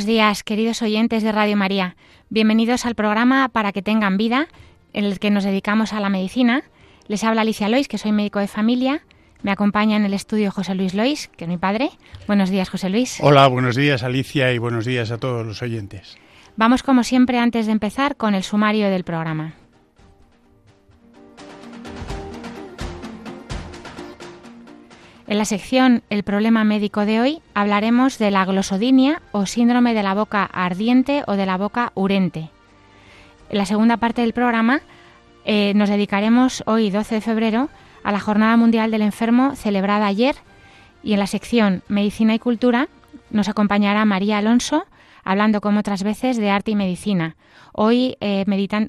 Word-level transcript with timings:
Buenos 0.00 0.14
días, 0.14 0.42
queridos 0.44 0.80
oyentes 0.80 1.22
de 1.22 1.30
Radio 1.30 1.58
María. 1.58 1.94
Bienvenidos 2.30 2.86
al 2.86 2.94
programa 2.94 3.50
Para 3.50 3.70
que 3.70 3.82
tengan 3.82 4.16
vida, 4.16 4.48
en 4.94 5.04
el 5.04 5.18
que 5.18 5.30
nos 5.30 5.44
dedicamos 5.44 5.92
a 5.92 6.00
la 6.00 6.08
medicina. 6.08 6.62
Les 7.06 7.22
habla 7.22 7.42
Alicia 7.42 7.68
Lois, 7.68 7.86
que 7.86 7.98
soy 7.98 8.10
médico 8.10 8.38
de 8.38 8.48
familia. 8.48 9.02
Me 9.42 9.50
acompaña 9.50 9.98
en 9.98 10.06
el 10.06 10.14
estudio 10.14 10.50
José 10.52 10.74
Luis 10.74 10.94
Lois, 10.94 11.28
que 11.36 11.44
es 11.44 11.50
mi 11.50 11.58
padre. 11.58 11.90
Buenos 12.26 12.48
días, 12.48 12.70
José 12.70 12.88
Luis. 12.88 13.18
Hola, 13.20 13.46
buenos 13.48 13.76
días, 13.76 14.02
Alicia, 14.02 14.54
y 14.54 14.56
buenos 14.56 14.86
días 14.86 15.10
a 15.10 15.18
todos 15.18 15.46
los 15.46 15.60
oyentes. 15.60 16.16
Vamos, 16.56 16.82
como 16.82 17.04
siempre, 17.04 17.38
antes 17.38 17.66
de 17.66 17.72
empezar, 17.72 18.16
con 18.16 18.34
el 18.34 18.42
sumario 18.42 18.88
del 18.88 19.04
programa. 19.04 19.52
En 25.30 25.38
la 25.38 25.44
sección 25.44 26.02
El 26.10 26.24
problema 26.24 26.64
médico 26.64 27.06
de 27.06 27.20
hoy 27.20 27.40
hablaremos 27.54 28.18
de 28.18 28.32
la 28.32 28.44
glosodinia 28.44 29.22
o 29.30 29.46
síndrome 29.46 29.94
de 29.94 30.02
la 30.02 30.12
boca 30.12 30.42
ardiente 30.44 31.22
o 31.28 31.34
de 31.34 31.46
la 31.46 31.56
boca 31.56 31.92
urente. 31.94 32.50
En 33.48 33.58
la 33.58 33.64
segunda 33.64 33.96
parte 33.96 34.22
del 34.22 34.32
programa 34.32 34.80
eh, 35.44 35.72
nos 35.76 35.88
dedicaremos 35.88 36.64
hoy, 36.66 36.90
12 36.90 37.14
de 37.14 37.20
febrero, 37.20 37.68
a 38.02 38.10
la 38.10 38.18
Jornada 38.18 38.56
Mundial 38.56 38.90
del 38.90 39.02
Enfermo 39.02 39.54
celebrada 39.54 40.08
ayer 40.08 40.34
y 41.04 41.12
en 41.12 41.20
la 41.20 41.28
sección 41.28 41.84
Medicina 41.86 42.34
y 42.34 42.40
Cultura 42.40 42.88
nos 43.30 43.48
acompañará 43.48 44.04
María 44.04 44.38
Alonso 44.38 44.84
hablando 45.22 45.60
como 45.60 45.78
otras 45.78 46.02
veces 46.02 46.38
de 46.38 46.50
arte 46.50 46.72
y 46.72 46.74
medicina. 46.74 47.36
Hoy 47.72 48.16
eh, 48.20 48.44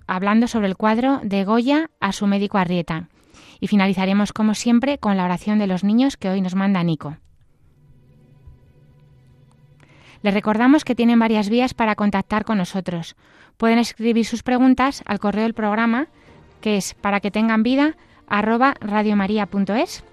hablando 0.08 0.48
sobre 0.48 0.70
el 0.70 0.76
cuadro 0.76 1.20
de 1.22 1.44
Goya 1.44 1.92
a 2.00 2.12
su 2.12 2.26
médico 2.26 2.58
Arrieta. 2.58 3.10
Y 3.62 3.68
finalizaremos, 3.68 4.34
como 4.34 4.56
siempre, 4.56 4.98
con 4.98 5.16
la 5.16 5.24
oración 5.24 5.58
de 5.60 5.68
los 5.68 5.86
niños 5.86 6.18
que 6.18 6.30
hoy 6.30 6.42
nos 6.42 6.56
manda 6.56 6.84
Nico. 6.84 7.16
Les 10.24 10.34
recordamos 10.34 10.84
que 10.84 10.96
tienen 10.96 11.20
varias 11.20 11.50
vías 11.50 11.74
para 11.74 11.96
contactar 11.96 12.44
con 12.44 12.58
nosotros. 12.58 13.16
Pueden 13.58 13.80
escribir 13.80 14.26
sus 14.26 14.44
preguntas 14.44 15.04
al 15.06 15.20
correo 15.20 15.44
del 15.44 15.54
programa, 15.54 16.08
que 16.60 16.76
es 16.76 16.94
para 16.96 17.22
que 17.22 17.32
tengan 17.32 17.64
vida, 17.64 17.96
arroba 18.28 18.76
radiomaria.es. 18.82 20.04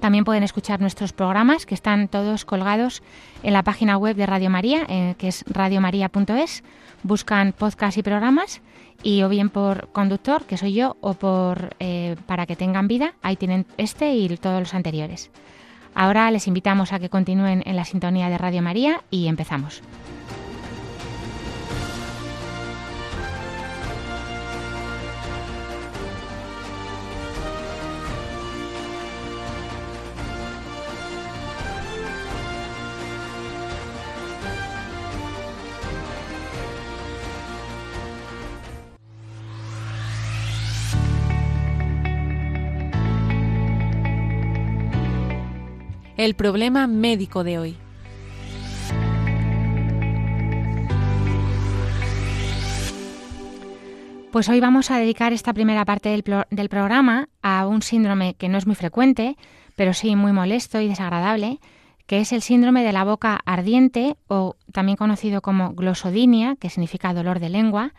También 0.00 0.24
pueden 0.24 0.42
escuchar 0.42 0.80
nuestros 0.80 1.12
programas, 1.12 1.66
que 1.66 1.74
están 1.74 2.08
todos 2.08 2.44
colgados 2.44 3.02
en 3.42 3.52
la 3.52 3.62
página 3.62 3.96
web 3.96 4.16
de 4.16 4.26
Radio 4.26 4.50
María, 4.50 4.84
eh, 4.88 5.14
que 5.18 5.28
es 5.28 5.44
radiomaria.es. 5.46 6.62
Buscan 7.02 7.52
podcast 7.52 7.96
y 7.98 8.02
programas 8.02 8.60
y 9.02 9.22
o 9.22 9.28
bien 9.28 9.50
por 9.50 9.88
conductor, 9.92 10.44
que 10.44 10.56
soy 10.56 10.74
yo, 10.74 10.96
o 11.00 11.14
por 11.14 11.74
eh, 11.78 12.16
para 12.26 12.46
que 12.46 12.56
tengan 12.56 12.88
vida, 12.88 13.14
ahí 13.22 13.36
tienen 13.36 13.66
este 13.76 14.14
y 14.14 14.28
todos 14.36 14.60
los 14.60 14.74
anteriores. 14.74 15.30
Ahora 15.94 16.30
les 16.30 16.46
invitamos 16.46 16.92
a 16.92 16.98
que 16.98 17.08
continúen 17.08 17.62
en 17.64 17.76
la 17.76 17.84
sintonía 17.84 18.28
de 18.28 18.36
Radio 18.36 18.62
María 18.62 19.02
y 19.10 19.28
empezamos. 19.28 19.82
El 46.16 46.34
problema 46.34 46.86
médico 46.86 47.44
de 47.44 47.58
hoy. 47.58 47.76
Pues 54.32 54.48
hoy 54.48 54.60
vamos 54.60 54.90
a 54.90 54.96
dedicar 54.98 55.34
esta 55.34 55.52
primera 55.52 55.84
parte 55.84 56.08
del, 56.08 56.24
del, 56.50 56.68
programa 56.70 57.28
a 57.42 57.66
un 57.66 57.82
síndrome 57.82 58.34
que 58.34 58.48
no 58.48 58.56
es 58.56 58.66
muy 58.66 58.76
frecuente, 58.76 59.36
pero 59.76 59.92
sí 59.92 60.16
muy 60.16 60.32
molesto 60.32 60.80
y 60.80 60.88
desagradable, 60.88 61.60
que 62.06 62.20
es 62.20 62.32
el 62.32 62.40
síndrome 62.40 62.82
de 62.82 62.92
la 62.92 63.04
boca 63.04 63.40
ardiente 63.44 64.16
o 64.26 64.56
también 64.72 64.96
conocido 64.96 65.42
como 65.42 65.74
glosodinia, 65.74 66.56
que 66.56 66.70
significa 66.70 67.12
dolor 67.12 67.40
de 67.40 67.50
lengua, 67.50 67.92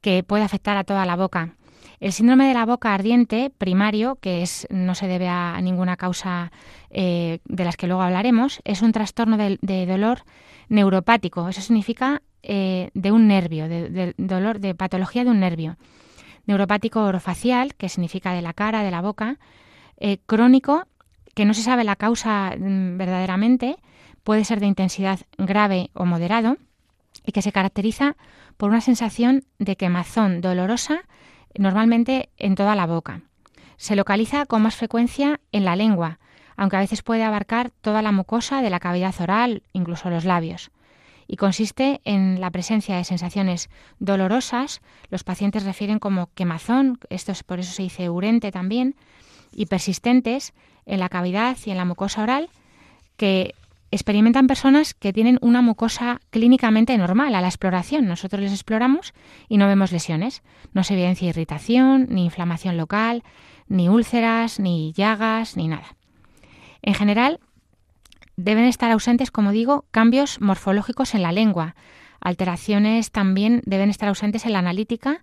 que 0.00 0.22
puede 0.22 0.44
afectar 0.44 0.78
a 0.78 0.84
toda 0.84 1.04
la 1.04 1.16
boca. 1.16 1.56
El 2.04 2.12
síndrome 2.12 2.46
de 2.46 2.52
la 2.52 2.66
boca 2.66 2.92
ardiente 2.92 3.50
primario, 3.56 4.16
que 4.16 4.42
es, 4.42 4.66
no 4.68 4.94
se 4.94 5.06
debe 5.06 5.26
a 5.26 5.58
ninguna 5.62 5.96
causa 5.96 6.52
eh, 6.90 7.38
de 7.46 7.64
las 7.64 7.78
que 7.78 7.86
luego 7.86 8.02
hablaremos, 8.02 8.60
es 8.64 8.82
un 8.82 8.92
trastorno 8.92 9.38
de, 9.38 9.86
dolor 9.86 10.24
neuropático. 10.68 11.48
Eso 11.48 11.62
significa 11.62 12.20
eh, 12.42 12.90
de 12.92 13.10
un 13.10 13.26
nervio, 13.26 13.70
de, 13.70 14.12
dolor, 14.18 14.60
de 14.60 14.74
patología 14.74 15.24
de 15.24 15.30
un 15.30 15.40
nervio. 15.40 15.78
Neuropático 16.44 17.02
orofacial, 17.02 17.74
que 17.74 17.88
significa 17.88 18.34
de 18.34 18.42
la 18.42 18.52
cara, 18.52 18.82
de 18.82 18.90
la 18.90 19.00
boca. 19.00 19.38
Eh, 19.96 20.18
crónico, 20.26 20.86
que 21.34 21.46
no 21.46 21.54
se 21.54 21.62
sabe 21.62 21.84
la 21.84 21.96
causa 21.96 22.54
mm, 22.54 22.98
verdaderamente, 22.98 23.76
puede 24.24 24.44
ser 24.44 24.60
de 24.60 24.66
intensidad 24.66 25.20
grave 25.38 25.88
o 25.94 26.04
moderado 26.04 26.58
y 27.24 27.32
que 27.32 27.40
se 27.40 27.50
caracteriza 27.50 28.14
por 28.58 28.68
una 28.68 28.82
sensación 28.82 29.44
de 29.58 29.76
quemazón 29.76 30.42
dolorosa 30.42 31.04
normalmente 31.56 32.30
en 32.36 32.54
toda 32.54 32.74
la 32.74 32.86
boca. 32.86 33.22
Se 33.76 33.96
localiza 33.96 34.46
con 34.46 34.62
más 34.62 34.76
frecuencia 34.76 35.40
en 35.52 35.64
la 35.64 35.76
lengua, 35.76 36.18
aunque 36.56 36.76
a 36.76 36.80
veces 36.80 37.02
puede 37.02 37.24
abarcar 37.24 37.70
toda 37.70 38.02
la 38.02 38.12
mucosa 38.12 38.62
de 38.62 38.70
la 38.70 38.80
cavidad 38.80 39.14
oral, 39.20 39.62
incluso 39.72 40.10
los 40.10 40.24
labios. 40.24 40.70
Y 41.26 41.36
consiste 41.36 42.00
en 42.04 42.40
la 42.40 42.50
presencia 42.50 42.96
de 42.96 43.04
sensaciones 43.04 43.70
dolorosas, 43.98 44.82
los 45.08 45.24
pacientes 45.24 45.64
refieren 45.64 45.98
como 45.98 46.28
quemazón, 46.34 46.98
esto 47.08 47.32
es 47.32 47.42
por 47.42 47.60
eso 47.60 47.72
se 47.72 47.82
dice 47.82 48.10
urente 48.10 48.52
también, 48.52 48.94
y 49.52 49.66
persistentes 49.66 50.52
en 50.86 51.00
la 51.00 51.08
cavidad 51.08 51.56
y 51.64 51.70
en 51.70 51.78
la 51.78 51.84
mucosa 51.84 52.22
oral, 52.22 52.50
que 53.16 53.54
experimentan 53.94 54.46
personas 54.46 54.94
que 54.94 55.12
tienen 55.12 55.38
una 55.40 55.62
mucosa 55.62 56.20
clínicamente 56.30 56.96
normal 56.98 57.34
a 57.34 57.40
la 57.40 57.48
exploración. 57.48 58.06
Nosotros 58.06 58.42
les 58.42 58.52
exploramos 58.52 59.14
y 59.48 59.56
no 59.56 59.66
vemos 59.66 59.92
lesiones. 59.92 60.42
No 60.72 60.84
se 60.84 60.94
evidencia 60.94 61.28
irritación, 61.28 62.06
ni 62.10 62.24
inflamación 62.24 62.76
local, 62.76 63.22
ni 63.68 63.88
úlceras, 63.88 64.60
ni 64.60 64.92
llagas, 64.92 65.56
ni 65.56 65.68
nada. 65.68 65.96
En 66.82 66.94
general, 66.94 67.40
deben 68.36 68.64
estar 68.64 68.90
ausentes, 68.90 69.30
como 69.30 69.52
digo, 69.52 69.86
cambios 69.90 70.40
morfológicos 70.40 71.14
en 71.14 71.22
la 71.22 71.32
lengua. 71.32 71.76
Alteraciones 72.20 73.10
también 73.10 73.62
deben 73.64 73.90
estar 73.90 74.08
ausentes 74.08 74.44
en 74.44 74.54
la 74.54 74.58
analítica 74.58 75.22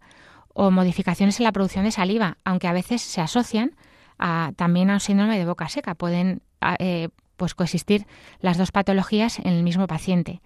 o 0.53 0.71
modificaciones 0.71 1.39
en 1.39 1.43
la 1.43 1.51
producción 1.51 1.85
de 1.85 1.91
saliva, 1.91 2.37
aunque 2.43 2.67
a 2.67 2.73
veces 2.73 3.01
se 3.01 3.21
asocian 3.21 3.75
a, 4.17 4.51
también 4.55 4.89
a 4.89 4.93
un 4.93 4.99
síndrome 4.99 5.37
de 5.37 5.45
boca 5.45 5.67
seca. 5.69 5.95
Pueden 5.95 6.41
eh, 6.79 7.09
pues 7.41 7.55
coexistir 7.55 8.05
las 8.39 8.59
dos 8.59 8.71
patologías 8.71 9.39
en 9.39 9.47
el 9.47 9.63
mismo 9.63 9.87
paciente. 9.87 10.41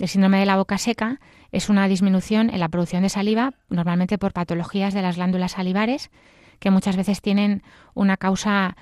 El 0.00 0.08
síndrome 0.08 0.40
de 0.40 0.46
la 0.46 0.56
boca 0.56 0.78
seca 0.78 1.20
es 1.52 1.68
una 1.68 1.86
disminución 1.86 2.50
en 2.50 2.58
la 2.58 2.68
producción 2.68 3.04
de 3.04 3.08
saliva, 3.08 3.52
normalmente 3.68 4.18
por 4.18 4.32
patologías 4.32 4.94
de 4.94 5.02
las 5.02 5.14
glándulas 5.14 5.52
salivares, 5.52 6.10
que 6.58 6.72
muchas 6.72 6.96
veces 6.96 7.20
tienen 7.22 7.62
una 7.94 8.16
causa 8.16 8.76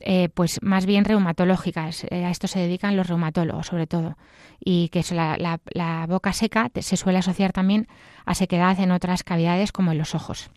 eh, 0.00 0.30
pues 0.34 0.60
más 0.62 0.84
bien 0.84 1.04
reumatológica. 1.04 1.90
Eh, 2.10 2.24
a 2.24 2.30
esto 2.32 2.48
se 2.48 2.58
dedican 2.58 2.96
los 2.96 3.06
reumatólogos, 3.06 3.68
sobre 3.68 3.86
todo. 3.86 4.16
Y 4.58 4.88
que 4.88 5.04
la 5.14 6.06
boca 6.08 6.32
seca 6.32 6.72
se 6.74 6.96
suele 6.96 7.20
asociar 7.20 7.52
también 7.52 7.86
a 8.24 8.34
sequedad 8.34 8.80
en 8.80 8.90
otras 8.90 9.22
cavidades, 9.22 9.70
como 9.70 9.92
en 9.92 9.98
los 9.98 10.16
ojos. 10.16 10.50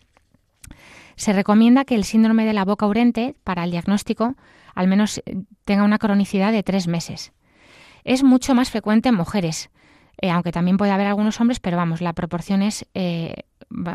Se 1.20 1.34
recomienda 1.34 1.84
que 1.84 1.96
el 1.96 2.04
síndrome 2.04 2.46
de 2.46 2.54
la 2.54 2.64
boca 2.64 2.86
urente, 2.86 3.34
para 3.44 3.64
el 3.64 3.70
diagnóstico, 3.70 4.36
al 4.74 4.88
menos 4.88 5.18
eh, 5.26 5.42
tenga 5.66 5.84
una 5.84 5.98
cronicidad 5.98 6.50
de 6.50 6.62
tres 6.62 6.88
meses. 6.88 7.34
Es 8.04 8.22
mucho 8.22 8.54
más 8.54 8.70
frecuente 8.70 9.10
en 9.10 9.16
mujeres, 9.16 9.68
eh, 10.22 10.30
aunque 10.30 10.50
también 10.50 10.78
puede 10.78 10.92
haber 10.92 11.06
algunos 11.06 11.38
hombres, 11.38 11.60
pero 11.60 11.76
vamos, 11.76 12.00
la 12.00 12.14
proporción 12.14 12.62
es 12.62 12.86
eh, 12.94 13.42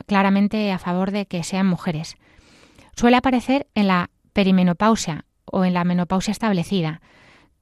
claramente 0.05 0.71
a 0.71 0.77
favor 0.77 1.09
de 1.09 1.25
que 1.25 1.43
sean 1.43 1.65
mujeres. 1.65 2.15
Suele 2.95 3.17
aparecer 3.17 3.65
en 3.73 3.87
la 3.87 4.11
perimenopausia 4.33 5.25
o 5.45 5.65
en 5.65 5.73
la 5.73 5.83
menopausia 5.83 6.31
establecida. 6.31 7.01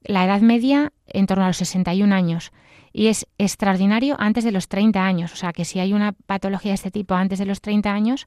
la 0.02 0.26
edad 0.26 0.42
media 0.42 0.92
en 1.06 1.24
torno 1.24 1.44
a 1.44 1.46
los 1.46 1.56
61 1.56 2.14
años 2.14 2.52
y 2.92 3.06
es 3.06 3.26
extraordinario 3.38 4.16
antes 4.18 4.44
de 4.44 4.52
los 4.52 4.68
30 4.68 5.02
años. 5.02 5.32
O 5.32 5.36
sea 5.36 5.54
que 5.54 5.64
si 5.64 5.80
hay 5.80 5.94
una 5.94 6.12
patología 6.12 6.72
de 6.72 6.74
este 6.74 6.90
tipo 6.90 7.14
antes 7.14 7.38
de 7.38 7.46
los 7.46 7.62
30 7.62 7.90
años, 7.90 8.26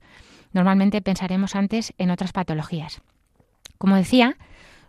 normalmente 0.53 1.01
pensaremos 1.01 1.55
antes 1.55 1.93
en 1.97 2.11
otras 2.11 2.31
patologías. 2.31 3.01
Como 3.77 3.95
decía, 3.95 4.37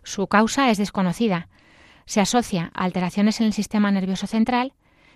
su 0.03 0.27
causa 0.27 0.69
es 0.69 0.77
desconocida. 0.77 1.47
Se 2.05 2.21
asocia 2.21 2.71
a 2.73 2.85
alteraciones 2.85 3.39
en 3.39 3.47
el 3.47 3.53
sistema 3.53 3.91
nervioso 3.91 4.27
central 4.27 4.73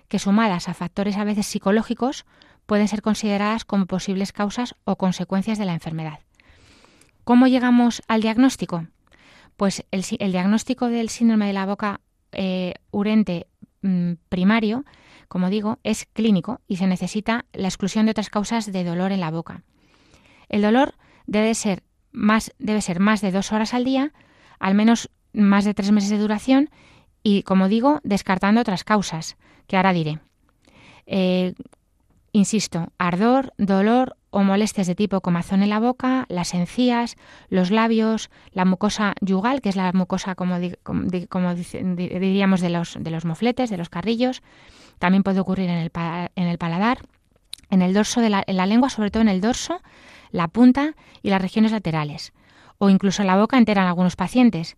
que 0.07 0.19
sumadas 0.19 0.69
a 0.69 0.73
factores 0.73 1.17
a 1.17 1.23
veces 1.23 1.47
psicológicos 1.47 2.25
pueden 2.65 2.87
ser 2.87 3.01
consideradas 3.01 3.65
como 3.65 3.87
posibles 3.87 4.31
causas 4.31 4.75
o 4.85 4.95
consecuencias 4.95 5.57
de 5.57 5.65
la 5.65 5.73
enfermedad. 5.73 6.19
¿Cómo 7.23 7.47
llegamos 7.47 8.01
al 8.07 8.21
diagnóstico? 8.21 8.87
Pues 9.57 9.85
el, 9.91 10.03
diagnóstico 10.31 10.87
del 10.87 11.09
síndrome 11.09 11.47
de 11.47 11.53
la 11.53 11.65
boca 11.65 12.01
eh, 12.31 12.73
urente 12.91 13.47
mm, 13.81 14.13
primario, 14.29 14.83
como 15.27 15.49
digo, 15.49 15.79
es 15.83 16.05
clínico 16.05 16.61
y 16.67 16.77
se 16.77 16.87
necesita 16.87 17.45
la 17.53 17.67
exclusión 17.67 18.05
de 18.05 18.11
otras 18.11 18.29
causas 18.29 18.71
de 18.71 18.83
dolor 18.83 19.11
en 19.11 19.19
la 19.19 19.31
boca. 19.31 19.63
El 20.53 20.61
dolor 20.61 20.94
debe 21.25 21.55
ser 21.55 21.81
más, 22.11 22.53
debe 22.59 22.81
ser 22.81 23.00
más 23.00 23.21
de 23.21 23.31
dos 23.31 23.51
horas 23.51 23.73
al 23.73 23.83
día, 23.83 24.13
al 24.59 24.75
menos 24.75 25.09
más 25.33 25.65
de 25.65 25.73
tres 25.73 25.91
meses 25.91 26.11
de 26.11 26.19
duración 26.19 26.69
y, 27.23 27.41
como 27.41 27.69
digo, 27.69 28.01
descartando 28.03 28.61
otras 28.61 28.83
causas, 28.83 29.35
que 29.65 29.77
ahora 29.77 29.94
diré. 29.94 30.19
Eh, 31.07 31.55
insisto, 32.33 32.89
ardor, 33.00 33.51
dolor 33.57 34.15
o 34.29 34.44
molestias 34.44 34.85
de 34.85 34.94
tipo 34.94 35.21
comazón 35.21 35.63
en 35.63 35.69
la 35.69 35.79
boca, 35.79 36.27
las 36.29 36.53
encías, 36.53 37.15
los 37.50 37.71
labios, 37.71 38.29
la 38.51 38.63
mucosa 38.63 39.15
yugal, 39.21 39.59
que 39.59 39.69
es 39.69 39.75
la 39.75 39.91
mucosa, 39.91 40.35
como, 40.35 40.59
diríamos, 40.59 42.61
de 42.61 42.69
los, 42.69 42.97
de 43.00 43.09
los 43.09 43.25
mofletes, 43.25 43.71
de 43.71 43.77
los 43.77 43.89
carrillos. 43.89 44.44
También 45.00 45.23
puede 45.23 45.39
ocurrir 45.39 45.71
en 45.71 45.79
el, 45.79 45.91
en 46.35 46.47
el 46.47 46.59
paladar, 46.59 47.00
en 47.71 47.81
el 47.81 47.95
dorso 47.95 48.21
de 48.21 48.29
la, 48.29 48.44
en 48.45 48.57
la 48.57 48.67
lengua, 48.67 48.91
sobre 48.91 49.09
todo 49.09 49.23
en 49.23 49.29
el 49.29 49.41
dorso, 49.41 49.81
la 50.33 50.50
punta 50.50 50.95
y 51.21 51.30
las 51.30 51.41
regiones 51.41 51.71
laterales, 51.71 52.33
o 52.80 52.89
incluso 52.89 53.24
la 53.24 53.38
boca 53.38 53.57
entera 53.57 53.83
en 53.83 53.88
algunos 53.88 54.18
pacientes. 54.18 54.75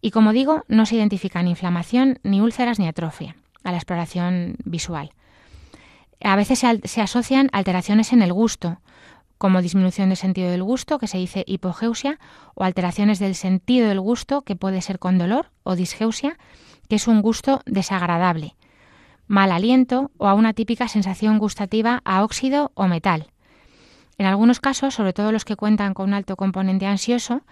Y 0.00 0.12
como 0.12 0.32
digo, 0.32 0.64
no 0.68 0.86
se 0.86 0.94
identifica 0.94 1.42
ni 1.42 1.50
inflamación, 1.50 2.20
ni 2.22 2.40
úlceras, 2.40 2.78
ni 2.78 2.86
atrofia 2.86 3.34
a 3.64 3.72
la 3.72 3.78
exploración 3.78 4.56
visual. 4.64 5.10
A 6.22 6.36
veces 6.36 6.64
se, 6.84 7.00
asocian 7.00 7.48
alteraciones 7.52 8.12
en 8.12 8.22
el 8.22 8.32
gusto, 8.32 8.80
como 9.38 9.62
disminución 9.62 10.08
del 10.08 10.16
sentido 10.16 10.50
del 10.50 10.62
gusto, 10.62 10.98
que 10.98 11.06
se 11.06 11.18
dice 11.18 11.44
hipogeusia, 11.46 12.18
o 12.54 12.64
alteraciones 12.64 13.18
del 13.18 13.34
sentido 13.34 13.88
del 13.88 14.00
gusto, 14.00 14.42
que 14.42 14.56
puede 14.56 14.82
ser 14.82 14.98
con 14.98 15.18
dolor, 15.18 15.50
o 15.62 15.74
disgeusia, 15.74 16.36
que 16.88 16.96
es 16.96 17.08
un 17.08 17.22
gusto 17.22 17.62
desagradable, 17.66 18.56
mal 19.26 19.52
aliento 19.52 20.10
o 20.16 20.28
a 20.28 20.34
una 20.34 20.54
típica 20.54 20.88
sensación 20.88 21.38
gustativa 21.38 22.02
a 22.04 22.24
óxido 22.24 22.72
o 22.74 22.88
metal. 22.88 23.30
En 24.18 24.26
algunos 24.26 24.58
casos, 24.58 24.94
sobre 24.94 25.12
todo 25.12 25.30
los 25.30 25.44
que 25.44 25.54
cuentan 25.54 25.94
con 25.94 26.08
un 26.08 26.14
alto 26.14 26.34
componente 26.34 26.86
ansioso, 26.86 27.42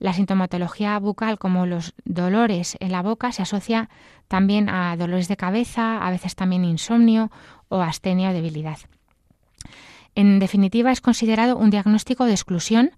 la 0.00 0.12
sintomatología 0.12 0.98
bucal 0.98 1.38
como 1.38 1.66
los 1.66 1.94
dolores 2.04 2.76
en 2.80 2.90
la 2.90 3.00
boca 3.00 3.30
se 3.30 3.42
asocia 3.42 3.88
también 4.26 4.68
a 4.68 4.96
dolores 4.96 5.28
de 5.28 5.36
cabeza, 5.36 6.04
a 6.04 6.10
veces 6.10 6.34
también 6.34 6.64
insomnio 6.64 7.30
o 7.68 7.80
astenia 7.80 8.30
o 8.30 8.32
debilidad. 8.32 8.78
En 10.16 10.40
definitiva, 10.40 10.90
es 10.90 11.00
considerado 11.00 11.56
un 11.56 11.70
diagnóstico 11.70 12.24
de 12.24 12.32
exclusión 12.32 12.90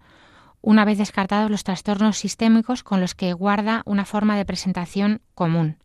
una 0.62 0.86
vez 0.86 0.96
descartados 0.96 1.50
los 1.50 1.64
trastornos 1.64 2.16
sistémicos 2.16 2.82
con 2.82 3.00
los 3.00 3.14
que 3.14 3.34
guarda 3.34 3.82
una 3.84 4.06
forma 4.06 4.36
de 4.36 4.46
presentación 4.46 5.20
común. 5.34 5.76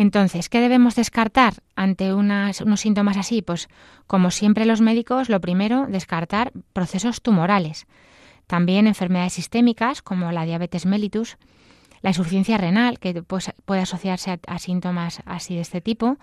Entonces, 0.00 0.48
¿qué 0.48 0.62
debemos 0.62 0.94
descartar 0.94 1.56
ante 1.76 2.14
unos 2.14 2.56
síntomas 2.76 3.18
así? 3.18 3.42
Pues, 3.42 3.68
como 4.06 4.30
siempre 4.30 4.64
los 4.64 4.80
médicos, 4.80 5.28
lo 5.28 5.42
primero, 5.42 5.86
descartar 5.88 6.52
procesos 6.72 7.20
tumorales. 7.20 7.86
También 8.46 8.86
enfermedades 8.86 9.34
sistémicas 9.34 10.00
como 10.00 10.32
la 10.32 10.46
diabetes 10.46 10.86
mellitus, 10.86 11.36
la 12.00 12.08
insuficiencia 12.08 12.56
renal, 12.56 12.98
que 12.98 13.22
pues, 13.22 13.52
puede 13.66 13.82
asociarse 13.82 14.40
a, 14.46 14.58
síntomas 14.58 15.20
así 15.26 15.56
de 15.56 15.60
este 15.60 15.82
tipo, 15.82 16.16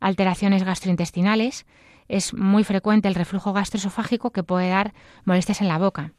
alteraciones 0.00 0.62
gastrointestinales, 0.62 1.66
es 2.08 2.32
muy 2.32 2.64
frecuente 2.64 3.06
el 3.06 3.14
reflujo 3.14 3.52
gastroesofágico 3.52 4.30
que 4.30 4.44
puede 4.44 4.70
dar 4.70 4.94
molestias 5.26 5.60
en 5.60 5.68
la 5.68 5.76
boca, 5.76 6.12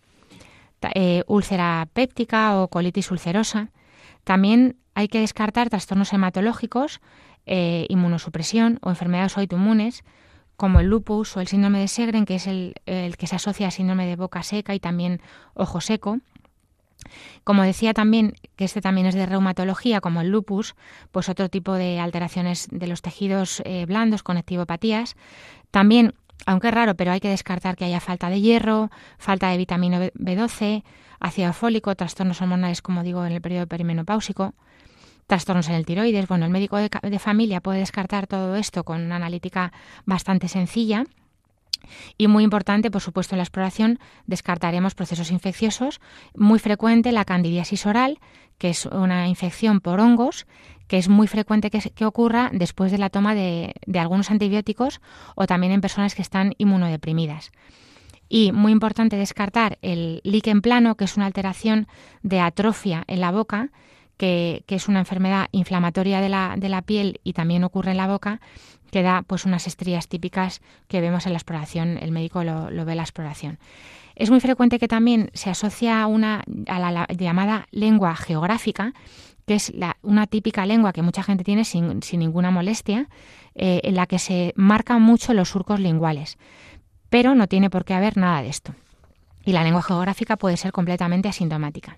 eh, 0.93 1.23
úlcera 1.25 1.87
péptica 1.93 2.61
o 2.61 2.67
colitis 2.67 3.09
ulcerosa. 3.09 3.71
También 4.23 4.77
hay 4.93 5.07
que 5.07 5.19
descartar 5.19 5.69
trastornos 5.69 6.13
hematológicos, 6.13 7.01
eh, 7.45 7.85
inmunosupresión 7.89 8.79
o 8.81 8.89
enfermedades 8.89 9.37
autoinmunes, 9.37 10.03
como 10.57 10.79
el 10.79 10.87
lupus 10.87 11.35
o 11.37 11.41
el 11.41 11.47
síndrome 11.47 11.79
de 11.79 11.87
Segren, 11.87 12.25
que 12.25 12.35
es 12.35 12.45
el, 12.45 12.75
que 12.85 13.27
se 13.27 13.35
asocia 13.35 13.65
al 13.65 13.71
síndrome 13.71 14.05
de 14.05 14.15
boca 14.15 14.43
seca 14.43 14.75
y 14.75 14.79
también 14.79 15.19
ojo 15.55 15.81
seco. 15.81 16.19
Como 17.43 17.63
decía 17.63 17.93
también, 17.93 18.35
que 18.55 18.65
este 18.65 18.79
también 18.79 19.07
es 19.07 19.15
de 19.15 19.25
reumatología, 19.25 20.01
como 20.01 20.21
el 20.21 20.29
lupus, 20.29 20.75
pues 21.11 21.29
otro 21.29 21.49
tipo 21.49 21.73
de 21.73 21.99
alteraciones 21.99 22.67
de 22.69 22.85
los 22.85 23.01
tejidos 23.01 23.63
eh, 23.65 23.87
blandos, 23.87 24.21
conectivopatías. 24.21 25.15
También, 25.71 26.13
aunque 26.45 26.69
es 26.69 26.73
raro, 26.73 26.95
pero 26.95 27.11
hay 27.11 27.19
que 27.19 27.29
descartar 27.29 27.75
que 27.75 27.85
haya 27.85 27.99
falta 27.99 28.29
de 28.29 28.41
hierro, 28.41 28.89
falta 29.17 29.49
de 29.49 29.57
vitamina 29.57 29.99
B12, 29.99 30.83
ácido 31.19 31.53
fólico, 31.53 31.95
trastornos 31.95 32.41
hormonales, 32.41 32.81
como 32.81 33.03
digo, 33.03 33.25
en 33.25 33.33
el 33.33 33.41
periodo 33.41 33.67
perimenopáusico 33.67 34.53
trastornos 35.31 35.69
en 35.69 35.75
el 35.75 35.85
tiroides. 35.85 36.27
Bueno, 36.27 36.43
el 36.43 36.51
médico 36.51 36.75
de, 36.75 37.19
familia 37.19 37.61
puede 37.61 37.79
descartar 37.79 38.27
todo 38.27 38.57
esto 38.57 38.83
con 38.83 38.99
una 38.99 39.15
analítica 39.15 39.71
bastante 40.05 40.49
sencilla. 40.49 41.05
Y 42.17 42.27
muy 42.27 42.43
importante, 42.43 42.91
por 42.91 43.01
supuesto, 43.01 43.35
en 43.35 43.37
la 43.37 43.43
exploración 43.43 43.97
descartaremos 44.27 44.93
procesos 44.93 45.31
infecciosos. 45.31 46.01
Muy 46.35 46.59
frecuente 46.59 47.13
la 47.13 47.23
candidiasis 47.23 47.85
oral, 47.85 48.19
que 48.61 48.69
es 48.69 48.85
una 48.85 49.27
infección 49.27 49.79
por 49.79 49.99
hongos, 49.99 50.45
que 50.87 50.99
es 50.99 51.09
muy 51.09 51.25
frecuente 51.25 51.71
que, 51.71 52.05
ocurra 52.05 52.51
después 52.53 52.91
de 52.91 52.99
la 52.99 53.09
toma 53.09 53.33
de, 53.33 53.73
algunos 53.95 54.29
antibióticos 54.29 55.01
o 55.33 55.47
también 55.47 55.73
en 55.73 55.81
personas 55.81 56.13
que 56.13 56.21
están 56.21 56.53
inmunodeprimidas. 56.59 57.51
Y 58.29 58.51
muy 58.51 58.71
importante 58.71 59.15
descartar 59.15 59.79
el 59.81 60.21
líquen 60.23 60.61
plano, 60.61 60.93
que 60.93 61.05
es 61.05 61.17
una 61.17 61.25
alteración 61.25 61.87
de 62.21 62.39
atrofia 62.39 63.03
en 63.07 63.21
la 63.21 63.31
boca, 63.31 63.71
que, 64.17 64.63
es 64.67 64.87
una 64.87 64.99
enfermedad 64.99 65.47
inflamatoria 65.51 66.21
de 66.21 66.29
la, 66.29 66.83
piel 66.85 67.19
y 67.23 67.33
también 67.33 67.63
ocurre 67.63 67.91
en 67.91 67.97
la 67.97 68.05
boca, 68.05 68.41
que 68.91 69.01
da 69.01 69.23
pues 69.23 69.45
unas 69.45 69.65
estrías 69.65 70.07
típicas 70.07 70.61
que 70.87 71.01
vemos 71.01 71.25
en 71.25 71.33
la 71.33 71.39
exploración, 71.39 71.97
el 71.97 72.11
médico 72.11 72.43
lo, 72.43 72.69
ve 72.85 72.91
en 72.91 72.97
la 72.97 73.03
exploración. 73.03 73.57
Es 74.15 74.29
muy 74.29 74.39
frecuente 74.39 74.79
que 74.79 74.87
también 74.87 75.29
se 75.33 75.49
asocia 75.49 76.05
una, 76.07 76.43
a 76.67 76.79
la, 76.79 77.07
llamada 77.07 77.67
lengua 77.71 78.15
geográfica, 78.15 78.93
que 79.45 79.55
es 79.55 79.73
una 80.01 80.27
típica 80.27 80.65
lengua 80.65 80.93
que 80.93 81.01
mucha 81.01 81.23
gente 81.23 81.43
tiene 81.43 81.65
sin, 81.65 82.03
sin 82.03 82.19
ninguna 82.19 82.51
molestia, 82.51 83.09
eh, 83.55 83.81
en 83.83 83.95
la 83.95 84.05
que 84.05 84.19
se 84.19 84.53
marcan 84.55 85.01
mucho 85.01 85.33
los 85.33 85.49
surcos 85.49 85.79
linguales, 85.79 86.37
pero 87.09 87.35
no 87.35 87.47
tiene 87.47 87.69
por 87.69 87.83
qué 87.83 87.93
haber 87.93 88.17
nada 88.17 88.41
de 88.41 88.49
esto. 88.49 88.73
Y 89.43 89.53
la 89.53 89.63
lengua 89.63 89.81
geográfica 89.81 90.37
puede 90.37 90.57
ser 90.57 90.71
completamente 90.71 91.27
asintomática. 91.27 91.97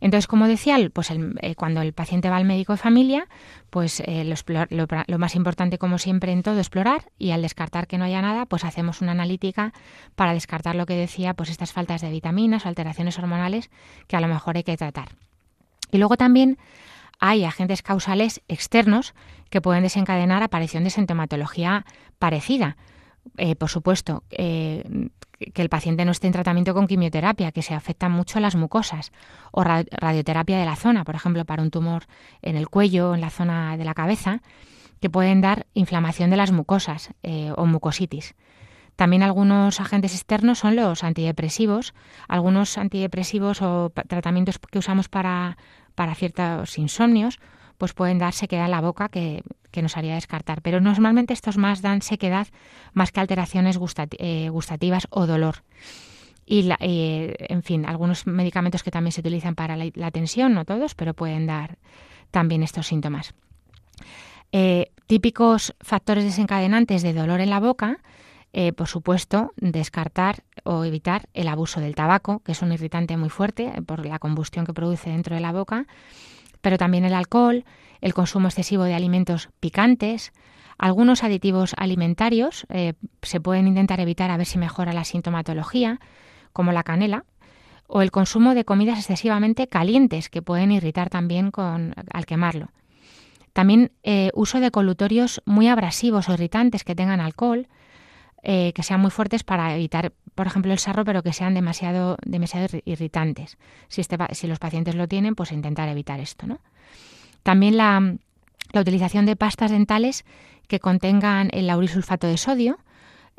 Entonces, 0.00 0.26
como 0.26 0.46
decía, 0.46 0.76
pues 0.92 1.10
eh, 1.10 1.54
cuando 1.54 1.80
el 1.80 1.92
paciente 1.92 2.30
va 2.30 2.36
al 2.36 2.44
médico 2.44 2.72
de 2.72 2.78
familia, 2.78 3.28
pues 3.70 4.00
eh, 4.00 4.24
lo, 4.70 5.18
más 5.18 5.34
importante, 5.34 5.78
como 5.78 5.98
siempre 5.98 6.32
en 6.32 6.42
todo, 6.42 6.58
explorar 6.58 7.10
y 7.18 7.30
al 7.30 7.42
descartar 7.42 7.86
que 7.86 7.98
no 7.98 8.04
haya 8.04 8.22
nada, 8.22 8.46
pues 8.46 8.64
hacemos 8.64 9.00
una 9.00 9.12
analítica 9.12 9.72
para 10.14 10.34
descartar 10.34 10.74
lo 10.74 10.86
que 10.86 10.94
decía, 10.94 11.34
pues 11.34 11.50
estas 11.50 11.72
faltas 11.72 12.00
de 12.00 12.10
vitaminas 12.10 12.64
o 12.64 12.68
alteraciones 12.68 13.18
hormonales 13.18 13.70
que 14.06 14.16
a 14.16 14.20
lo 14.20 14.28
mejor 14.28 14.56
hay 14.56 14.64
que 14.64 14.76
tratar. 14.76 15.08
Y 15.90 15.98
luego 15.98 16.16
también 16.16 16.58
hay 17.18 17.44
agentes 17.44 17.82
causales 17.82 18.42
externos 18.48 19.14
que 19.50 19.60
pueden 19.60 19.82
desencadenar 19.82 20.42
aparición 20.42 20.84
de 20.84 20.90
sintomatología 20.90 21.86
parecida. 22.18 22.76
Eh, 23.36 23.56
por 23.56 23.68
supuesto, 23.68 24.22
que 24.30 25.62
el 25.62 25.68
paciente 25.68 26.04
no 26.04 26.12
esté 26.12 26.26
en 26.26 26.32
tratamiento 26.32 26.74
con 26.74 26.86
quimioterapia, 26.86 27.52
que 27.52 27.62
se 27.62 27.74
afectan 27.74 28.12
mucho 28.12 28.40
las 28.40 28.56
mucosas, 28.56 29.12
o 29.52 29.62
radioterapia 29.64 30.58
de 30.58 30.64
la 30.64 30.76
zona, 30.76 31.04
por 31.04 31.14
ejemplo, 31.14 31.44
para 31.44 31.62
un 31.62 31.70
tumor 31.70 32.04
en 32.42 32.56
el 32.56 32.68
cuello, 32.68 33.14
en 33.14 33.20
la 33.20 33.30
zona 33.30 33.76
de 33.76 33.84
la 33.84 33.94
cabeza, 33.94 34.40
que 35.00 35.10
pueden 35.10 35.40
dar 35.40 35.66
inflamación 35.74 36.30
de 36.30 36.36
las 36.36 36.52
mucosas 36.52 37.10
eh, 37.22 37.52
o 37.56 37.66
mucositis. 37.66 38.34
También 38.96 39.22
algunos 39.22 39.78
agentes 39.78 40.14
externos 40.14 40.58
son 40.58 40.74
los 40.74 41.04
antidepresivos, 41.04 41.92
algunos 42.28 42.78
antidepresivos 42.78 43.60
o 43.60 43.92
tratamientos 44.08 44.58
que 44.58 44.78
usamos 44.78 45.10
para, 45.10 45.58
para 45.94 46.14
ciertos 46.14 46.78
insomnios, 46.78 47.38
pues 47.78 47.92
pueden 47.92 48.18
dar 48.18 48.32
sequedad 48.32 48.66
en 48.66 48.70
la 48.70 48.80
boca 48.80 49.08
que, 49.08 49.42
que 49.76 49.82
nos 49.82 49.98
haría 49.98 50.14
descartar. 50.14 50.62
Pero 50.62 50.80
normalmente 50.80 51.34
estos 51.34 51.58
más 51.58 51.82
dan 51.82 52.00
sequedad 52.00 52.48
más 52.94 53.12
que 53.12 53.20
alteraciones 53.20 53.78
eh, 54.18 54.48
gustativas 54.48 55.06
o 55.10 55.26
dolor. 55.26 55.64
y, 56.46 56.70
en 56.70 57.62
fin, 57.62 57.84
algunos 57.84 58.26
medicamentos 58.26 58.82
que 58.82 58.90
también 58.90 59.12
se 59.12 59.20
utilizan 59.20 59.54
para 59.54 59.76
la, 59.76 60.10
tensión, 60.10 60.54
no 60.54 60.64
todos, 60.64 60.94
pero 60.94 61.12
pueden 61.12 61.46
dar 61.46 61.76
también 62.30 62.62
estos 62.62 62.86
síntomas. 62.86 63.34
Eh, 64.50 64.92
típicos 65.06 65.74
factores 65.80 66.24
desencadenantes 66.24 67.02
de 67.02 67.12
dolor 67.12 67.40
en 67.40 67.50
la 67.50 67.60
boca, 67.60 67.98
eh, 68.54 68.72
por 68.72 68.88
supuesto, 68.88 69.52
descartar 69.56 70.44
o 70.64 70.84
evitar 70.84 71.28
el 71.34 71.48
abuso 71.48 71.80
del 71.80 71.94
tabaco, 71.94 72.40
que 72.40 72.52
es 72.52 72.62
un 72.62 72.72
irritante 72.72 73.18
muy 73.18 73.28
fuerte 73.28 73.70
por 73.84 74.06
la 74.06 74.18
combustión 74.18 74.64
que 74.64 74.72
produce 74.72 75.10
dentro 75.10 75.34
de 75.34 75.42
la 75.42 75.52
boca, 75.52 75.86
pero 76.66 76.78
también 76.78 77.04
el 77.04 77.14
alcohol, 77.14 77.64
el 78.00 78.12
consumo 78.12 78.48
excesivo 78.48 78.82
de 78.82 78.94
alimentos 78.96 79.50
picantes, 79.60 80.32
algunos 80.78 81.22
aditivos 81.22 81.74
alimentarios 81.76 82.66
eh, 82.70 82.94
se 83.22 83.40
pueden 83.40 83.68
intentar 83.68 84.00
evitar 84.00 84.32
a 84.32 84.36
ver 84.36 84.46
si 84.46 84.58
mejora 84.58 84.92
la 84.92 85.04
sintomatología, 85.04 86.00
como 86.52 86.72
la 86.72 86.82
canela, 86.82 87.24
o 87.86 88.02
el 88.02 88.10
consumo 88.10 88.56
de 88.56 88.64
comidas 88.64 88.98
excesivamente 88.98 89.68
calientes 89.68 90.28
que 90.28 90.42
pueden 90.42 90.72
irritar 90.72 91.08
también 91.08 91.52
con, 91.52 91.94
al 92.12 92.26
quemarlo. 92.26 92.70
También 93.52 93.92
eh, 94.02 94.32
uso 94.34 94.58
de 94.58 94.72
colutorios 94.72 95.42
muy 95.44 95.68
abrasivos 95.68 96.28
o 96.28 96.32
irritantes 96.32 96.82
que 96.82 96.96
tengan 96.96 97.20
alcohol, 97.20 97.68
eh, 98.48 98.72
que 98.74 98.84
sean 98.84 99.00
muy 99.00 99.10
fuertes 99.10 99.42
para 99.42 99.74
evitar, 99.74 100.12
por 100.36 100.46
ejemplo, 100.46 100.72
el 100.72 100.78
sarro, 100.78 101.04
pero 101.04 101.24
que 101.24 101.32
sean 101.32 101.52
demasiado, 101.52 102.16
demasiado 102.24 102.68
irritantes. 102.84 103.58
Si, 103.88 104.00
este, 104.00 104.16
si 104.34 104.46
los 104.46 104.60
pacientes 104.60 104.94
lo 104.94 105.08
tienen, 105.08 105.34
pues 105.34 105.50
intentar 105.50 105.88
evitar 105.88 106.20
esto. 106.20 106.46
También 107.42 107.76
la, 107.76 108.14
la 108.70 108.80
utilización 108.80 109.26
de 109.26 109.34
pastas 109.34 109.72
dentales 109.72 110.24
que 110.68 110.78
contengan 110.78 111.50
el 111.52 111.66
laurisulfato 111.66 112.28
de 112.28 112.36
sodio. 112.36 112.78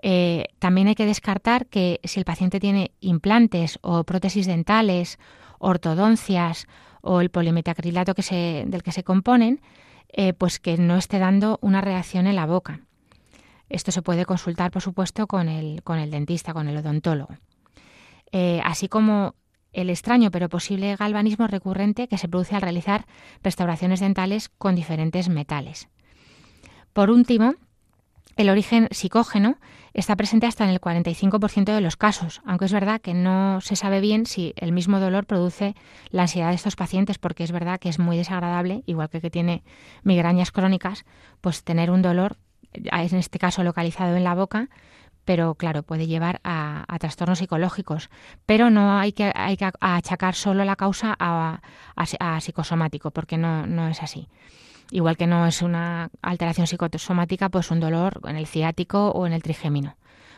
Eh, 0.01 0.47
también 0.59 0.89
hay 0.89 0.95
que 0.95 1.05
descartar 1.05 1.67
que 1.67 2.01
si 2.03 2.19
el 2.19 2.25
paciente 2.25 2.59
tiene 2.59 2.91
implantes 2.99 3.79
o 3.83 4.03
prótesis 4.03 4.45
dentales, 4.45 5.19
ortodoncias 5.57 6.67
o 6.99 7.21
el 7.21 7.29
polimetacrilato 7.29 8.13
que 8.13 8.65
del 8.67 8.83
que 8.83 8.91
se 8.91 9.05
componen, 9.05 9.61
eh, 10.09 10.33
pues 10.33 10.59
que 10.59 10.77
no 10.77 10.97
esté 10.97 11.17
dando 11.17 11.59
una 11.61 11.79
reacción 11.79 12.27
en 12.27 12.35
la 12.35 12.45
boca. 12.45 12.81
Esto 13.69 13.91
se 13.91 14.01
puede 14.01 14.25
consultar, 14.25 14.71
por 14.71 14.81
supuesto, 14.81 15.27
con 15.27 15.49
el, 15.49 15.83
con 15.83 15.99
el 15.99 16.11
dentista, 16.11 16.53
con 16.53 16.67
el 16.67 16.77
odontólogo. 16.77 17.35
Eh, 18.31 18.61
así 18.63 18.87
como 18.87 19.35
el 19.73 19.89
extraño 19.89 20.31
pero 20.31 20.49
posible 20.49 20.95
galvanismo 20.95 21.47
recurrente 21.47 22.07
que 22.07 22.17
se 22.17 22.27
produce 22.27 22.55
al 22.55 22.61
realizar 22.61 23.05
restauraciones 23.43 23.99
dentales 23.99 24.49
con 24.49 24.75
diferentes 24.75 25.29
metales. 25.29 25.87
Por 26.93 27.11
último, 27.11 27.53
el 28.37 28.49
origen 28.49 28.87
psicógeno 28.91 29.57
está 29.93 30.15
presente 30.15 30.45
hasta 30.45 30.63
en 30.63 30.69
el 30.69 30.79
45% 30.79 31.73
de 31.73 31.81
los 31.81 31.97
casos, 31.97 32.41
aunque 32.45 32.65
es 32.65 32.73
verdad 32.73 33.01
que 33.01 33.13
no 33.15 33.61
se 33.61 33.75
sabe 33.75 33.99
bien 33.99 34.25
si 34.25 34.53
el 34.57 34.71
mismo 34.71 34.99
dolor 34.99 35.25
produce 35.25 35.75
la 36.11 36.23
ansiedad 36.23 36.49
de 36.49 36.55
estos 36.55 36.75
pacientes, 36.75 37.17
porque 37.17 37.43
es 37.43 37.51
verdad 37.51 37.79
que 37.79 37.89
es 37.89 37.97
muy 37.97 38.15
desagradable, 38.15 38.83
igual 38.85 39.09
que 39.09 39.21
que 39.21 39.31
tiene 39.31 39.63
migrañas 40.03 40.51
crónicas, 40.51 41.03
pues 41.41 41.63
tener 41.63 41.89
un 41.89 42.03
dolor, 42.03 42.37
en 42.83 43.17
este 43.17 43.39
caso 43.39 43.63
localizado 43.63 44.15
en 44.15 44.23
la 44.23 44.35
boca, 44.35 44.69
pero 45.25 45.55
claro, 45.55 45.83
puede 45.83 46.07
llevar 46.07 46.39
a, 46.43 46.85
trastornos 46.99 47.39
psicológicos. 47.39 48.09
Pero 48.45 48.69
no 48.69 48.97
hay 48.97 49.11
que, 49.11 49.31
achacar 49.81 50.35
solo 50.35 50.63
la 50.63 50.77
causa 50.77 51.15
a, 51.19 51.59
a 51.95 52.41
psicosomático, 52.41 53.11
porque 53.11 53.37
no, 53.37 53.67
no 53.67 53.89
es 53.89 54.01
así. 54.01 54.29
Igual 54.89 55.17
que 55.17 55.27
no 55.27 55.45
es 55.45 55.61
una 55.61 56.09
alteración 56.21 56.65
psicosomática, 56.65 57.49
pues 57.49 57.71
un 57.71 57.81
dolor 57.81 58.21
en 58.25 58.37
el 58.37 58.47
ciático 58.47 59.09
o 59.09 59.27
en 59.27 59.33
el 59.33 59.43
trigémino. 59.43 59.97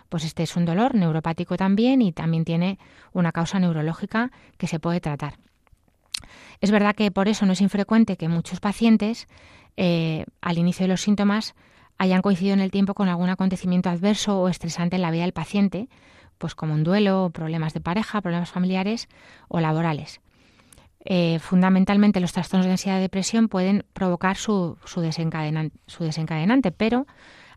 Pues 0.10 0.26
este 0.26 0.42
es 0.42 0.56
un 0.56 0.66
dolor 0.66 0.96
neuropático 0.96 1.56
también 1.56 2.02
y 2.02 2.12
también 2.12 2.44
tiene 2.44 2.80
una 3.14 3.32
causa 3.32 3.60
neurológica 3.60 4.32
que 4.58 4.66
se 4.66 4.80
puede 4.80 5.00
tratar. 5.00 5.36
Es 6.62 6.72
verdad 6.72 6.96
que 6.96 7.12
por 7.12 7.28
eso 7.28 7.46
no 7.46 7.54
es 7.54 7.62
infrecuente 7.62 8.18
que 8.18 8.28
muchos 8.28 8.60
pacientes 8.60 9.28
eh, 9.78 10.26
al 10.42 10.58
inicio 10.58 10.86
de 10.86 10.90
los 10.90 11.02
síntomas 11.02 11.54
hayan 12.00 12.22
coincidido 12.24 12.54
en 12.54 12.62
el 12.62 12.72
tiempo 12.72 12.96
con 12.96 13.10
algún 13.10 13.30
acontecimiento 13.30 13.90
adverso 13.90 14.42
o 14.42 14.50
estresante 14.50 14.96
en 14.96 15.04
la 15.04 15.12
vida 15.12 15.24
del 15.24 15.34
paciente, 15.34 15.90
pues 16.40 16.56
como 16.56 16.74
un 16.74 16.84
duelo, 16.84 17.30
problemas 17.32 17.74
de 17.74 17.82
pareja, 17.82 18.22
problemas 18.22 18.50
familiares 18.50 19.10
o 19.50 19.60
laborales. 19.60 20.22
Eh, 21.06 21.40
fundamentalmente 21.40 22.20
los 22.20 22.34
trastornos 22.34 22.66
de 22.66 22.72
ansiedad 22.72 22.98
y 22.98 23.02
depresión 23.02 23.50
pueden 23.50 23.86
provocar 23.94 24.38
su, 24.38 24.78
su, 24.86 25.02
desencadenante, 25.02 26.72
pero 26.72 27.06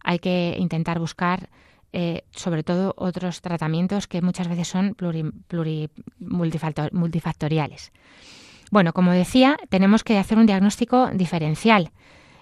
hay 0.03 0.19
que 0.19 0.57
intentar 0.59 0.99
buscar 0.99 1.49
eh, 1.93 2.25
sobre 2.33 2.65
todo 2.65 2.95
otros 2.97 3.43
tratamientos 3.43 4.09
que 4.09 4.23
muchas 4.23 4.49
veces 4.49 4.67
son 4.67 4.97
multifactoriales. 6.19 7.93
Bueno, 8.73 8.93
como 8.93 9.13
decía, 9.13 9.57
tenemos 9.69 10.03
que 10.03 10.19
hacer 10.19 10.39
un 10.39 10.47
diagnóstico 10.47 11.11
diferencial. 11.13 11.91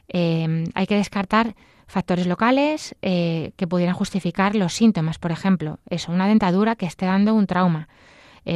Eh, 0.09 0.65
hay 0.75 0.87
que 0.87 0.97
descartar 0.97 1.57
factores 1.91 2.27
locales 2.27 2.95
que 3.03 3.67
pudieran 3.69 3.95
justificar 3.95 4.55
los 4.55 4.73
síntomas. 4.73 5.19
Por 5.19 5.33
ejemplo, 5.33 5.79
eso, 5.91 6.13
una 6.13 6.29
dentadura 6.29 6.77
que 6.77 6.87
esté 6.87 7.07
dando 7.07 7.35
un 7.35 7.47
trauma, 7.47 7.89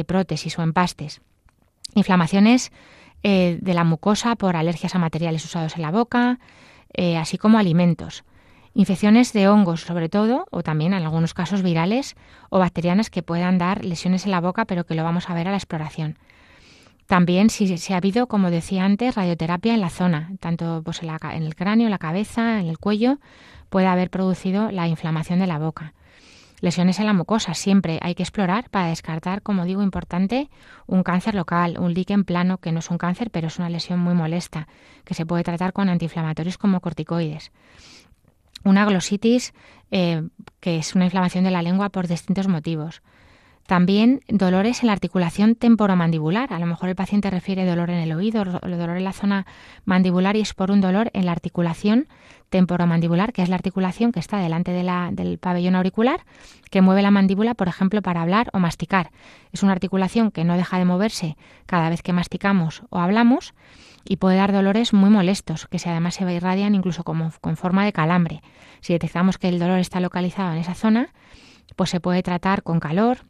prótesis 0.07 0.57
o 0.57 0.63
empastes 0.63 1.21
inflamaciones 1.95 2.71
eh, 3.23 3.57
de 3.61 3.73
la 3.73 3.83
mucosa 3.83 4.35
por 4.35 4.55
alergias 4.55 4.93
a 4.93 4.99
materiales 4.99 5.43
usados 5.43 5.75
en 5.75 5.81
la 5.81 5.91
boca, 5.91 6.39
eh, 6.93 7.17
así 7.17 7.37
como 7.39 7.57
alimentos. 7.57 8.23
Infecciones 8.75 9.33
de 9.33 9.47
hongos, 9.47 9.81
sobre 9.81 10.09
todo, 10.09 10.45
o 10.51 10.61
también 10.61 10.93
en 10.93 11.03
algunos 11.03 11.33
casos 11.33 11.63
virales 11.63 12.15
o 12.49 12.59
bacterianas 12.59 13.09
que 13.09 13.23
puedan 13.23 13.57
dar 13.57 13.85
lesiones 13.85 14.25
en 14.25 14.31
la 14.31 14.41
boca, 14.41 14.65
pero 14.65 14.85
que 14.85 14.95
lo 14.95 15.03
vamos 15.03 15.29
a 15.29 15.33
ver 15.33 15.47
a 15.47 15.51
la 15.51 15.57
exploración. 15.57 16.19
También 17.07 17.49
si, 17.49 17.77
se 17.77 17.93
ha 17.93 17.97
habido, 17.97 18.27
como 18.27 18.49
decía 18.49 18.83
antes, 18.83 19.15
radioterapia 19.15 19.73
en 19.73 19.81
la 19.81 19.89
zona, 19.89 20.31
tanto 20.39 20.81
pues, 20.83 21.03
en, 21.03 21.09
en 21.09 21.43
el 21.43 21.55
cráneo, 21.55 21.89
la 21.89 21.99
cabeza, 21.99 22.59
en 22.59 22.67
el 22.67 22.79
cuello, 22.79 23.19
puede 23.69 23.87
haber 23.87 24.09
producido 24.09 24.71
la 24.71 24.87
inflamación 24.87 25.39
de 25.39 25.47
la 25.47 25.59
boca. 25.59 25.93
Lesiones 26.61 26.99
en 26.99 27.05
la 27.05 27.13
mucosa, 27.13 27.53
siempre 27.53 27.99
hay 28.01 28.15
que 28.15 28.23
explorar 28.23 28.69
para 28.69 28.87
descartar, 28.87 29.41
como 29.41 29.65
digo, 29.65 29.83
importante, 29.83 30.49
un 30.87 31.03
cáncer 31.03 31.35
local, 31.35 31.77
un 31.79 31.93
líquen 31.93 32.23
plano, 32.23 32.57
que 32.57 32.71
no 32.71 32.79
es 32.79 32.89
un 32.89 32.97
cáncer, 32.97 33.29
pero 33.29 33.47
es 33.47 33.59
una 33.59 33.69
lesión 33.69 33.99
muy 33.99 34.13
molesta, 34.13 34.67
que 35.03 35.13
se 35.13 35.25
puede 35.25 35.43
tratar 35.43 35.73
con 35.73 35.89
antiinflamatorios 35.89 36.57
como 36.57 36.79
corticoides. 36.79 37.51
Una 38.63 38.85
glositis, 38.85 39.53
eh, 39.91 40.27
que 40.59 40.77
es 40.77 40.95
una 40.95 41.05
inflamación 41.05 41.43
de 41.43 41.51
la 41.51 41.61
lengua 41.61 41.89
por 41.89 42.07
distintos 42.07 42.47
motivos. 42.47 43.03
También 43.67 44.21
dolores 44.27 44.83
en 44.83 44.87
la 44.87 44.93
articulación 44.93 45.55
temporomandibular. 45.55 46.53
A 46.53 46.59
lo 46.59 46.67
mejor 46.67 46.89
el 46.89 46.95
paciente 46.95 47.31
refiere 47.31 47.65
dolor 47.65 47.89
en 47.89 47.97
el 47.97 48.11
oído, 48.11 48.45
dolor 48.45 48.97
en 48.97 49.03
la 49.03 49.11
zona 49.11 49.47
mandibular 49.85 50.35
y 50.35 50.41
es 50.41 50.53
por 50.53 50.69
un 50.69 50.81
dolor 50.81 51.09
en 51.13 51.25
la 51.25 51.31
articulación 51.31 52.07
temporomandibular, 52.49 53.33
que 53.33 53.41
es 53.41 53.49
la 53.49 53.55
articulación 53.55 54.11
que 54.11 54.19
está 54.19 54.37
delante 54.37 54.71
de 54.71 54.83
la, 54.83 55.09
del 55.11 55.39
pabellón 55.39 55.75
auricular, 55.75 56.25
que 56.69 56.81
mueve 56.81 57.01
la 57.01 57.09
mandíbula, 57.09 57.55
por 57.55 57.67
ejemplo, 57.67 58.03
para 58.03 58.21
hablar 58.21 58.51
o 58.53 58.59
masticar. 58.59 59.09
Es 59.51 59.63
una 59.63 59.71
articulación 59.71 60.29
que 60.29 60.43
no 60.43 60.55
deja 60.55 60.77
de 60.77 60.85
moverse 60.85 61.35
cada 61.65 61.89
vez 61.89 62.03
que 62.03 62.13
masticamos 62.13 62.83
o 62.91 62.99
hablamos 62.99 63.55
y 64.07 64.17
puede 64.17 64.37
dar 64.37 64.51
dolores 64.51 64.93
muy 64.93 65.09
molestos, 65.09 65.65
que 65.65 65.79
si 65.79 65.89
además 65.89 66.13
se 66.13 66.31
irradian 66.31 66.75
incluso 66.75 67.03
como 67.03 67.31
con 67.41 67.57
forma 67.57 67.83
de 67.83 67.93
calambre. 67.93 68.43
Si 68.81 68.93
detectamos 68.93 69.39
que 69.39 69.49
el 69.49 69.57
dolor 69.57 69.79
está 69.79 69.99
localizado 69.99 70.51
en 70.51 70.59
esa 70.59 70.75
zona, 70.75 71.09
pues 71.75 71.89
se 71.89 71.99
puede 71.99 72.21
tratar 72.21 72.61
con 72.61 72.79
calor, 72.79 73.25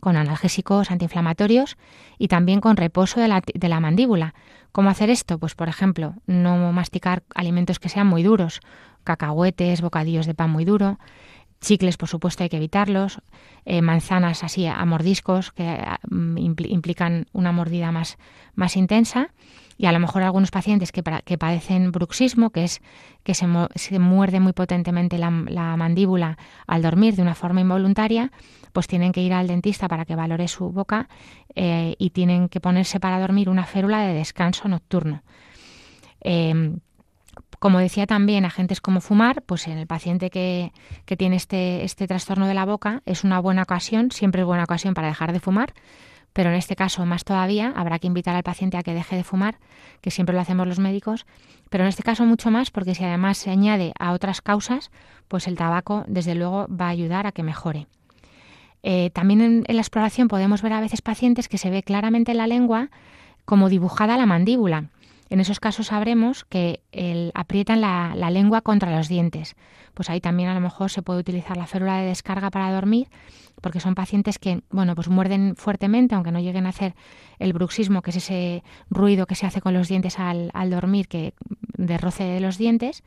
con 0.00 0.16
analgésicos 0.16 0.90
antiinflamatorios 0.90 1.76
y 2.18 2.28
también 2.28 2.60
con 2.60 2.76
reposo 2.76 3.20
de 3.20 3.28
la, 3.28 3.80
mandíbula. 3.80 4.34
¿Cómo 4.72 4.90
hacer 4.90 5.10
esto? 5.10 5.38
Pues, 5.38 5.54
por 5.54 5.68
ejemplo, 5.68 6.14
no 6.26 6.72
masticar 6.72 7.22
alimentos 7.34 7.78
que 7.78 7.88
sean 7.88 8.06
muy 8.06 8.22
duros, 8.22 8.60
cacahuetes, 9.04 9.80
bocadillos 9.80 10.26
de 10.26 10.34
pan 10.34 10.50
muy 10.50 10.64
duro, 10.64 10.98
chicles, 11.60 11.96
por 11.96 12.08
supuesto, 12.08 12.42
hay 12.42 12.48
que 12.48 12.56
evitarlos, 12.56 13.20
eh, 13.64 13.82
manzanas 13.82 14.44
así 14.44 14.66
a 14.66 14.84
mordiscos 14.84 15.52
que 15.52 15.78
mm, 16.08 16.36
implican 16.38 17.26
una 17.32 17.52
mordida 17.52 17.90
más, 17.92 18.16
intensa 18.76 19.30
y 19.76 19.86
a 19.86 19.92
lo 19.92 20.00
mejor 20.00 20.22
algunos 20.22 20.50
pacientes 20.50 20.92
que, 20.92 21.02
padecen 21.02 21.92
bruxismo, 21.92 22.50
que 22.50 22.64
es 22.64 22.80
que 23.22 23.34
se, 23.34 23.46
se 23.76 23.98
muerde 23.98 24.40
muy 24.40 24.52
potentemente 24.52 25.18
la 25.18 25.30
mandíbula 25.76 26.36
al 26.66 26.82
dormir 26.82 27.14
de 27.14 27.22
una 27.22 27.34
forma 27.34 27.60
involuntaria, 27.60 28.32
pues 28.72 28.86
tienen 28.86 29.12
que 29.12 29.20
ir 29.20 29.32
al 29.32 29.46
dentista 29.46 29.88
para 29.88 30.04
que 30.04 30.16
valore 30.16 30.48
su 30.48 30.70
boca 30.70 31.08
eh, 31.54 31.94
y 31.98 32.10
tienen 32.10 32.48
que 32.48 32.60
ponerse 32.60 33.00
para 33.00 33.20
dormir 33.20 33.48
una 33.48 33.64
férula 33.64 34.00
de 34.00 34.14
descanso 34.14 34.68
nocturno. 34.68 35.22
Em, 36.20 36.80
como 37.58 37.78
decía 37.78 38.06
también, 38.06 38.44
agentes 38.44 38.80
como 38.80 39.00
fumar, 39.00 39.42
pues 39.42 39.66
en 39.66 39.78
el 39.78 39.86
paciente 39.86 40.30
que, 40.30 40.72
que 41.04 41.16
tiene 41.16 41.36
este, 41.36 41.84
este 41.84 42.06
trastorno 42.06 42.46
de 42.46 42.54
la 42.54 42.64
boca 42.64 43.02
es 43.04 43.24
una 43.24 43.40
buena 43.40 43.62
ocasión, 43.62 44.10
siempre 44.10 44.42
es 44.42 44.46
buena 44.46 44.64
ocasión 44.64 44.94
para 44.94 45.08
dejar 45.08 45.32
de 45.32 45.40
fumar, 45.40 45.74
pero 46.32 46.50
en 46.50 46.56
este 46.56 46.76
caso 46.76 47.04
más 47.04 47.24
todavía 47.24 47.72
habrá 47.74 47.98
que 47.98 48.06
invitar 48.06 48.36
al 48.36 48.44
paciente 48.44 48.76
a 48.76 48.82
que 48.82 48.94
deje 48.94 49.16
de 49.16 49.24
fumar, 49.24 49.58
que 50.00 50.12
siempre 50.12 50.34
lo 50.34 50.40
hacemos 50.40 50.68
los 50.68 50.78
médicos, 50.78 51.26
pero 51.68 51.84
en 51.84 51.88
este 51.88 52.02
caso 52.02 52.24
mucho 52.24 52.50
más 52.50 52.70
porque 52.70 52.94
si 52.94 53.04
además 53.04 53.38
se 53.38 53.50
añade 53.50 53.92
a 53.98 54.12
otras 54.12 54.40
causas, 54.40 54.90
pues 55.26 55.48
el 55.48 55.56
tabaco 55.56 56.04
desde 56.06 56.34
luego 56.34 56.68
va 56.68 56.86
a 56.86 56.90
ayudar 56.90 57.26
a 57.26 57.32
que 57.32 57.42
mejore. 57.42 57.88
Eh, 58.82 59.10
también 59.10 59.40
en, 59.40 59.64
la 59.66 59.80
exploración 59.80 60.28
podemos 60.28 60.62
ver 60.62 60.72
a 60.72 60.80
veces 60.80 61.02
pacientes 61.02 61.48
que 61.48 61.58
se 61.58 61.70
ve 61.70 61.82
claramente 61.82 62.32
en 62.32 62.38
la 62.38 62.46
lengua 62.46 62.90
como 63.44 63.68
dibujada 63.68 64.16
la 64.16 64.26
mandíbula. 64.26 64.90
En 65.30 65.40
esos 65.40 65.60
casos 65.60 65.88
sabremos 65.88 66.44
que 66.44 66.80
aprietan 67.34 67.80
la, 67.82 68.30
lengua 68.30 68.62
contra 68.62 68.96
los 68.96 69.08
dientes. 69.08 69.56
Pues 69.92 70.08
ahí 70.08 70.20
también 70.20 70.48
a 70.48 70.54
lo 70.54 70.60
mejor 70.60 70.90
se 70.90 71.02
puede 71.02 71.20
utilizar 71.20 71.56
la 71.56 71.66
férula 71.66 71.98
de 71.98 72.06
descarga 72.06 72.50
para 72.50 72.72
dormir, 72.72 73.08
porque 73.60 73.80
son 73.80 73.94
pacientes 73.94 74.38
que, 74.38 74.62
bueno, 74.70 74.94
pues 74.94 75.08
muerden 75.08 75.54
fuertemente, 75.56 76.14
aunque 76.14 76.32
no 76.32 76.40
lleguen 76.40 76.64
a 76.64 76.70
hacer 76.70 76.94
el 77.38 77.52
bruxismo, 77.52 78.00
que 78.00 78.10
es 78.10 78.16
ese 78.16 78.62
ruido 78.88 79.26
que 79.26 79.34
se 79.34 79.44
hace 79.44 79.60
con 79.60 79.74
los 79.74 79.88
dientes 79.88 80.18
al, 80.18 80.50
al 80.54 80.70
dormir, 80.70 81.08
que 81.08 81.34
de 81.76 81.98
roce 81.98 82.24
de 82.24 82.40
los 82.40 82.56
dientes, 82.56 83.02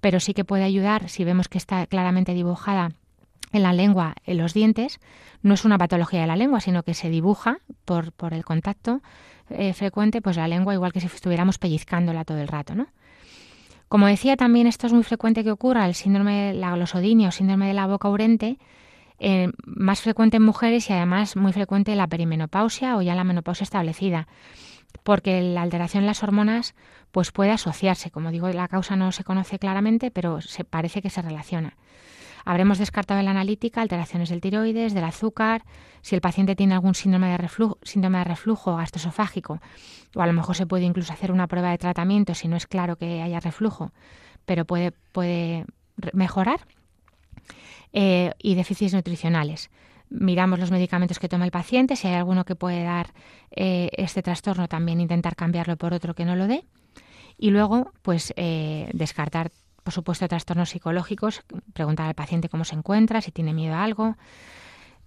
pero 0.00 0.20
sí 0.20 0.34
que 0.34 0.44
puede 0.44 0.64
ayudar 0.64 1.08
si 1.08 1.24
vemos 1.24 1.48
que 1.48 1.58
está 1.58 1.86
claramente 1.86 2.34
dibujada 2.34 2.92
en 3.52 3.62
la 3.62 3.72
lengua, 3.72 4.14
en 4.24 4.38
los 4.38 4.54
dientes, 4.54 5.00
no 5.42 5.54
es 5.54 5.64
una 5.64 5.78
patología 5.78 6.20
de 6.20 6.26
la 6.26 6.36
lengua, 6.36 6.60
sino 6.60 6.82
que 6.82 6.94
se 6.94 7.10
dibuja 7.10 7.58
por, 7.84 8.12
el 8.32 8.44
contacto 8.44 9.00
eh, 9.50 9.72
frecuente, 9.72 10.20
pues 10.20 10.36
la 10.36 10.48
lengua, 10.48 10.74
igual 10.74 10.92
que 10.92 11.00
si 11.00 11.06
estuviéramos 11.06 11.58
pellizcándola 11.58 12.24
todo 12.24 12.38
el 12.38 12.48
rato, 12.48 12.74
¿no? 12.74 12.88
Como 13.88 14.06
decía, 14.06 14.36
también 14.36 14.66
esto 14.66 14.86
es 14.86 14.92
muy 14.92 15.02
frecuente 15.02 15.42
que 15.42 15.50
ocurra, 15.50 15.86
el 15.86 15.94
síndrome 15.94 16.52
de 16.52 16.54
la 16.54 16.72
glosodinia 16.72 17.28
o 17.28 17.32
síndrome 17.32 17.68
de 17.68 17.74
la 17.74 17.86
boca 17.86 18.10
urente, 18.10 18.58
eh, 19.18 19.50
más 19.64 20.02
frecuente 20.02 20.36
en 20.36 20.42
mujeres 20.44 20.90
y 20.90 20.92
además 20.92 21.36
muy 21.36 21.52
frecuente 21.52 21.92
en 21.92 21.98
la 21.98 22.06
perimenopausia 22.06 22.96
o 22.96 23.02
ya 23.02 23.14
la 23.14 23.24
menopausia 23.24 23.64
establecida, 23.64 24.28
porque 25.02 25.40
la 25.40 25.62
alteración 25.62 26.02
en 26.02 26.06
las 26.06 26.22
hormonas 26.22 26.74
pues 27.10 27.32
puede 27.32 27.50
asociarse. 27.50 28.10
Como 28.10 28.30
digo, 28.30 28.48
la 28.50 28.68
causa 28.68 28.94
no 28.94 29.10
se 29.10 29.24
conoce 29.24 29.58
claramente, 29.58 30.10
pero 30.10 30.42
se 30.42 30.64
parece 30.64 31.00
que 31.00 31.10
se 31.10 31.22
relaciona. 31.22 31.74
Habremos 32.48 32.78
descartado 32.78 33.20
la 33.20 33.32
analítica 33.32 33.82
alteraciones 33.82 34.30
del 34.30 34.40
tiroides, 34.40 34.94
del 34.94 35.04
azúcar, 35.04 35.64
si 36.00 36.14
el 36.14 36.22
paciente 36.22 36.56
tiene 36.56 36.72
algún 36.72 36.94
síndrome 36.94 37.28
de 37.28 37.36
reflujo, 37.36 37.76
síndrome 37.82 38.16
de 38.16 38.24
reflujo 38.24 38.74
gastroesofágico, 38.74 39.60
o 40.14 40.22
a 40.22 40.26
lo 40.26 40.32
mejor 40.32 40.56
se 40.56 40.64
puede 40.64 40.86
incluso 40.86 41.12
hacer 41.12 41.30
una 41.30 41.46
prueba 41.46 41.70
de 41.72 41.76
tratamiento 41.76 42.32
si 42.32 42.48
no 42.48 42.56
es 42.56 42.66
claro 42.66 42.96
que 42.96 43.20
haya 43.20 43.38
reflujo, 43.38 43.92
pero 44.46 44.64
puede, 44.64 44.92
puede 45.12 45.66
mejorar. 46.14 46.60
Eh, 47.92 48.32
y 48.38 48.54
déficits 48.54 48.94
nutricionales. 48.94 49.68
Miramos 50.08 50.58
los 50.58 50.70
medicamentos 50.70 51.18
que 51.18 51.28
toma 51.28 51.44
el 51.44 51.50
paciente, 51.50 51.96
si 51.96 52.08
hay 52.08 52.14
alguno 52.14 52.46
que 52.46 52.54
puede 52.54 52.82
dar 52.82 53.12
eh, 53.50 53.90
este 53.92 54.22
trastorno, 54.22 54.68
también 54.68 55.02
intentar 55.02 55.36
cambiarlo 55.36 55.76
por 55.76 55.92
otro 55.92 56.14
que 56.14 56.24
no 56.24 56.34
lo 56.34 56.46
dé. 56.46 56.64
Y 57.36 57.50
luego, 57.50 57.92
pues, 58.00 58.32
eh, 58.36 58.88
descartar 58.94 59.50
por 59.88 59.94
supuesto, 59.94 60.28
trastornos 60.28 60.68
psicológicos, 60.68 61.40
preguntar 61.72 62.08
al 62.08 62.14
paciente 62.14 62.50
cómo 62.50 62.66
se 62.66 62.74
encuentra, 62.74 63.22
si 63.22 63.32
tiene 63.32 63.54
miedo 63.54 63.74
a 63.74 63.82
algo, 63.82 64.16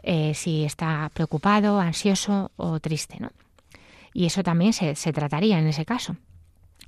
eh, 0.02 0.34
si 0.34 0.64
está 0.64 1.12
preocupado, 1.14 1.80
ansioso 1.80 2.50
o 2.56 2.80
triste. 2.80 3.18
¿no? 3.20 3.30
Y 4.12 4.26
eso 4.26 4.42
también 4.42 4.74
se, 4.74 4.96
trataría 5.14 5.60
en 5.60 5.68
ese 5.68 5.86
caso. 5.86 6.16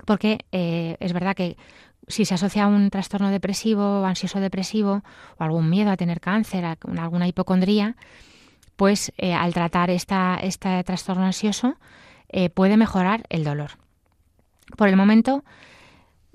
Porque 0.08 0.40
eh, 0.52 0.98
es 1.02 1.14
verdad 1.14 1.36
que 1.36 1.56
si 2.08 2.26
se 2.26 2.34
asocia 2.34 2.64
a 2.64 2.68
un 2.68 2.90
trastorno 2.90 3.30
depresivo, 3.30 4.04
ansioso 4.04 4.40
depresivo, 4.40 5.04
o 5.38 5.44
algún 5.44 5.70
miedo 5.70 5.92
a 5.92 5.96
tener 5.96 6.20
cáncer, 6.20 6.66
alguna 6.66 7.28
hipocondría, 7.28 7.96
pues 8.76 9.14
eh, 9.20 9.36
al 9.36 9.54
tratar 9.54 9.92
esta, 9.92 10.40
este 10.42 10.84
trastorno 10.84 11.26
ansioso 11.26 11.76
puede 12.56 12.76
mejorar 12.76 13.24
el 13.30 13.44
dolor. 13.44 13.78
Por 14.76 14.90
el 14.90 14.96
momento, 14.96 15.44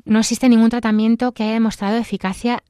no 0.08 0.20
existe 0.20 0.48
ningún 0.48 0.70
tratamiento 0.70 1.32
que 1.32 1.42
haya 1.42 1.52
demostrado 1.52 1.98
eficacia 1.98 2.62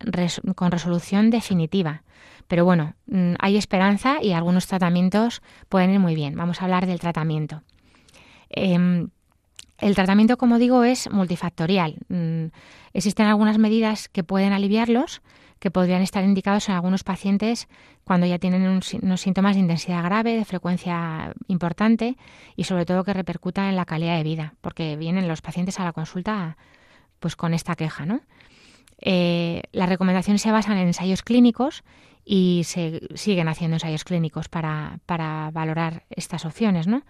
con 0.57 0.73
resolución 0.73 1.30
definitiva. 1.30 2.02
Pero 2.49 2.64
bueno, 2.64 2.95
mm, 3.07 3.35
hay 3.38 3.57
esperanza 3.57 4.16
y 4.20 4.33
algunos 4.33 4.66
tratamientos 4.66 5.40
pueden 5.68 5.90
ir 5.90 6.01
muy 6.01 6.16
bien. 6.16 6.35
Vamos 6.35 6.61
a 6.61 6.64
hablar 6.64 6.87
del 6.87 6.98
tratamiento. 6.98 7.62
Em, 8.51 9.11
el 9.79 9.94
tratamiento, 9.94 10.37
como 10.37 10.59
digo, 10.59 10.83
es 10.83 11.09
multifactorial. 11.12 11.98
Mm, 12.09 12.46
existen 12.92 13.27
algunas 13.27 13.59
medidas 13.59 14.09
que 14.09 14.24
pueden 14.24 14.53
aliviarlos, 14.53 15.22
que 15.61 15.70
podrían 15.70 16.03
estar 16.03 16.24
indicados 16.24 16.68
en 16.68 16.74
algunos 16.74 17.05
pacientes 17.05 17.68
cuando 18.03 18.27
ya 18.27 18.40
tienen 18.40 18.62
unos 18.62 19.20
síntomas 19.20 19.55
de 19.55 19.61
intensidad 19.61 20.03
grave, 20.03 20.35
de 20.35 20.44
frecuencia 20.44 21.35
importante 21.46 22.16
y 22.57 22.64
sobre 22.64 22.85
todo 22.85 23.05
que 23.05 23.12
repercuta 23.12 23.68
en 23.68 23.77
la 23.77 23.85
calidad 23.85 24.16
de 24.16 24.24
vida, 24.24 24.55
porque 24.61 24.96
vienen 24.96 25.29
los 25.29 25.40
pacientes 25.40 25.79
a 25.79 25.85
la 25.85 25.92
consulta 25.92 26.57
pues 27.18 27.37
con 27.37 27.54
esta 27.54 27.74
queja, 27.74 28.07
¿no? 28.07 28.20
Eh, 29.00 29.62
las 29.72 29.88
recomendaciones 29.88 30.42
se 30.42 30.50
basan 30.50 30.76
en 30.78 30.88
ensayos 30.88 31.22
clínicos 31.22 31.85
y 32.24 32.62
se 32.64 33.00
siguen 33.14 33.48
haciendo 33.48 33.76
ensayos 33.76 34.04
clínicos 34.04 34.48
para, 34.48 35.00
valorar 35.52 36.04
estas 36.11 36.44
opciones, 36.44 36.87
¿no? 36.87 37.02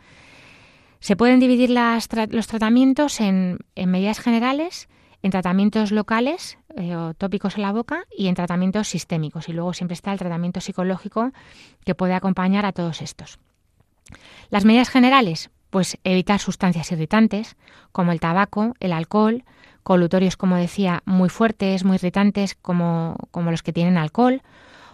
Se 1.01 1.17
pueden 1.17 1.41
dividir 1.41 1.71
los 1.71 2.47
tratamientos 2.47 3.21
en, 3.21 3.59
medidas 3.77 4.21
generales, 4.21 4.89
en 5.23 5.31
tratamientos 5.31 5.93
locales 5.93 6.59
eh, 6.77 6.95
o 6.95 7.15
tópicos 7.15 7.57
en 7.57 7.63
la 7.63 7.73
boca 7.73 8.05
y 8.17 8.27
en 8.29 8.35
tratamientos 8.35 8.89
sistémicos. 8.89 9.49
Y 9.49 9.53
luego 9.53 9.73
siempre 9.73 9.95
está 9.95 10.13
el 10.13 10.19
tratamiento 10.19 10.61
psicológico 10.61 11.33
que 11.85 11.95
puede 11.95 12.15
acompañar 12.15 12.67
a 12.67 12.73
todos 12.73 13.01
estos. 13.01 13.39
Las 14.51 14.65
medidas 14.65 14.89
generales, 14.89 15.51
pues 15.71 15.99
evitar 16.05 16.41
sustancias 16.41 16.91
irritantes 16.93 17.57
como 17.93 18.13
el 18.13 18.21
tabaco, 18.21 18.75
el 18.81 18.93
alcohol, 18.93 19.45
colutorios, 19.89 20.37
como 20.37 20.57
decía, 20.57 21.03
muy 21.07 21.31
fuertes, 21.31 21.83
muy 21.83 21.95
irritantes, 21.95 22.55
como, 22.61 23.17
como 23.31 23.51
los 23.51 23.63
que 23.63 23.73
tienen 23.73 23.97
alcohol, 23.97 24.43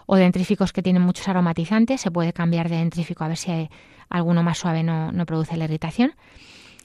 o 0.07 0.15
dentríficos 0.15 0.73
que 0.73 0.85
tienen 0.85 1.03
muchos 1.03 1.27
aromatizantes. 1.27 2.01
Se 2.01 2.13
puede 2.13 2.33
cambiar 2.33 2.69
de 2.69 2.77
dentrífico 2.77 3.25
a 3.25 3.29
ver 3.29 3.37
si 3.37 3.51
hay 3.51 3.71
alguno 4.09 4.45
más 4.45 4.59
suave 4.59 4.85
no, 4.85 5.11
no 5.11 5.27
produce 5.27 5.57
la 5.57 5.65
irritación. 5.65 6.13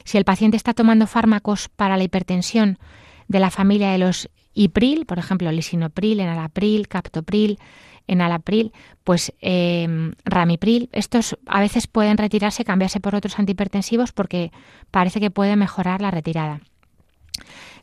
Si 0.05 0.17
el 0.17 0.25
paciente 0.25 0.57
está 0.57 0.73
tomando 0.73 1.05
fármacos 1.05 1.69
para 1.69 1.97
la 1.97 2.03
hipertensión 2.03 2.79
de 3.27 3.39
la 3.39 3.51
familia 3.51 3.91
de 3.91 3.99
los 3.99 4.27
Ipril, 4.55 5.05
por 5.05 5.19
ejemplo, 5.19 5.51
lisinopril, 5.51 6.19
enalapril, 6.19 6.87
captopril, 6.87 7.59
enalapril, 8.07 8.73
pues 9.03 9.33
eh, 9.39 9.87
ramipril, 10.25 10.89
estos 10.93 11.37
a 11.45 11.59
veces 11.59 11.85
pueden 11.85 12.17
retirarse, 12.17 12.65
cambiarse 12.65 12.99
por 12.99 13.13
otros 13.13 13.37
antihipertensivos 13.37 14.13
porque 14.13 14.51
parece 14.89 15.19
que 15.19 15.29
puede 15.29 15.55
mejorar 15.55 16.01
la 16.01 16.09
retirada. 16.09 16.61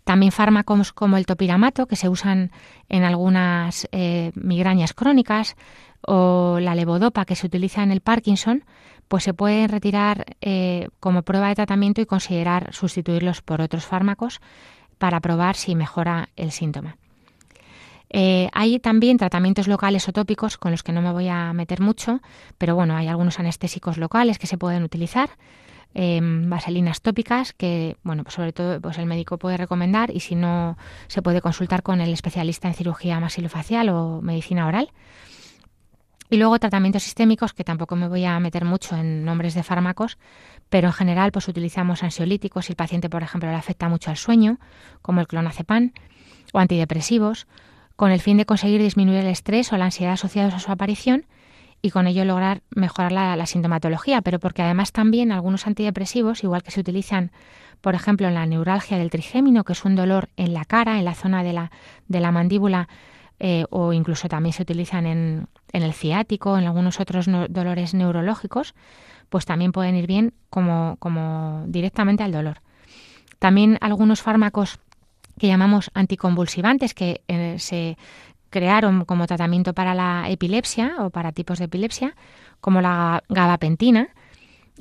También 0.07 0.31
fármacos 0.31 0.92
como 0.92 1.16
el 1.16 1.27
topiramato, 1.27 1.87
que 1.87 1.97
se 1.97 2.09
usan 2.09 2.53
en 2.88 3.03
algunas 3.03 3.88
eh, 3.90 4.31
migrañas 4.37 4.95
crónicas, 4.95 5.57
o 6.01 6.61
la 6.61 6.77
levodopa, 6.77 7.25
que 7.25 7.35
se 7.35 7.49
utiliza 7.49 7.83
en 7.83 7.90
el 7.90 8.01
Parkinson, 8.03 8.62
pues 9.09 9.25
se 9.25 9.35
pueden 9.35 9.69
retirar 9.69 10.25
eh, 10.40 10.90
como 11.01 11.23
prueba 11.23 11.49
de 11.49 11.57
tratamiento 11.57 12.01
y 12.01 12.07
considerar 12.07 12.73
sustituirlos 12.73 13.42
por 13.42 13.61
otros 13.61 13.85
fármacos 13.85 14.40
para 14.97 15.19
probar 15.19 15.57
si 15.57 15.75
mejora 15.75 16.29
el 16.37 16.53
síntoma. 16.53 16.99
Eh, 18.09 18.49
hay 18.53 18.79
también 18.79 19.19
tratamientos 19.19 19.66
locales 19.66 20.09
o 20.09 20.12
tópicos 20.12 20.57
con 20.57 20.71
los 20.71 20.85
que 20.85 20.92
no 20.92 21.03
me 21.03 21.11
voy 21.11 21.27
a 21.27 21.53
meter 21.53 21.81
mucho, 21.81 22.21
pero 22.59 22.77
bueno, 22.77 22.95
hay 22.95 23.09
algunos 23.09 23.40
anestésicos 23.40 23.99
locales 23.99 24.38
que 24.38 24.47
se 24.47 24.57
pueden 24.57 24.85
utilizar 24.85 25.31
Em, 25.94 26.51
vaselinas 26.51 27.01
tópicas 27.01 27.55
que, 27.55 27.96
bueno, 28.03 28.22
pues 28.22 28.35
sobre 28.35 28.53
todo 28.53 28.83
pues 28.83 28.99
el 28.99 29.07
médico 29.07 29.38
puede 29.38 29.57
recomendar 29.57 30.11
y 30.14 30.20
si 30.20 30.35
no 30.35 30.77
se 31.07 31.22
puede 31.22 31.40
consultar 31.40 31.83
con 31.83 32.03
el 32.03 32.12
especialista 32.12 32.68
en 32.68 32.75
cirugía 32.75 33.18
masilofacial 33.18 33.88
o 33.88 34.20
medicina 34.20 34.66
oral. 34.66 34.90
Y 36.29 36.37
luego 36.37 36.59
tratamientos 36.59 37.05
sistémicos, 37.05 37.55
que 37.55 37.64
tampoco 37.64 37.96
me 37.96 38.09
voy 38.09 38.27
a 38.27 38.38
meter 38.40 38.66
mucho 38.66 38.94
en 38.94 39.25
nombres 39.25 39.55
de 39.55 39.62
fármacos, 39.62 40.18
pero 40.68 40.88
en 40.88 40.92
general 40.92 41.33
pues 41.33 41.49
utilizamos 41.49 42.03
ansiolíticos 42.03 42.66
si 42.66 42.72
el 42.72 42.77
paciente, 42.77 43.09
por 43.09 43.22
ejemplo, 43.22 43.49
le 43.49 43.57
afecta 43.57 43.88
mucho 43.88 44.11
al 44.11 44.18
sueño, 44.18 44.59
como 45.01 45.22
el 45.22 45.29
clonazepam, 45.29 45.92
o 46.53 46.59
antidepresivos, 46.59 47.46
con 47.94 48.11
el 48.11 48.20
fin 48.20 48.37
de 48.37 48.44
conseguir 48.44 48.83
disminuir 48.83 49.20
el 49.20 49.29
estrés 49.29 49.72
o 49.72 49.79
la 49.79 49.87
ansiedad 49.87 50.12
asociados 50.12 50.53
a 50.53 50.59
su 50.59 50.70
aparición 50.70 51.25
y 51.87 51.90
con 51.90 52.07
ello 52.07 52.25
lograr 52.25 52.62
mejorar 52.70 53.12
la, 53.12 53.46
sintomatología, 53.46 54.20
pero 54.20 54.38
porque 54.38 54.62
además 54.62 54.92
también 54.92 55.33
algunos 55.33 55.66
antidepresivos, 55.66 56.42
igual 56.42 56.62
que 56.62 56.70
se 56.70 56.81
utilizan, 56.81 57.31
por 57.81 57.94
ejemplo, 57.94 58.27
en 58.29 58.35
la 58.35 58.44
neuralgia 58.46 58.99
del 58.99 59.11
trigémino, 59.11 59.64
que 59.64 59.72
es 59.72 59.85
un 59.85 59.94
dolor 59.94 60.29
en 60.37 60.53
la 60.53 60.64
cara, 60.64 60.99
en 60.99 61.05
la 61.05 61.14
zona 61.14 61.42
de 61.42 61.53
la, 61.53 61.70
de 62.09 62.20
la 62.20 62.33
mandíbula, 62.33 62.88
eh, 63.38 63.66
o 63.70 63.92
incluso 63.92 64.29
también 64.29 64.53
se 64.53 64.62
utilizan 64.62 65.07
en, 65.07 65.46
en 65.72 65.83
el 65.83 65.92
ciático, 65.92 66.59
en 66.59 66.66
algunos 66.66 67.01
otros 67.01 67.27
dolores 67.49 67.94
neurológicos, 67.94 68.75
pues 69.29 69.44
también 69.44 69.72
pueden 69.72 69.94
ir 69.94 70.07
bien 70.07 70.35
como, 70.51 70.96
como 70.99 71.64
directamente 71.68 72.22
al 72.22 72.33
dolor. 72.33 72.62
También 73.38 73.79
algunos 73.81 74.22
fármacos 74.22 74.79
que 75.38 75.49
llamamos 75.49 75.90
anticonvulsivantes, 75.94 76.94
que 76.94 77.22
eh, 77.29 77.57
se 77.59 77.99
crearon 78.50 79.04
como 79.04 79.26
tratamiento 79.26 79.74
para 79.74 79.94
la 79.94 80.26
epilepsia 80.28 80.96
o 81.00 81.11
para 81.11 81.32
tipos 81.32 81.59
de 81.59 81.66
epilepsia, 81.66 82.14
como 82.61 82.80
la 82.80 83.22
gabapentina, 83.28 84.09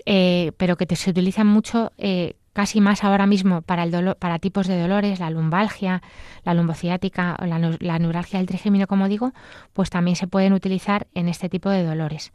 eh, 0.06 0.52
pero 0.58 0.78
que 0.78 0.96
se 0.96 1.10
utilizan 1.10 1.48
mucho 1.48 1.92
eh, 1.98 2.36
casi 2.54 2.82
más 2.82 3.04
ahora 3.04 3.26
mismo 3.28 3.62
para, 3.62 3.84
el 3.84 3.92
dolor, 3.92 4.18
para 4.18 4.40
tipos 4.40 4.68
de 4.68 4.80
dolores, 4.80 5.20
la 5.20 5.30
lumbalgia, 5.30 6.02
la 6.44 6.54
lumbociática 6.54 7.36
o 7.40 7.46
la, 7.46 8.00
neuralgia 8.00 8.40
del 8.40 8.48
trigémino, 8.48 8.88
como 8.88 9.08
digo, 9.08 9.34
pues 9.74 9.90
también 9.90 10.16
se 10.16 10.28
pueden 10.28 10.54
utilizar 10.54 11.08
en 11.14 11.28
este 11.28 11.50
tipo 11.50 11.70
de 11.70 11.84
dolores. 11.84 12.32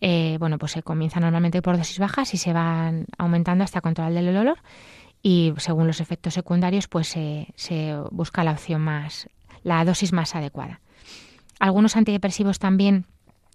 Eh, 0.00 0.36
bueno, 0.38 0.58
pues 0.58 0.72
se 0.72 0.82
comienza 0.82 1.18
normalmente 1.18 1.60
por 1.60 1.76
dosis 1.76 1.98
bajas 1.98 2.32
y 2.34 2.36
se 2.36 2.52
van 2.52 3.06
aumentando 3.16 3.64
hasta 3.64 3.80
control 3.80 4.14
del 4.14 4.32
dolor 4.32 4.58
y 5.22 5.52
según 5.56 5.88
los 5.88 6.00
efectos 6.00 6.34
secundarios 6.34 6.86
pues 6.86 7.08
se 7.08 7.96
busca 8.12 8.44
la 8.44 8.52
opción 8.52 8.80
más, 8.82 9.28
la 9.62 9.84
dosis 9.84 10.12
más 10.12 10.34
adecuada. 10.34 10.80
Algunos 11.58 11.96
antidepresivos 11.96 12.58
también 12.58 13.06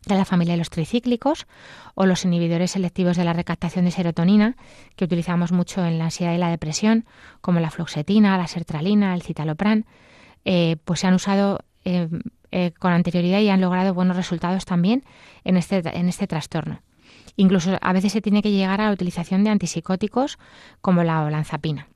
de 0.05 0.15
la 0.15 0.25
familia 0.25 0.53
de 0.53 0.57
los 0.57 0.69
tricíclicos 0.69 1.47
o 1.95 2.05
los 2.05 2.25
inhibidores 2.25 2.71
selectivos 2.71 3.15
de 3.17 3.23
la 3.23 3.33
recaptación 3.33 3.85
de 3.85 3.91
serotonina 3.91 4.55
que 4.95 5.05
utilizamos 5.05 5.51
mucho 5.51 5.85
en 5.85 5.97
la 5.97 6.05
ansiedad 6.05 6.33
y 6.33 6.37
la 6.37 6.49
depresión, 6.49 7.05
como 7.41 7.59
la 7.59 7.71
fluoxetina, 7.71 8.37
la 8.37 8.47
sertralina, 8.47 9.13
el 9.13 9.21
citalopram, 9.21 9.85
eh, 10.45 10.77
pues 10.83 10.99
se 10.99 11.07
han 11.07 11.13
usado 11.13 11.59
eh, 11.85 12.09
eh, 12.51 12.71
con 12.77 12.91
anterioridad 12.91 13.39
y 13.39 13.49
han 13.49 13.61
logrado 13.61 13.93
buenos 13.93 14.17
resultados 14.17 14.65
también 14.65 15.03
en 15.43 15.57
este, 15.57 15.81
en 15.97 16.09
este 16.09 16.27
trastorno. 16.27 16.81
Incluso 17.35 17.77
a 17.81 17.93
veces 17.93 18.11
se 18.11 18.21
tiene 18.21 18.41
que 18.41 18.51
llegar 18.51 18.81
a 18.81 18.87
la 18.87 18.91
utilización 18.91 19.43
de 19.43 19.49
antipsicóticos 19.49 20.37
como 20.81 21.03
la 21.03 21.23
olanzapina. 21.23 21.87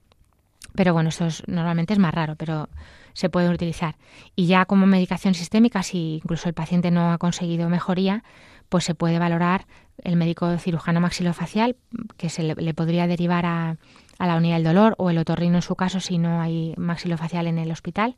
Pero 0.73 0.93
bueno, 0.93 1.09
esto 1.09 1.27
normalmente 1.47 1.93
es 1.93 1.99
más 1.99 2.13
raro, 2.13 2.35
pero 2.35 2.69
se 3.17 3.31
pueden 3.31 3.51
utilizar. 3.51 3.95
Y 4.35 4.45
ya 4.45 4.65
como 4.65 4.85
medicación 4.85 5.33
sistémica, 5.33 5.81
si 5.81 6.17
incluso 6.17 6.47
el 6.49 6.53
paciente 6.53 6.91
no 6.91 7.11
ha 7.11 7.17
conseguido 7.17 7.67
mejoría, 7.67 8.23
pues 8.69 8.83
se 8.83 8.93
puede 8.93 9.17
valorar 9.17 9.65
el 10.03 10.17
médico 10.17 10.55
cirujano 10.59 11.01
maxilofacial, 11.01 11.77
que 12.17 12.29
se 12.29 12.43
le, 12.43 12.73
podría 12.75 13.07
derivar 13.07 13.47
a, 13.47 13.77
a, 14.19 14.27
la 14.27 14.35
unidad 14.35 14.57
del 14.57 14.65
dolor, 14.65 14.93
o 14.99 15.09
el 15.09 15.17
otorrino 15.17 15.55
en 15.55 15.61
su 15.63 15.75
caso, 15.75 15.99
si 15.99 16.19
no 16.19 16.41
hay 16.41 16.75
maxilofacial 16.77 17.47
en 17.47 17.57
el 17.57 17.71
hospital, 17.71 18.17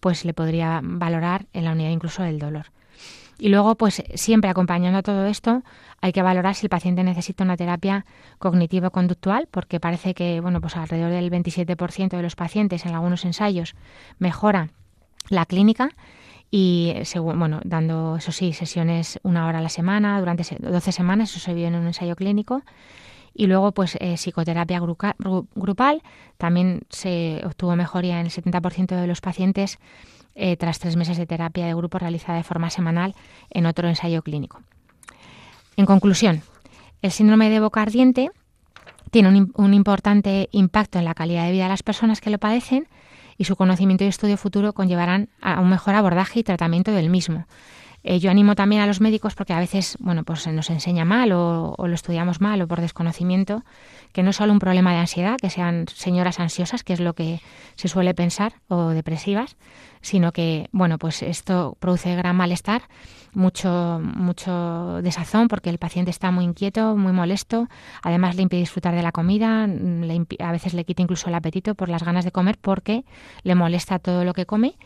pues 0.00 0.24
le 0.24 0.32
podría 0.32 0.80
valorar 0.82 1.44
en 1.52 1.66
la 1.66 1.72
unidad 1.72 1.90
incluso 1.90 2.22
del 2.22 2.38
dolor. 2.38 2.72
Y 3.40 3.48
luego, 3.48 3.74
pues 3.74 4.02
siempre 4.14 4.50
acompañando 4.50 5.02
todo 5.02 5.24
esto, 5.24 5.62
hay 6.02 6.12
que 6.12 6.20
valorar 6.20 6.54
si 6.54 6.66
el 6.66 6.70
paciente 6.70 7.02
necesita 7.02 7.42
una 7.42 7.56
terapia 7.56 8.04
cognitivo-conductual, 8.38 9.48
porque 9.50 9.80
parece 9.80 10.12
que, 10.12 10.42
bueno, 10.42 10.60
pues 10.60 10.76
alrededor 10.76 11.10
del 11.10 11.30
27% 11.30 12.10
de 12.10 12.22
los 12.22 12.36
pacientes 12.36 12.84
en 12.84 12.94
algunos 12.94 13.24
ensayos 13.24 13.74
mejora 14.18 14.68
la 15.30 15.46
clínica 15.46 15.88
y 16.50 16.94
según, 17.04 17.38
bueno, 17.38 17.60
dando, 17.64 18.16
eso 18.16 18.30
sí, 18.30 18.52
sesiones 18.52 19.18
una 19.22 19.46
hora 19.46 19.60
a 19.60 19.62
la 19.62 19.70
semana, 19.70 20.18
durante 20.18 20.44
12 20.58 20.92
semanas, 20.92 21.30
eso 21.30 21.40
se 21.40 21.54
vio 21.54 21.68
en 21.68 21.76
un 21.76 21.86
ensayo 21.86 22.16
clínico. 22.16 22.62
Y 23.32 23.46
luego, 23.46 23.72
pues, 23.72 23.96
eh, 24.00 24.16
psicoterapia 24.16 24.80
grupal, 24.80 26.02
también 26.36 26.82
se 26.90 27.40
obtuvo 27.46 27.74
mejoría 27.74 28.20
en 28.20 28.26
el 28.26 28.32
70% 28.32 28.96
de 28.96 29.06
los 29.06 29.22
pacientes 29.22 29.78
eh, 30.34 30.56
tras 30.56 30.78
tres 30.78 30.96
meses 30.96 31.16
de 31.16 31.26
terapia 31.26 31.66
de 31.66 31.74
grupo 31.74 31.98
realizada 31.98 32.38
de 32.38 32.44
forma 32.44 32.70
semanal 32.70 33.14
en 33.50 33.66
otro 33.66 33.88
ensayo 33.88 34.22
clínico. 34.22 34.60
En 35.76 35.86
conclusión, 35.86 36.42
el 37.02 37.10
síndrome 37.10 37.50
de 37.50 37.60
boca 37.60 37.82
ardiente 37.82 38.30
tiene 39.10 39.48
un, 39.54 39.74
importante 39.74 40.48
impacto 40.52 40.98
en 40.98 41.04
la 41.04 41.14
calidad 41.14 41.46
de 41.46 41.52
vida 41.52 41.64
de 41.64 41.70
las 41.70 41.82
personas 41.82 42.20
que 42.20 42.30
lo 42.30 42.38
padecen 42.38 42.86
y 43.38 43.44
su 43.44 43.56
conocimiento 43.56 44.04
y 44.04 44.08
estudio 44.08 44.36
futuro 44.36 44.72
conllevarán 44.72 45.30
a 45.40 45.60
un 45.60 45.70
mejor 45.70 45.94
abordaje 45.94 46.40
y 46.40 46.42
tratamiento 46.42 46.92
del 46.92 47.10
mismo. 47.10 47.46
Eh, 48.02 48.18
yo 48.18 48.30
animo 48.30 48.54
también 48.54 48.80
a 48.80 48.86
los 48.86 49.00
médicos 49.00 49.34
porque 49.34 49.52
a 49.52 49.58
veces, 49.58 49.96
bueno, 50.00 50.24
pues 50.24 50.40
se 50.40 50.52
nos 50.52 50.70
enseña 50.70 51.04
mal 51.04 51.32
o, 51.32 51.74
lo 51.76 51.94
estudiamos 51.94 52.40
mal 52.40 52.62
o 52.62 52.68
por 52.68 52.80
desconocimiento, 52.80 53.62
que 54.12 54.22
no 54.22 54.30
es 54.30 54.36
solo 54.36 54.52
un 54.52 54.58
problema 54.58 54.92
de 54.92 54.98
ansiedad, 54.98 55.36
que 55.40 55.50
sean 55.50 55.86
señoras 55.88 56.40
ansiosas, 56.40 56.82
que 56.82 56.94
es 56.94 57.00
lo 57.00 57.14
que 57.14 57.40
se 57.74 57.88
suele 57.88 58.14
pensar, 58.14 58.54
o 58.68 58.88
depresivas, 58.90 59.56
sino 60.00 60.32
que, 60.32 60.68
bueno, 60.72 60.98
pues 60.98 61.22
esto 61.22 61.76
produce 61.78 62.14
gran 62.16 62.36
malestar, 62.36 62.82
mucho, 63.32 64.00
mucho 64.02 65.00
desazón 65.02 65.48
porque 65.48 65.70
el 65.70 65.78
paciente 65.78 66.10
está 66.10 66.30
muy 66.30 66.44
inquieto, 66.44 66.96
muy 66.96 67.12
molesto, 67.12 67.68
además 68.02 68.36
le 68.36 68.42
impide 68.42 68.60
disfrutar 68.60 68.94
de 68.94 69.02
la 69.02 69.12
comida, 69.12 69.64
a 69.64 70.52
veces 70.52 70.74
le 70.74 70.84
quita 70.84 71.02
incluso 71.02 71.28
el 71.28 71.34
apetito 71.34 71.74
por 71.74 71.88
las 71.88 72.02
ganas 72.02 72.24
de 72.24 72.32
comer 72.32 72.58
porque 72.60 73.04
le 73.42 73.54
molesta 73.54 73.98
todo 73.98 74.24
lo 74.24 74.32
que 74.32 74.46
come 74.46 74.76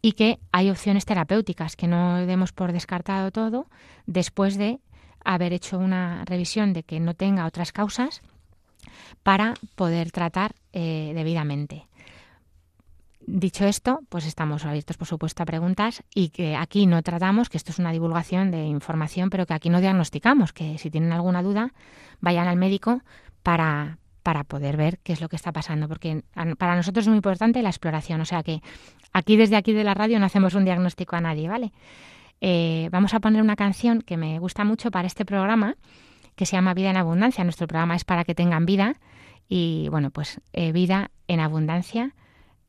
y 0.00 0.12
que 0.12 0.38
hay 0.52 0.70
opciones 0.70 1.04
terapéuticas, 1.04 1.76
que 1.76 1.88
no 1.88 2.26
demos 2.26 2.52
por 2.52 2.72
descartado 2.72 3.30
todo 3.30 3.66
después 4.06 4.56
de 4.56 4.80
haber 5.24 5.52
hecho 5.52 5.78
una 5.78 6.24
revisión 6.26 6.72
de 6.72 6.82
que 6.82 7.00
no 7.00 7.14
tenga 7.14 7.46
otras 7.46 7.72
causas 7.72 8.20
para 9.22 9.54
poder 9.74 10.10
tratar 10.10 10.54
eh, 10.72 11.12
debidamente. 11.14 11.86
Dicho 13.26 13.64
esto, 13.64 14.00
pues 14.10 14.26
estamos 14.26 14.66
abiertos, 14.66 14.98
por 14.98 15.06
supuesto, 15.06 15.42
a 15.42 15.46
preguntas 15.46 16.02
y 16.14 16.28
que 16.28 16.56
aquí 16.56 16.86
no 16.86 17.02
tratamos, 17.02 17.48
que 17.48 17.56
esto 17.56 17.72
es 17.72 17.78
una 17.78 17.90
divulgación 17.90 18.50
de 18.50 18.64
información, 18.64 19.30
pero 19.30 19.46
que 19.46 19.54
aquí 19.54 19.70
no 19.70 19.80
diagnosticamos, 19.80 20.52
que 20.52 20.76
si 20.76 20.90
tienen 20.90 21.12
alguna 21.12 21.42
duda, 21.42 21.72
vayan 22.20 22.48
al 22.48 22.56
médico 22.56 23.00
para, 23.42 23.98
para 24.22 24.44
poder 24.44 24.76
ver 24.76 24.98
qué 25.02 25.14
es 25.14 25.22
lo 25.22 25.28
que 25.30 25.36
está 25.36 25.52
pasando, 25.52 25.88
porque 25.88 26.22
para 26.58 26.76
nosotros 26.76 27.04
es 27.04 27.08
muy 27.08 27.16
importante 27.16 27.62
la 27.62 27.70
exploración, 27.70 28.20
o 28.20 28.24
sea 28.26 28.42
que 28.42 28.60
aquí 29.12 29.36
desde 29.36 29.56
aquí 29.56 29.72
de 29.72 29.84
la 29.84 29.94
radio 29.94 30.18
no 30.18 30.26
hacemos 30.26 30.54
un 30.54 30.64
diagnóstico 30.64 31.16
a 31.16 31.20
nadie, 31.22 31.48
¿vale? 31.48 31.72
Eh, 32.42 32.88
vamos 32.92 33.14
a 33.14 33.20
poner 33.20 33.40
una 33.40 33.56
canción 33.56 34.02
que 34.02 34.18
me 34.18 34.38
gusta 34.38 34.64
mucho 34.64 34.90
para 34.90 35.06
este 35.06 35.24
programa, 35.24 35.76
que 36.36 36.44
se 36.44 36.56
llama 36.56 36.74
Vida 36.74 36.90
en 36.90 36.98
Abundancia. 36.98 37.42
Nuestro 37.44 37.66
programa 37.66 37.96
es 37.96 38.04
para 38.04 38.24
que 38.24 38.34
tengan 38.34 38.66
vida 38.66 38.96
y, 39.48 39.88
bueno, 39.88 40.10
pues 40.10 40.40
eh, 40.52 40.72
vida 40.72 41.10
en 41.26 41.40
abundancia. 41.40 42.14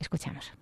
Escuchamos. 0.05 0.53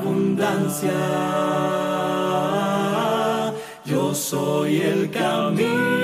Abundancia. 0.00 0.92
Yo 3.84 4.14
soy 4.14 4.80
el 4.80 5.10
camino. 5.10 5.99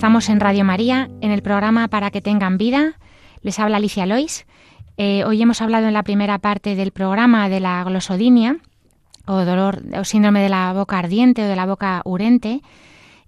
Estamos 0.00 0.30
en 0.30 0.40
Radio 0.40 0.64
María, 0.64 1.10
en 1.20 1.30
el 1.30 1.42
programa 1.42 1.86
Para 1.88 2.10
que 2.10 2.22
tengan 2.22 2.56
vida. 2.56 2.94
Les 3.42 3.58
habla 3.58 3.76
Alicia 3.76 4.06
Lois. 4.06 4.46
Eh, 4.96 5.24
hoy 5.26 5.42
hemos 5.42 5.60
hablado 5.60 5.88
en 5.88 5.92
la 5.92 6.04
primera 6.04 6.38
parte 6.38 6.74
del 6.74 6.90
programa 6.90 7.50
de 7.50 7.60
la 7.60 7.84
glosodinia, 7.84 8.56
o 9.26 9.44
dolor 9.44 9.82
o 9.94 10.04
síndrome 10.04 10.40
de 10.40 10.48
la 10.48 10.72
boca 10.72 10.98
ardiente 10.98 11.44
o 11.44 11.48
de 11.48 11.54
la 11.54 11.66
boca 11.66 12.00
urente. 12.06 12.62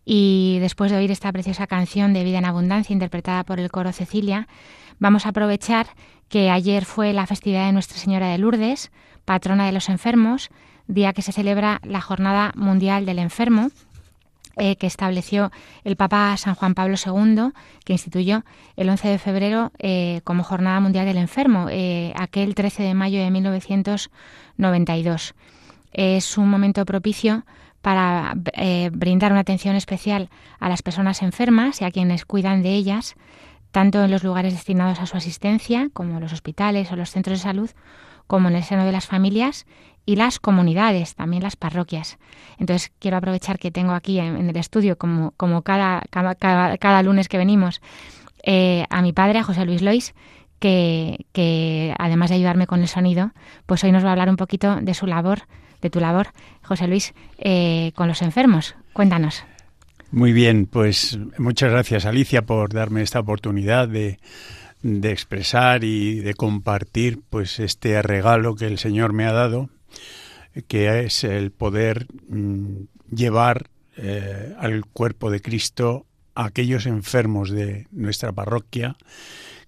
Y 0.07 0.61
después 0.61 0.91
de 0.91 0.97
oír 0.97 1.11
esta 1.11 1.31
preciosa 1.31 1.67
canción 1.67 2.15
de 2.15 2.25
Vida 2.25 2.39
en 2.39 2.47
Abundancia 2.47 2.95
interpretada 2.95 3.45
por 3.45 3.61
el 3.61 3.71
coro 3.71 3.93
Cecilia, 3.93 4.49
vamos 4.99 5.27
a 5.27 5.29
aprovechar 5.29 5.89
que 6.31 6.49
ayer 6.49 6.87
fue 6.87 7.13
la 7.13 7.27
festividad 7.27 7.67
de 7.67 7.73
Nuestra 7.73 7.99
Señora 7.99 8.29
de 8.29 8.39
Lourdes, 8.39 8.93
patrona 9.27 9.67
de 9.67 9.73
los 9.73 9.91
enfermos, 9.91 10.49
día 10.87 11.13
que 11.13 11.21
se 11.21 11.33
celebra 11.33 11.83
la 11.85 12.01
Jornada 12.01 12.51
Mundial 12.57 13.05
del 13.05 13.19
Enfermo, 13.19 13.69
eh, 14.57 14.77
que 14.77 14.87
estableció 14.87 15.51
el 15.83 15.97
Papa 15.97 16.37
San 16.37 16.55
Juan 16.55 16.75
Pablo 16.75 16.97
II, 16.97 17.53
que 17.85 17.95
instituyó 17.95 18.45
el 18.77 18.91
11 18.91 19.09
de 19.09 19.19
febrero 19.19 19.73
eh, 19.79 20.21
como 20.25 20.45
Jornada 20.45 20.79
Mundial 20.81 21.07
del 21.07 21.17
Enfermo, 21.17 21.69
eh, 21.71 22.13
aquel 22.17 22.55
13 22.55 22.83
de 22.83 22.95
mayo 22.95 23.23
de 23.23 23.31
1992. 23.31 25.35
Es 25.93 26.37
un 26.37 26.51
momento 26.51 26.85
propicio 26.85 27.45
para 27.81 28.35
brindar 28.93 29.33
una 29.33 29.41
atención 29.41 29.75
especial 29.75 30.29
a 30.61 30.69
las 30.69 30.83
personas 30.83 31.23
enfermas 31.23 31.81
y 31.81 31.85
a 31.85 31.91
quienes 31.91 32.25
cuidan 32.25 32.63
de 32.63 32.75
ellas, 32.75 33.17
tanto 33.73 34.05
en 34.05 34.11
los 34.11 34.23
lugares 34.23 34.53
destinados 34.53 35.01
a 35.01 35.07
su 35.07 35.17
asistencia, 35.17 35.89
como 35.93 36.21
los 36.21 36.33
hospitales 36.33 36.93
o 36.93 36.97
los 36.97 37.11
centros 37.11 37.39
de 37.39 37.43
salud, 37.43 37.71
como 38.27 38.49
en 38.49 38.57
el 38.57 38.63
seno 38.63 38.85
de 38.85 38.93
las 38.93 39.07
familias 39.07 39.67
y 40.05 40.17
las 40.17 40.39
comunidades, 40.39 41.15
también 41.15 41.43
las 41.43 41.57
parroquias. 41.57 42.19
Entonces 42.59 42.93
quiero 42.99 43.17
aprovechar 43.17 43.59
que 43.59 43.71
tengo 43.71 43.93
aquí 43.93 44.19
en, 44.19 44.49
el 44.49 44.57
estudio, 44.57 44.97
como, 44.99 45.33
como 45.37 45.63
cada, 45.63 46.03
cada, 46.11 47.03
lunes 47.03 47.29
que 47.29 47.39
venimos, 47.39 47.81
eh, 48.45 48.85
a 48.91 49.03
mi 49.03 49.13
padre, 49.13 49.39
a 49.39 49.45
José 49.45 49.65
Luis 49.65 49.83
Lois, 49.83 50.15
que, 50.59 51.27
que, 51.33 51.95
además 51.99 52.31
de 52.31 52.37
ayudarme 52.37 52.67
con 52.67 52.81
el 52.81 52.89
sonido, 52.89 53.33
pues 53.67 53.83
hoy 53.85 53.93
nos 53.93 54.05
va 54.05 54.09
a 54.09 54.13
hablar 54.13 54.29
un 54.29 54.37
poquito 54.37 54.77
de 54.77 54.95
su 54.95 55.07
labor, 55.07 55.43
de 55.81 55.91
tu 55.91 56.01
labor, 56.01 56.29
José 56.63 56.87
Luis, 56.87 57.15
eh, 57.39 57.93
con 57.95 58.09
los 58.09 58.23
enfermos. 58.23 58.77
Cuéntanos. 58.93 59.45
Muy 60.11 60.33
bien, 60.33 60.67
pues 60.67 61.19
muchas 61.39 61.71
gracias 61.71 62.05
Alicia 62.05 62.43
por 62.43 62.73
darme 62.73 63.01
esta 63.01 63.21
oportunidad 63.21 63.89
de, 63.89 64.19
de 64.83 65.11
expresar 65.11 65.85
y 65.85 66.21
de 66.21 66.35
compartir 66.35 67.21
pues 67.31 67.59
este 67.59 68.01
regalo 68.03 68.55
que 68.55 68.67
el 68.67 68.79
Señor 68.79 69.15
me 69.15 69.25
ha 69.25 69.33
dado 69.33 69.71
que 70.67 71.05
es 71.05 71.25
el 71.25 71.51
poder 71.51 72.07
mm, 72.29 72.85
llevar 73.11 73.71
eh, 73.97 74.55
al 74.59 74.85
cuerpo 74.87 75.31
de 75.31 75.41
Cristo 75.41 76.07
a 76.35 76.47
aquellos 76.47 76.87
enfermos 76.87 77.51
de 77.51 77.87
nuestra 77.91 78.33
parroquia 78.33 78.97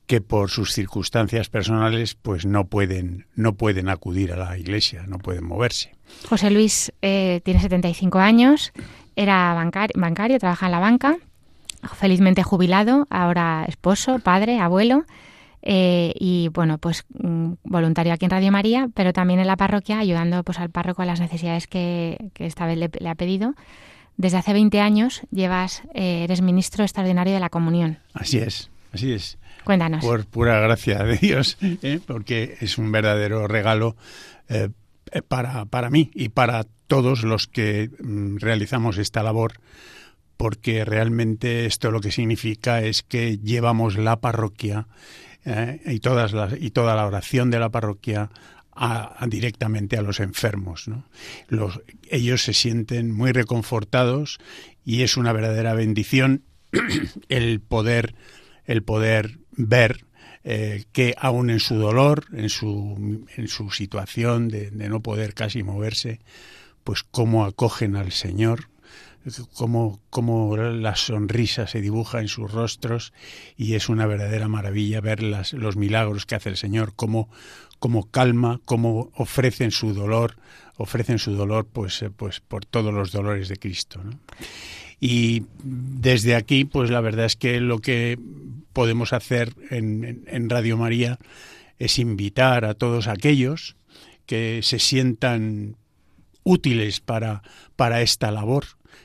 que 0.07 0.21
por 0.21 0.51
sus 0.51 0.73
circunstancias 0.73 1.49
personales 1.49 2.15
pues 2.15 2.45
no 2.45 2.67
pueden 2.67 3.27
no 3.35 3.55
pueden 3.55 3.89
acudir 3.89 4.33
a 4.33 4.37
la 4.37 4.59
iglesia, 4.59 5.05
no 5.07 5.19
pueden 5.19 5.45
moverse. 5.45 5.95
José 6.29 6.51
Luis 6.51 6.93
eh, 7.01 7.41
tiene 7.45 7.61
75 7.61 8.19
años, 8.19 8.73
era 9.17 9.55
bancario, 9.55 10.39
trabaja 10.39 10.67
en 10.67 10.73
la 10.73 10.79
banca, 10.79 11.17
felizmente 11.97 12.43
jubilado, 12.43 13.07
ahora 13.11 13.65
esposo, 13.67 14.19
padre, 14.19 14.61
abuelo 14.61 15.07
eh, 15.67 16.13
y 16.21 16.49
bueno, 16.49 16.77
pues 16.77 17.07
mm, 17.19 17.55
voluntario 17.65 18.13
aquí 18.13 18.27
en 18.27 18.31
Radio 18.31 18.53
María, 18.53 18.91
pero 18.93 19.15
también 19.15 19.41
en 19.41 19.47
la 19.47 19.57
parroquia, 19.57 19.99
ayudando 19.99 20.45
pues 20.45 20.59
al 20.59 20.69
párroco 20.69 21.01
a 21.01 21.07
las 21.07 21.21
necesidades 21.21 21.67
que, 21.67 22.31
esta 22.39 22.67
vez 22.67 22.79
le, 22.79 23.09
ha 23.09 23.15
pedido. 23.15 23.55
Desde 24.19 24.37
hace 24.37 24.53
20 24.53 24.79
años 24.81 25.23
llevas, 25.31 25.83
eh, 25.95 26.25
eres 26.25 26.43
ministro 26.43 26.85
extraordinario 26.85 27.33
de 27.33 27.41
la 27.41 27.49
comunión. 27.49 27.99
Así 28.13 28.39
es, 28.39 28.71
así 28.93 29.13
es. 29.13 29.39
Cuéntanos. 29.65 30.05
Por 30.05 30.27
pura 30.27 30.61
gracia 30.61 31.03
de 31.03 31.17
Dios, 31.17 31.57
¿eh? 31.63 31.99
porque 32.07 32.59
es 32.61 32.77
un 32.77 32.93
verdadero 32.93 33.49
regalo 33.49 33.97
para, 35.29 35.65
para 35.65 35.89
mí 35.89 36.11
y 36.15 36.29
para 36.29 36.65
todos 36.87 37.25
los 37.25 37.47
que 37.47 37.89
mm, 37.99 38.37
realizamos 38.37 38.99
esta 38.99 39.23
labor 39.23 39.55
porque 40.37 40.85
realmente 40.85 41.65
esto 41.65 41.91
lo 41.91 42.01
que 42.01 42.11
significa 42.11 42.83
es 42.83 43.03
que 43.03 43.39
llevamos 43.39 43.97
la 43.97 44.21
parroquia 44.21 44.89
eh, 45.45 45.81
y, 45.87 46.01
todas 46.01 46.33
las, 46.33 46.55
y 46.61 46.71
toda 46.71 46.95
la 46.95 47.07
oración 47.07 47.51
de 47.51 47.59
la 47.59 47.71
parroquia 47.71 48.31
a, 48.73 49.27
directamente 49.29 49.97
a 49.97 50.03
los 50.03 50.21
enfermos. 50.21 50.87
Los, 51.49 51.81
ellos 52.09 52.43
se 52.43 52.53
sienten 52.53 53.13
muy 53.13 53.33
reconfortados 53.33 54.39
y 54.85 55.03
es 55.03 55.17
una 55.17 55.33
verdadera 55.33 55.75
bendición 55.75 56.43
el 57.29 57.61
poder, 57.61 58.15
el 58.65 58.83
poder 58.83 59.39
ver 59.53 60.05
eh, 60.43 60.85
que 60.93 61.15
aún 61.19 61.51
en 61.51 61.61
su 61.61 61.77
dolor, 61.77 62.27
en 62.33 62.49
su, 62.49 63.27
en 63.37 63.49
su 63.49 63.71
situación 63.71 64.49
de, 64.49 64.71
de 64.71 64.89
no 64.89 65.01
poder 65.01 65.35
casi 65.35 65.63
moverse, 65.63 66.21
pues 66.83 67.03
cómo 67.03 67.45
acogen 67.45 67.97
al 67.97 68.13
Señor, 68.13 68.69
cómo, 69.55 70.01
cómo 70.11 70.57
la 70.57 70.97
sonrisa 70.97 71.67
se 71.67 71.81
dibuja 71.81 72.21
en 72.21 72.29
sus 72.29 72.51
rostros 72.51 73.13
y 73.57 73.75
es 73.75 73.89
una 73.89 74.07
verdadera 74.07 74.49
maravilla 74.49 75.01
ver 75.01 75.23
los 75.23 75.77
milagros 75.77 76.27
que 76.27 76.35
hace 76.35 76.51
el 76.51 76.57
Señor, 76.57 76.93
cómo, 76.95 77.29
cómo 77.79 78.11
calma, 78.11 78.61
cómo 78.65 79.11
ofrecen 79.15 79.71
su 79.71 79.95
dolor, 79.95 80.37
ofrecen 80.77 81.19
su 81.19 81.33
dolor 81.33 81.67
pues, 81.71 82.03
eh, 82.03 82.11
pues 82.11 82.41
por 82.41 82.65
todos 82.65 82.93
los 82.93 83.13
dolores 83.13 83.49
de 83.49 83.57
Cristo. 83.57 84.01
Y 85.01 85.45
desde 85.63 86.35
aquí, 86.35 86.65
pues 86.65 86.91
la 86.91 87.01
verdad 87.01 87.27
es 87.27 87.37
que 87.37 87.61
lo 87.61 87.81
que 87.81 88.19
podemos 88.73 89.13
hacer 89.13 89.55
en, 89.71 90.25
en 90.27 90.51
Radio 90.51 90.77
María 90.77 91.19
es 91.79 91.99
invitar 91.99 92.65
a 92.65 92.75
todos 92.75 93.09
aquellos 93.09 93.77
que 94.27 94.61
se 94.63 94.79
sientan 94.79 95.77
útiles 96.45 97.01
para, 97.01 97.43
para 97.77 98.03
esta 98.03 98.31
labor, 98.31 98.65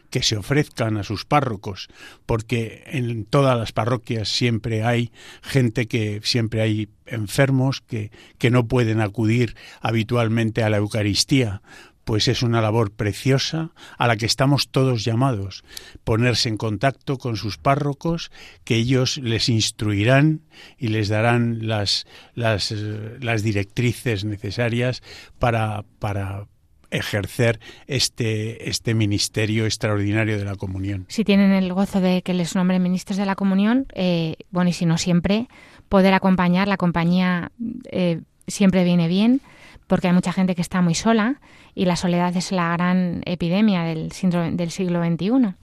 que 0.09 0.23
se 0.23 0.37
ofrezcan 0.37 0.97
a 0.97 1.03
sus 1.03 1.25
párrocos, 1.25 1.87
porque 2.25 2.83
en 2.87 3.25
todas 3.25 3.57
las 3.57 3.71
parroquias 3.71 4.29
siempre 4.29 4.83
hay 4.83 5.11
gente 5.41 5.87
que 5.87 6.21
siempre 6.23 6.61
hay 6.61 6.89
enfermos 7.05 7.81
que, 7.81 8.11
que 8.37 8.51
no 8.51 8.67
pueden 8.67 9.01
acudir 9.01 9.55
habitualmente 9.81 10.63
a 10.63 10.69
la 10.69 10.77
Eucaristía, 10.77 11.61
pues 12.09 12.27
es 12.27 12.41
una 12.41 12.59
labor 12.59 12.89
preciosa 12.89 13.69
a 13.99 14.07
la 14.07 14.17
que 14.17 14.25
estamos 14.25 14.69
todos 14.69 15.03
llamados, 15.03 15.63
ponerse 16.03 16.49
en 16.49 16.57
contacto 16.57 17.19
con 17.19 17.37
sus 17.37 17.59
párrocos, 17.59 18.31
que 18.63 18.77
ellos 18.77 19.17
les 19.17 19.47
instruirán 19.47 20.41
y 20.79 20.87
les 20.87 21.07
darán 21.07 21.67
las, 21.67 22.07
las, 22.33 22.71
las 22.71 23.43
directrices 23.43 24.25
necesarias 24.25 25.03
para, 25.37 25.85
para, 25.99 26.47
ejercer 26.91 27.59
este, 27.87 28.69
este 28.69 28.93
ministerio 28.93 29.65
extraordinario 29.65 30.37
de 30.37 30.45
la 30.45 30.55
comunión. 30.55 31.05
Si 31.07 31.23
tienen 31.23 31.51
el 31.51 31.73
gozo 31.73 32.01
de 32.01 32.21
que 32.21 32.33
les 32.33 32.55
nombren 32.55 32.81
ministros 32.81 33.17
de 33.17 33.25
la 33.25 33.35
comunión, 33.35 33.87
eh, 33.93 34.35
bueno, 34.51 34.69
y 34.69 34.73
si 34.73 34.85
no 34.85 34.97
siempre, 34.97 35.47
poder 35.87 36.13
acompañar, 36.13 36.67
la 36.67 36.77
compañía 36.77 37.51
eh, 37.91 38.21
siempre 38.47 38.83
viene 38.83 39.07
bien, 39.07 39.41
porque 39.87 40.07
hay 40.07 40.13
mucha 40.13 40.33
gente 40.33 40.55
que 40.55 40.61
está 40.61 40.81
muy 40.81 40.95
sola 40.95 41.41
y 41.73 41.85
la 41.85 41.95
soledad 41.95 42.35
es 42.35 42.51
la 42.51 42.73
gran 42.73 43.23
epidemia 43.25 43.83
del, 43.83 44.11
siglo 44.11 45.03
XXI. 45.03 45.55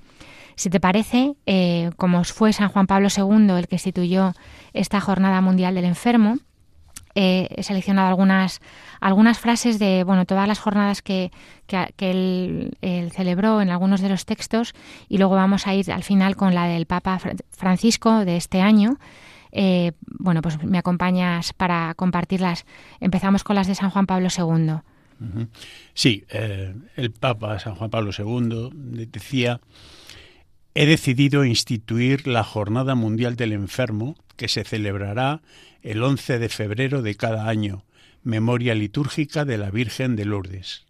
Si 0.56 0.70
te 0.70 0.80
parece, 0.80 1.34
eh, 1.44 1.90
como 1.96 2.24
fue 2.24 2.52
San 2.52 2.68
Juan 2.68 2.86
Pablo 2.86 3.08
II 3.14 3.50
el 3.50 3.68
que 3.68 3.76
instituyó 3.76 4.32
esta 4.72 5.00
Jornada 5.00 5.40
Mundial 5.40 5.74
del 5.74 5.84
Enfermo, 5.84 6.38
he 7.16 7.62
seleccionado 7.62 8.08
algunas, 8.08 8.60
algunas 9.00 9.38
frases 9.38 9.78
de 9.78 10.04
bueno, 10.04 10.26
todas 10.26 10.46
las 10.46 10.58
jornadas 10.58 11.00
que, 11.00 11.32
que, 11.66 12.10
él, 12.10 12.76
celebró 13.12 13.62
en 13.62 13.70
algunos 13.70 14.02
de 14.02 14.10
los 14.10 14.26
textos 14.26 14.74
y 15.08 15.18
luego 15.18 15.34
vamos 15.34 15.66
a 15.66 15.74
ir 15.74 15.90
al 15.90 16.02
final 16.02 16.36
con 16.36 16.54
la 16.54 16.66
del 16.66 16.86
Papa 16.86 17.18
Francisco 17.50 18.24
de 18.24 18.36
este 18.36 18.60
año. 18.60 18.98
eh, 19.52 19.92
bueno, 20.00 20.42
pues 20.42 20.62
me 20.62 20.76
acompañas 20.76 21.54
para 21.54 21.94
compartirlas. 21.94 22.66
Empezamos 23.00 23.42
con 23.42 23.56
las 23.56 23.66
de 23.66 23.74
San 23.74 23.90
Juan 23.90 24.06
Pablo 24.06 24.28
II. 24.36 24.74
Sí, 25.94 26.24
eh, 26.28 26.74
el 26.96 27.10
Papa 27.10 27.58
San 27.58 27.74
Juan 27.74 27.90
Pablo 27.90 28.10
II 28.16 28.70
decía, 29.06 29.60
he 30.74 30.84
decidido 30.84 31.44
instituir 31.44 32.26
la 32.26 32.44
Jornada 32.44 32.94
Mundial 32.94 33.36
del 33.36 33.52
Enfermo, 33.52 34.14
que 34.36 34.48
se 34.48 34.64
celebrará 34.64 35.42
el 35.82 36.02
11 36.02 36.38
de 36.38 36.48
febrero 36.48 37.02
de 37.02 37.14
cada 37.14 37.48
año, 37.48 37.84
memoria 38.22 38.74
litúrgica 38.74 39.44
de 39.44 39.58
la 39.58 39.70
Virgen 39.70 40.16
de 40.16 40.24
Lourdes. 40.24 40.84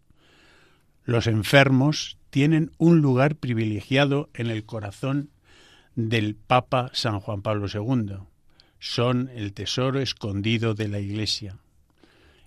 Los 1.04 1.26
enfermos 1.26 2.18
tienen 2.30 2.72
un 2.78 3.00
lugar 3.00 3.36
privilegiado 3.36 4.28
en 4.34 4.48
el 4.48 4.64
corazón 4.64 5.30
del 5.94 6.34
Papa 6.34 6.90
San 6.92 7.20
Juan 7.20 7.42
Pablo 7.42 7.66
II. 7.72 8.16
Son 8.78 9.30
el 9.34 9.52
tesoro 9.52 10.00
escondido 10.00 10.74
de 10.74 10.88
la 10.88 10.98
Iglesia. 10.98 11.56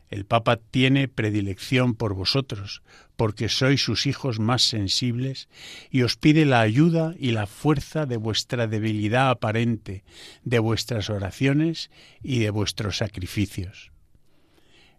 El 0.10 0.26
Papa 0.26 0.58
tiene 0.58 1.08
predilección 1.08 1.94
por 1.94 2.16
vosotros, 2.16 2.82
porque 3.16 3.48
sois 3.48 3.84
sus 3.84 4.08
hijos 4.08 4.40
más 4.40 4.64
sensibles, 4.64 5.50
y 5.92 6.02
os 6.02 6.18
pide 6.18 6.46
la 6.46 6.62
ayuda 6.62 7.14
y 7.20 7.32
la 7.32 7.46
fuerza 7.46 8.06
de 8.06 8.18
vuestra 8.18 8.68
debilidad 8.68 9.30
aparente, 9.30 10.04
de 10.44 10.60
vuestras 10.60 11.10
oraciones 11.10 11.92
y 12.24 12.40
de 12.40 12.50
vuestros 12.50 12.98
sacrificios. 12.98 13.92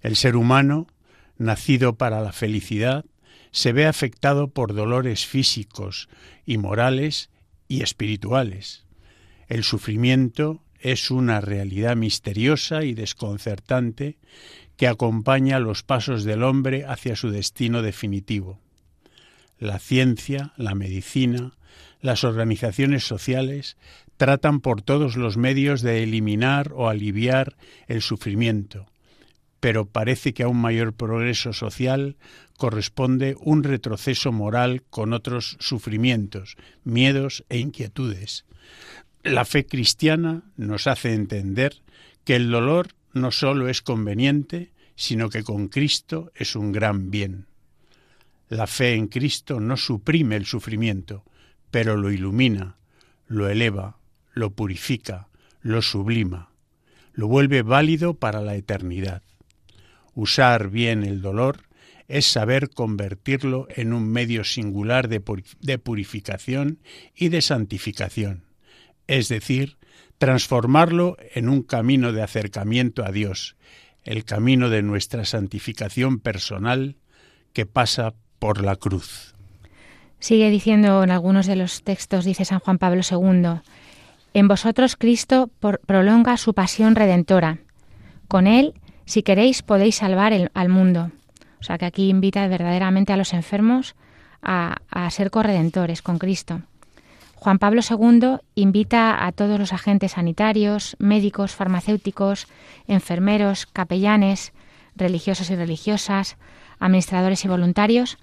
El 0.00 0.16
ser 0.16 0.36
humano, 0.36 0.86
nacido 1.38 1.96
para 1.96 2.20
la 2.20 2.32
felicidad, 2.32 3.04
se 3.50 3.72
ve 3.72 3.86
afectado 3.86 4.48
por 4.48 4.74
dolores 4.74 5.26
físicos 5.26 6.08
y 6.46 6.58
morales 6.58 7.30
y 7.66 7.82
espirituales. 7.82 8.86
El 9.48 9.64
sufrimiento 9.64 10.62
es 10.78 11.10
una 11.10 11.40
realidad 11.40 11.96
misteriosa 11.96 12.84
y 12.84 12.94
desconcertante 12.94 14.18
que 14.80 14.88
acompaña 14.88 15.58
los 15.58 15.82
pasos 15.82 16.24
del 16.24 16.42
hombre 16.42 16.86
hacia 16.86 17.14
su 17.14 17.28
destino 17.28 17.82
definitivo. 17.82 18.58
La 19.58 19.78
ciencia, 19.78 20.54
la 20.56 20.74
medicina, 20.74 21.52
las 22.00 22.24
organizaciones 22.24 23.04
sociales 23.04 23.76
tratan 24.16 24.60
por 24.60 24.80
todos 24.80 25.18
los 25.18 25.36
medios 25.36 25.82
de 25.82 26.02
eliminar 26.02 26.72
o 26.74 26.88
aliviar 26.88 27.58
el 27.88 28.00
sufrimiento, 28.00 28.86
pero 29.60 29.84
parece 29.84 30.32
que 30.32 30.44
a 30.44 30.48
un 30.48 30.58
mayor 30.58 30.94
progreso 30.94 31.52
social 31.52 32.16
corresponde 32.56 33.36
un 33.38 33.64
retroceso 33.64 34.32
moral 34.32 34.82
con 34.88 35.12
otros 35.12 35.58
sufrimientos, 35.60 36.56
miedos 36.84 37.44
e 37.50 37.58
inquietudes. 37.58 38.46
La 39.24 39.44
fe 39.44 39.66
cristiana 39.66 40.40
nos 40.56 40.86
hace 40.86 41.12
entender 41.12 41.82
que 42.24 42.36
el 42.36 42.50
dolor 42.50 42.94
no 43.12 43.30
sólo 43.30 43.68
es 43.68 43.82
conveniente, 43.82 44.72
sino 44.96 45.30
que 45.30 45.42
con 45.42 45.68
Cristo 45.68 46.30
es 46.34 46.56
un 46.56 46.72
gran 46.72 47.10
bien. 47.10 47.46
La 48.48 48.66
fe 48.66 48.94
en 48.94 49.06
Cristo 49.06 49.60
no 49.60 49.76
suprime 49.76 50.36
el 50.36 50.44
sufrimiento, 50.44 51.24
pero 51.70 51.96
lo 51.96 52.10
ilumina, 52.10 52.76
lo 53.26 53.48
eleva, 53.48 53.98
lo 54.34 54.50
purifica, 54.50 55.28
lo 55.62 55.82
sublima, 55.82 56.50
lo 57.12 57.28
vuelve 57.28 57.62
válido 57.62 58.14
para 58.14 58.40
la 58.40 58.56
eternidad. 58.56 59.22
Usar 60.14 60.70
bien 60.70 61.04
el 61.04 61.22
dolor 61.22 61.62
es 62.08 62.26
saber 62.26 62.70
convertirlo 62.70 63.68
en 63.70 63.92
un 63.92 64.08
medio 64.08 64.42
singular 64.42 65.08
de, 65.08 65.20
purificación 65.78 66.80
y 67.14 67.28
de 67.28 67.40
santificación, 67.40 68.42
es 69.06 69.28
decir, 69.28 69.76
transformarlo 70.20 71.16
en 71.34 71.48
un 71.48 71.62
camino 71.62 72.12
de 72.12 72.22
acercamiento 72.22 73.06
a 73.06 73.10
Dios, 73.10 73.56
el 74.04 74.26
camino 74.26 74.68
de 74.68 74.82
nuestra 74.82 75.24
santificación 75.24 76.20
personal 76.20 76.96
que 77.54 77.64
pasa 77.64 78.12
por 78.38 78.62
la 78.62 78.76
cruz. 78.76 79.34
Sigue 80.18 80.50
diciendo 80.50 81.02
en 81.02 81.10
algunos 81.10 81.46
de 81.46 81.56
los 81.56 81.82
textos, 81.82 82.26
dice 82.26 82.44
San 82.44 82.58
Juan 82.58 82.76
Pablo 82.76 83.00
II, 83.00 83.62
en 84.34 84.46
vosotros 84.46 84.96
Cristo 84.96 85.50
prolonga 85.86 86.36
su 86.36 86.52
pasión 86.52 86.96
redentora. 86.96 87.60
Con 88.28 88.46
él 88.46 88.74
si 89.06 89.22
queréis 89.22 89.62
podéis 89.62 89.96
salvar 89.96 90.50
al 90.52 90.68
mundo. 90.68 91.12
O 91.60 91.62
sea 91.62 91.78
que 91.78 91.86
aquí 91.86 92.10
invita 92.10 92.46
verdaderamente 92.46 93.14
a 93.14 93.16
los 93.16 93.32
enfermos 93.32 93.96
a, 94.42 94.82
a 94.90 95.10
ser 95.10 95.30
corredentores 95.30 96.02
con 96.02 96.18
Cristo. 96.18 96.60
Juan 97.40 97.58
Pablo 97.58 97.80
II 97.80 98.36
invita 98.54 99.26
a 99.26 99.32
todos 99.32 99.58
los 99.58 99.72
agentes 99.72 100.12
sanitarios, 100.12 100.94
médicos, 100.98 101.54
farmacéuticos, 101.54 102.46
enfermeros, 102.86 103.64
capellanes, 103.64 104.52
religiosos 104.94 105.48
y 105.48 105.56
religiosas, 105.56 106.36
administradores 106.80 107.42
y 107.46 107.48
voluntarios, 107.48 108.18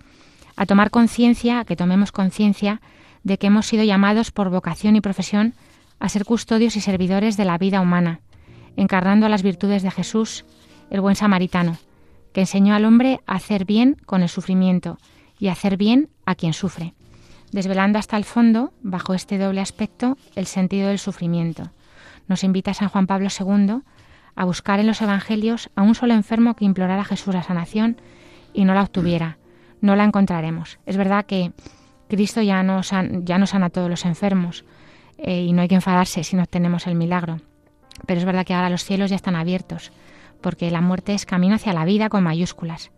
a 0.55 0.67
tomar 0.67 0.91
conciencia, 0.91 1.65
que 1.65 1.75
tomemos 1.75 2.11
conciencia 2.11 2.79
de 3.23 3.39
que 3.39 3.47
hemos 3.47 3.65
sido 3.65 3.83
llamados 3.83 4.29
por 4.29 4.51
vocación 4.51 4.95
y 4.95 5.01
profesión 5.01 5.55
a 5.99 6.09
ser 6.09 6.23
custodios 6.23 6.75
y 6.75 6.81
servidores 6.81 7.37
de 7.37 7.45
la 7.45 7.57
vida 7.57 7.81
humana, 7.81 8.19
encarnando 8.75 9.29
las 9.29 9.41
virtudes 9.41 9.81
de 9.81 9.89
Jesús 9.89 10.45
el 10.91 11.01
buen 11.01 11.15
samaritano, 11.15 11.77
que 12.33 12.41
enseñó 12.41 12.75
al 12.75 12.85
hombre 12.85 13.21
a 13.25 13.37
hacer 13.37 13.65
bien 13.65 13.97
con 14.05 14.21
el 14.21 14.29
sufrimiento 14.29 14.99
y 15.39 15.47
a 15.47 15.53
hacer 15.53 15.75
bien 15.75 16.09
a 16.23 16.35
quien 16.35 16.53
sufre, 16.53 16.93
desvelando 17.51 17.99
hasta 17.99 18.17
el 18.17 18.25
fondo, 18.25 18.73
bajo 18.81 19.13
este 19.13 19.37
doble 19.37 19.61
aspecto, 19.61 20.17
el 20.35 20.45
sentido 20.45 20.89
del 20.89 20.99
sufrimiento. 20.99 21.71
Nos 22.27 22.43
invita 22.43 22.73
San 22.73 22.89
Juan 22.89 23.07
Pablo 23.07 23.29
II 23.29 23.81
a 24.35 24.45
buscar 24.45 24.79
en 24.79 24.87
los 24.87 25.01
Evangelios 25.01 25.69
a 25.75 25.81
un 25.81 25.95
solo 25.95 26.13
enfermo 26.13 26.55
que 26.55 26.65
implorara 26.65 27.01
a 27.01 27.05
Jesús 27.05 27.33
la 27.33 27.43
sanación 27.43 27.97
y 28.53 28.65
no 28.65 28.73
la 28.73 28.83
obtuviera. 28.83 29.37
No 29.81 29.95
la 29.95 30.03
encontraremos. 30.03 30.79
Es 30.85 30.97
verdad 30.97 31.25
que 31.25 31.53
Cristo 32.09 32.41
ya 32.41 32.63
no, 32.63 32.81
ya 32.81 33.45
sana 33.45 33.65
a 33.67 33.69
todos 33.69 33.89
los 33.89 34.05
enfermos 34.05 34.65
eh, 35.17 35.43
y 35.43 35.53
no 35.53 35.61
hay 35.61 35.67
que 35.67 35.75
enfadarse 35.75 36.23
si 36.23 36.35
no 36.35 36.43
obtenemos 36.43 36.87
el 36.87 36.95
milagro. 36.95 37.39
Pero 38.05 38.19
es 38.19 38.25
verdad 38.25 38.45
que 38.45 38.53
ahora 38.53 38.69
los 38.69 38.83
cielos 38.83 39.09
ya 39.09 39.15
están 39.15 39.35
abiertos 39.35 39.91
porque 40.41 40.69
la 40.71 40.81
muerte 40.81 41.13
es 41.13 41.25
camino 41.25 41.55
hacia 41.55 41.73
la 41.73 41.85
vida 41.85 42.09
con 42.09 42.23
mayúsculas. 42.23 42.91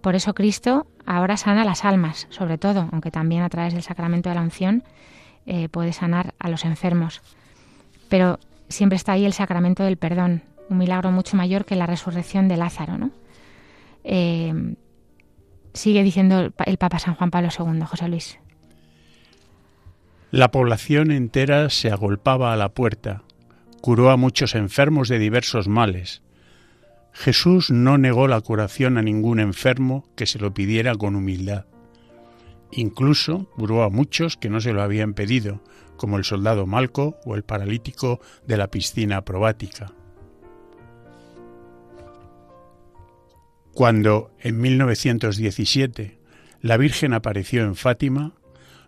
Por 0.00 0.14
eso 0.14 0.34
Cristo 0.34 0.86
ahora 1.06 1.36
sana 1.36 1.64
las 1.64 1.84
almas, 1.84 2.26
sobre 2.30 2.58
todo, 2.58 2.88
aunque 2.92 3.10
también 3.10 3.42
a 3.42 3.48
través 3.48 3.72
del 3.72 3.82
sacramento 3.82 4.28
de 4.28 4.34
la 4.34 4.42
unción 4.42 4.82
eh, 5.46 5.68
puede 5.68 5.92
sanar 5.92 6.34
a 6.38 6.48
los 6.50 6.64
enfermos. 6.64 7.22
Pero 8.08 8.38
siempre 8.68 8.96
está 8.96 9.12
ahí 9.12 9.24
el 9.24 9.32
sacramento 9.32 9.84
del 9.84 9.96
perdón, 9.96 10.42
un 10.68 10.78
milagro 10.78 11.12
mucho 11.12 11.36
mayor 11.36 11.64
que 11.64 11.76
la 11.76 11.86
resurrección 11.86 12.48
de 12.48 12.56
Lázaro. 12.56 12.98
¿no? 12.98 13.10
Eh, 14.04 14.74
sigue 15.72 16.02
diciendo 16.02 16.52
el 16.64 16.78
Papa 16.78 16.98
San 16.98 17.14
Juan 17.14 17.30
Pablo 17.30 17.48
II, 17.56 17.80
José 17.86 18.08
Luis. 18.08 18.38
La 20.30 20.50
población 20.50 21.12
entera 21.12 21.70
se 21.70 21.90
agolpaba 21.90 22.52
a 22.52 22.56
la 22.56 22.70
puerta, 22.70 23.22
curó 23.80 24.10
a 24.10 24.16
muchos 24.16 24.54
enfermos 24.54 25.08
de 25.08 25.18
diversos 25.18 25.68
males, 25.68 26.22
Jesús 27.18 27.70
no 27.70 27.96
negó 27.96 28.28
la 28.28 28.42
curación 28.42 28.98
a 28.98 29.02
ningún 29.02 29.40
enfermo 29.40 30.06
que 30.16 30.26
se 30.26 30.38
lo 30.38 30.52
pidiera 30.52 30.94
con 30.94 31.16
humildad. 31.16 31.64
Incluso 32.70 33.48
curó 33.56 33.84
a 33.84 33.88
muchos 33.88 34.36
que 34.36 34.50
no 34.50 34.60
se 34.60 34.74
lo 34.74 34.82
habían 34.82 35.14
pedido, 35.14 35.62
como 35.96 36.18
el 36.18 36.24
soldado 36.24 36.66
Malco 36.66 37.16
o 37.24 37.34
el 37.34 37.42
paralítico 37.42 38.20
de 38.46 38.58
la 38.58 38.68
piscina 38.68 39.24
probática. 39.24 39.92
Cuando 43.72 44.30
en 44.38 44.60
1917 44.60 46.20
la 46.60 46.76
Virgen 46.76 47.14
apareció 47.14 47.62
en 47.62 47.76
Fátima, 47.76 48.34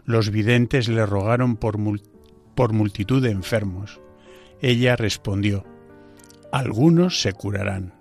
los 0.05 0.31
videntes 0.31 0.89
le 0.89 1.07
rogaron 1.07 1.57
por, 1.57 1.79
por 2.55 2.73
multitud 2.75 3.23
de 3.23 3.31
enfermos. 3.31 4.01
Ella 4.61 4.97
respondió, 4.97 5.65
algunos 6.53 7.23
se 7.23 7.33
curarán 7.33 7.98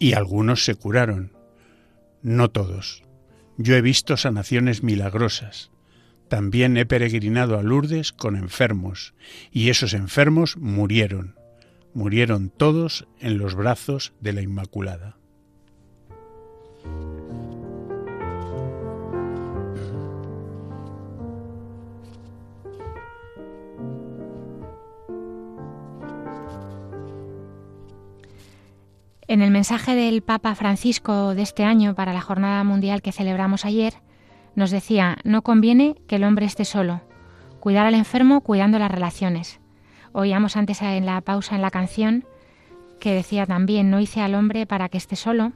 y 0.00 0.14
algunos 0.14 0.64
se 0.64 0.74
curaron. 0.74 1.36
No 2.22 2.50
todos. 2.50 3.04
Yo 3.58 3.76
he 3.76 3.82
visto 3.82 4.16
sanaciones 4.16 4.82
milagrosas. 4.82 5.70
También 6.28 6.76
he 6.76 6.86
peregrinado 6.86 7.58
a 7.58 7.62
Lourdes 7.62 8.12
con 8.12 8.34
enfermos, 8.34 9.14
y 9.52 9.68
esos 9.68 9.94
enfermos 9.94 10.56
murieron. 10.56 11.36
Murieron 11.92 12.50
todos 12.50 13.06
en 13.20 13.36
los 13.36 13.54
brazos 13.54 14.14
de 14.20 14.32
la 14.32 14.40
Inmaculada. 14.40 15.18
En 29.30 29.42
el 29.42 29.52
mensaje 29.52 29.94
del 29.94 30.22
Papa 30.22 30.56
Francisco 30.56 31.36
de 31.36 31.42
este 31.42 31.62
año 31.62 31.94
para 31.94 32.12
la 32.12 32.20
Jornada 32.20 32.64
Mundial 32.64 33.00
que 33.00 33.12
celebramos 33.12 33.64
ayer, 33.64 33.94
nos 34.56 34.72
decía, 34.72 35.18
no 35.22 35.42
conviene 35.42 35.94
que 36.08 36.16
el 36.16 36.24
hombre 36.24 36.46
esté 36.46 36.64
solo, 36.64 37.00
cuidar 37.60 37.86
al 37.86 37.94
enfermo 37.94 38.40
cuidando 38.40 38.80
las 38.80 38.90
relaciones. 38.90 39.60
Oíamos 40.10 40.56
antes 40.56 40.82
en 40.82 41.06
la 41.06 41.20
pausa 41.20 41.54
en 41.54 41.62
la 41.62 41.70
canción 41.70 42.24
que 42.98 43.14
decía 43.14 43.46
también, 43.46 43.88
no 43.88 44.00
hice 44.00 44.20
al 44.20 44.34
hombre 44.34 44.66
para 44.66 44.88
que 44.88 44.98
esté 44.98 45.14
solo, 45.14 45.52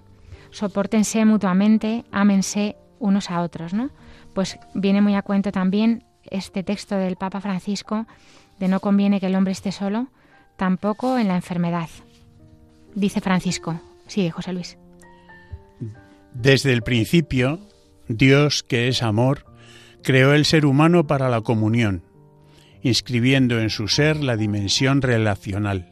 soportense 0.51 1.25
mutuamente, 1.25 2.05
ámense 2.13 2.77
unos 3.01 3.29
a 3.29 3.41
otros, 3.41 3.75
¿no? 3.75 3.91
Pues 4.35 4.57
viene 4.75 5.01
muy 5.01 5.17
a 5.17 5.23
cuento 5.23 5.51
también 5.51 6.05
este 6.31 6.63
texto 6.63 6.95
del 6.95 7.17
Papa 7.17 7.41
Francisco 7.41 8.07
de 8.61 8.69
no 8.69 8.79
conviene 8.79 9.19
que 9.19 9.27
el 9.27 9.35
hombre 9.35 9.51
esté 9.51 9.73
solo, 9.73 10.07
tampoco 10.57 11.19
en 11.19 11.27
la 11.27 11.35
enfermedad. 11.35 11.89
Dice 12.95 13.21
Francisco. 13.21 13.81
Sigue, 14.07 14.31
José 14.31 14.53
Luis. 14.53 14.79
Desde 16.33 16.73
el 16.73 16.83
principio, 16.83 17.61
Dios, 18.09 18.63
que 18.63 18.89
es 18.89 19.03
amor, 19.03 19.47
creó 20.03 20.35
el 20.35 20.45
ser 20.45 20.67
humano 20.67 21.07
para 21.07 21.29
la 21.29 21.41
comunión, 21.41 22.03
inscribiendo 22.83 23.61
en 23.61 23.71
su 23.71 23.89
ser 23.89 24.23
la 24.23 24.37
dimensión 24.37 25.01
relacional. 25.01 25.91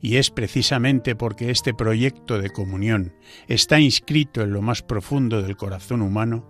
Y 0.00 0.16
es 0.16 0.30
precisamente 0.30 1.14
porque 1.14 1.50
este 1.50 1.74
proyecto 1.74 2.40
de 2.40 2.50
comunión 2.50 3.14
está 3.46 3.78
inscrito 3.78 4.42
en 4.42 4.52
lo 4.52 4.62
más 4.62 4.82
profundo 4.82 5.42
del 5.42 5.56
corazón 5.56 6.02
humano 6.02 6.44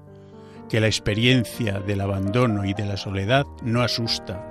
que 0.71 0.81
la 0.81 0.87
experiencia 0.87 1.81
del 1.81 2.01
abandono 2.01 2.65
y 2.65 2.73
de 2.73 2.87
la 2.87 2.97
soledad 2.97 3.45
no 3.63 3.83
asusta. 3.83 4.43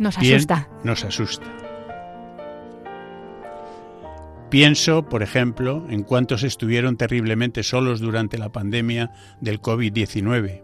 Nos 0.00 0.18
asusta. 0.18 0.68
nos 0.82 1.04
asusta. 1.04 1.63
Pienso, 4.54 5.08
por 5.08 5.24
ejemplo, 5.24 5.84
en 5.90 6.04
cuántos 6.04 6.44
estuvieron 6.44 6.96
terriblemente 6.96 7.64
solos 7.64 7.98
durante 7.98 8.38
la 8.38 8.52
pandemia 8.52 9.10
del 9.40 9.60
COVID-19, 9.60 10.62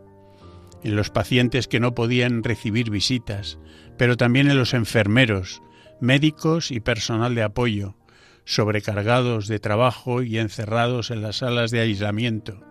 en 0.84 0.95
los 0.95 1.11
pacientes 1.11 1.66
que 1.66 1.80
no 1.80 1.93
podían 1.93 2.45
recibir 2.45 2.88
visitas, 2.88 3.59
pero 3.99 4.16
también 4.16 4.49
en 4.49 4.57
los 4.57 4.74
enfermeros, 4.74 5.61
médicos 6.01 6.70
y 6.70 6.78
personal 6.78 7.34
de 7.34 7.43
apoyo, 7.43 7.97
sobrecargados 8.45 9.49
de 9.49 9.59
trabajo 9.59 10.22
y 10.22 10.38
encerrados 10.38 11.11
en 11.11 11.20
las 11.20 11.38
salas 11.38 11.72
de 11.72 11.80
aislamiento. 11.80 12.64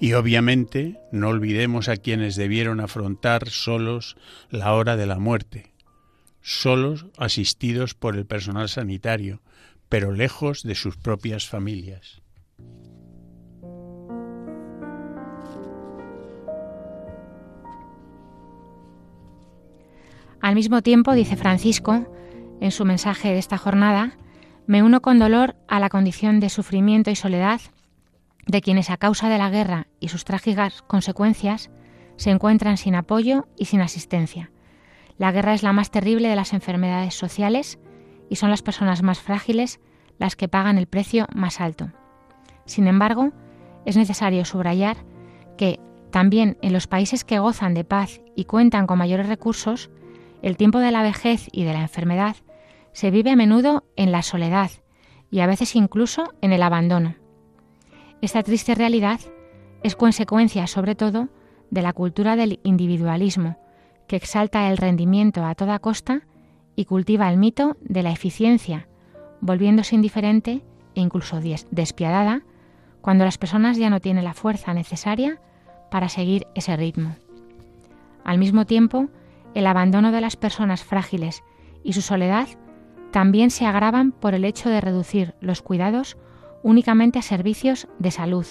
Y 0.00 0.12
obviamente 0.12 1.00
no 1.12 1.30
olvidemos 1.30 1.88
a 1.88 1.96
quienes 1.96 2.36
debieron 2.36 2.80
afrontar 2.80 3.48
solos 3.48 4.18
la 4.50 4.74
hora 4.74 4.98
de 4.98 5.06
la 5.06 5.18
muerte, 5.18 5.72
solos 6.42 7.06
asistidos 7.16 7.94
por 7.94 8.16
el 8.16 8.26
personal 8.26 8.68
sanitario, 8.68 9.40
pero 9.90 10.12
lejos 10.12 10.62
de 10.62 10.76
sus 10.76 10.96
propias 10.96 11.48
familias. 11.48 12.22
Al 20.40 20.54
mismo 20.54 20.80
tiempo, 20.80 21.12
dice 21.12 21.36
Francisco, 21.36 22.06
en 22.60 22.70
su 22.70 22.84
mensaje 22.84 23.28
de 23.28 23.38
esta 23.38 23.58
jornada, 23.58 24.16
me 24.66 24.82
uno 24.82 25.02
con 25.02 25.18
dolor 25.18 25.56
a 25.68 25.80
la 25.80 25.90
condición 25.90 26.38
de 26.38 26.48
sufrimiento 26.48 27.10
y 27.10 27.16
soledad 27.16 27.60
de 28.46 28.62
quienes 28.62 28.90
a 28.90 28.96
causa 28.96 29.28
de 29.28 29.38
la 29.38 29.50
guerra 29.50 29.88
y 29.98 30.08
sus 30.08 30.24
trágicas 30.24 30.82
consecuencias 30.82 31.70
se 32.16 32.30
encuentran 32.30 32.76
sin 32.76 32.94
apoyo 32.94 33.48
y 33.58 33.64
sin 33.64 33.80
asistencia. 33.80 34.52
La 35.18 35.32
guerra 35.32 35.52
es 35.52 35.64
la 35.64 35.72
más 35.72 35.90
terrible 35.90 36.28
de 36.28 36.36
las 36.36 36.52
enfermedades 36.52 37.14
sociales 37.14 37.78
y 38.30 38.36
son 38.36 38.48
las 38.48 38.62
personas 38.62 39.02
más 39.02 39.20
frágiles 39.20 39.80
las 40.18 40.36
que 40.36 40.48
pagan 40.48 40.78
el 40.78 40.86
precio 40.86 41.26
más 41.34 41.60
alto. 41.60 41.90
Sin 42.64 42.86
embargo, 42.86 43.32
es 43.84 43.96
necesario 43.96 44.44
subrayar 44.46 44.96
que 45.58 45.80
también 46.10 46.56
en 46.62 46.72
los 46.72 46.86
países 46.86 47.24
que 47.24 47.38
gozan 47.38 47.74
de 47.74 47.84
paz 47.84 48.22
y 48.34 48.44
cuentan 48.44 48.86
con 48.86 48.98
mayores 48.98 49.28
recursos, 49.28 49.90
el 50.42 50.56
tiempo 50.56 50.78
de 50.78 50.92
la 50.92 51.02
vejez 51.02 51.48
y 51.52 51.64
de 51.64 51.72
la 51.72 51.82
enfermedad 51.82 52.36
se 52.92 53.10
vive 53.10 53.30
a 53.30 53.36
menudo 53.36 53.84
en 53.96 54.12
la 54.12 54.22
soledad 54.22 54.70
y 55.30 55.40
a 55.40 55.46
veces 55.46 55.76
incluso 55.76 56.32
en 56.40 56.52
el 56.52 56.62
abandono. 56.62 57.16
Esta 58.20 58.42
triste 58.42 58.74
realidad 58.74 59.20
es 59.82 59.96
consecuencia 59.96 60.66
sobre 60.66 60.94
todo 60.94 61.28
de 61.70 61.82
la 61.82 61.92
cultura 61.92 62.36
del 62.36 62.60
individualismo, 62.62 63.58
que 64.06 64.16
exalta 64.16 64.68
el 64.70 64.76
rendimiento 64.76 65.44
a 65.44 65.54
toda 65.54 65.78
costa 65.78 66.22
y 66.80 66.86
cultiva 66.86 67.30
el 67.30 67.36
mito 67.36 67.76
de 67.82 68.02
la 68.02 68.10
eficiencia, 68.10 68.88
volviéndose 69.42 69.94
indiferente 69.94 70.62
e 70.94 71.02
incluso 71.02 71.38
despiadada 71.70 72.42
cuando 73.02 73.26
las 73.26 73.36
personas 73.36 73.76
ya 73.76 73.90
no 73.90 74.00
tienen 74.00 74.24
la 74.24 74.32
fuerza 74.32 74.72
necesaria 74.72 75.42
para 75.90 76.08
seguir 76.08 76.46
ese 76.54 76.74
ritmo. 76.78 77.16
Al 78.24 78.38
mismo 78.38 78.64
tiempo, 78.64 79.08
el 79.54 79.66
abandono 79.66 80.10
de 80.10 80.22
las 80.22 80.36
personas 80.36 80.82
frágiles 80.82 81.42
y 81.84 81.92
su 81.92 82.00
soledad 82.00 82.48
también 83.10 83.50
se 83.50 83.66
agravan 83.66 84.12
por 84.12 84.34
el 84.34 84.46
hecho 84.46 84.70
de 84.70 84.80
reducir 84.80 85.34
los 85.42 85.60
cuidados 85.60 86.16
únicamente 86.62 87.18
a 87.18 87.22
servicios 87.22 87.88
de 87.98 88.10
salud, 88.10 88.46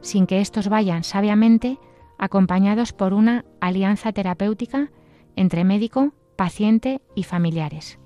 sin 0.00 0.28
que 0.28 0.40
estos 0.40 0.68
vayan 0.68 1.02
sabiamente 1.02 1.80
acompañados 2.18 2.92
por 2.92 3.14
una 3.14 3.44
alianza 3.60 4.12
terapéutica 4.12 4.92
entre 5.34 5.64
médico, 5.64 6.12
paciente 6.36 7.00
y 7.14 7.24
familiares. 7.24 7.98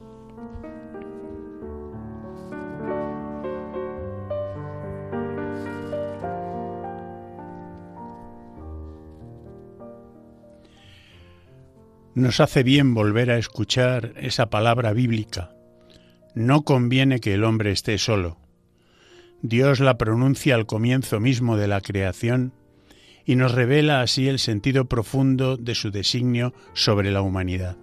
Nos 12.15 12.41
hace 12.41 12.63
bien 12.65 12.95
volver 12.95 13.31
a 13.31 13.39
escuchar 13.39 14.13
esa 14.17 14.51
palabra 14.51 14.93
bíblica 14.93 15.53
no 16.39 16.63
conviene 16.63 17.19
que 17.19 17.35
el 17.35 17.43
hombre 17.43 17.73
esté 17.73 17.99
solo. 17.99 18.39
Dios 19.43 19.81
la 19.81 19.99
pronuncia 19.99 20.55
al 20.55 20.67
comienzo 20.67 21.19
mismo 21.19 21.57
de 21.57 21.67
la 21.67 21.81
creación 21.81 22.53
y 23.25 23.35
nos 23.35 23.53
revela 23.53 24.03
así 24.03 24.29
el 24.29 24.39
sentido 24.39 24.85
profundo 24.85 25.57
de 25.57 25.75
su 25.75 25.91
designio 25.91 26.55
sobre 26.75 27.11
la 27.11 27.23
humanidad. 27.23 27.77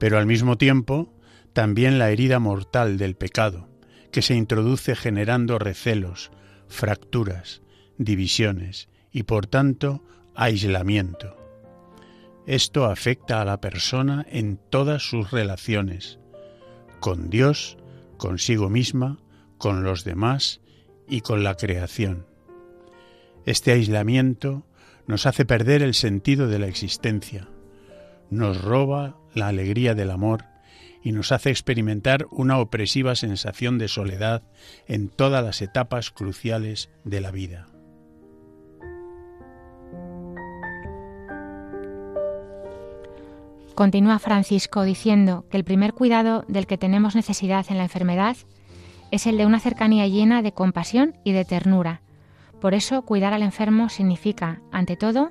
Pero 0.00 0.18
al 0.18 0.24
mismo 0.24 0.56
tiempo, 0.56 1.12
también 1.52 1.98
la 1.98 2.10
herida 2.10 2.38
mortal 2.38 2.96
del 2.96 3.16
pecado, 3.16 3.68
que 4.10 4.22
se 4.22 4.34
introduce 4.34 4.96
generando 4.96 5.58
recelos, 5.58 6.30
fracturas, 6.68 7.60
divisiones 7.98 8.88
y 9.12 9.24
por 9.24 9.46
tanto 9.46 10.02
aislamiento. 10.34 11.36
Esto 12.46 12.86
afecta 12.86 13.42
a 13.42 13.44
la 13.44 13.60
persona 13.60 14.26
en 14.30 14.58
todas 14.70 15.02
sus 15.02 15.30
relaciones, 15.30 16.18
con 16.98 17.28
Dios, 17.28 17.76
consigo 18.16 18.70
misma, 18.70 19.18
con 19.58 19.84
los 19.84 20.04
demás 20.04 20.62
y 21.06 21.20
con 21.20 21.44
la 21.44 21.56
creación. 21.56 22.26
Este 23.44 23.72
aislamiento 23.72 24.66
nos 25.06 25.26
hace 25.26 25.44
perder 25.44 25.82
el 25.82 25.92
sentido 25.92 26.48
de 26.48 26.58
la 26.58 26.68
existencia, 26.68 27.48
nos 28.30 28.62
roba 28.62 29.19
la 29.34 29.48
alegría 29.48 29.94
del 29.94 30.10
amor 30.10 30.44
y 31.02 31.12
nos 31.12 31.32
hace 31.32 31.50
experimentar 31.50 32.26
una 32.30 32.58
opresiva 32.58 33.14
sensación 33.14 33.78
de 33.78 33.88
soledad 33.88 34.42
en 34.86 35.08
todas 35.08 35.44
las 35.44 35.62
etapas 35.62 36.10
cruciales 36.10 36.90
de 37.04 37.20
la 37.20 37.30
vida. 37.30 37.66
Continúa 43.74 44.18
Francisco 44.18 44.82
diciendo 44.82 45.46
que 45.50 45.56
el 45.56 45.64
primer 45.64 45.94
cuidado 45.94 46.44
del 46.48 46.66
que 46.66 46.76
tenemos 46.76 47.14
necesidad 47.14 47.64
en 47.70 47.78
la 47.78 47.84
enfermedad 47.84 48.36
es 49.10 49.26
el 49.26 49.38
de 49.38 49.46
una 49.46 49.58
cercanía 49.58 50.06
llena 50.06 50.42
de 50.42 50.52
compasión 50.52 51.16
y 51.24 51.32
de 51.32 51.46
ternura. 51.46 52.02
Por 52.60 52.74
eso, 52.74 53.02
cuidar 53.02 53.32
al 53.32 53.42
enfermo 53.42 53.88
significa, 53.88 54.60
ante 54.70 54.96
todo, 54.96 55.30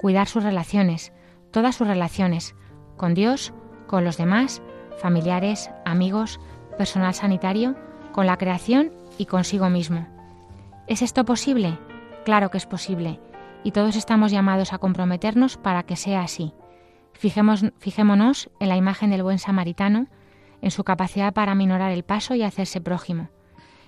cuidar 0.00 0.26
sus 0.26 0.42
relaciones, 0.42 1.12
todas 1.52 1.76
sus 1.76 1.86
relaciones, 1.86 2.56
con 2.96 3.14
Dios, 3.14 3.52
con 3.86 4.04
los 4.04 4.16
demás, 4.16 4.62
familiares, 4.98 5.70
amigos, 5.84 6.40
personal 6.78 7.14
sanitario, 7.14 7.76
con 8.12 8.26
la 8.26 8.36
creación 8.36 8.92
y 9.18 9.26
consigo 9.26 9.68
mismo. 9.70 10.06
¿Es 10.86 11.02
esto 11.02 11.24
posible? 11.24 11.78
Claro 12.24 12.50
que 12.50 12.58
es 12.58 12.66
posible, 12.66 13.20
y 13.62 13.72
todos 13.72 13.96
estamos 13.96 14.30
llamados 14.30 14.72
a 14.72 14.78
comprometernos 14.78 15.56
para 15.56 15.82
que 15.82 15.96
sea 15.96 16.22
así. 16.22 16.52
fijémonos 17.12 18.50
en 18.60 18.68
la 18.68 18.76
imagen 18.76 19.10
del 19.10 19.22
buen 19.22 19.38
samaritano, 19.38 20.08
en 20.62 20.70
su 20.70 20.84
capacidad 20.84 21.32
para 21.32 21.54
minorar 21.54 21.92
el 21.92 22.04
paso 22.04 22.34
y 22.34 22.42
hacerse 22.42 22.80
prójimo, 22.80 23.28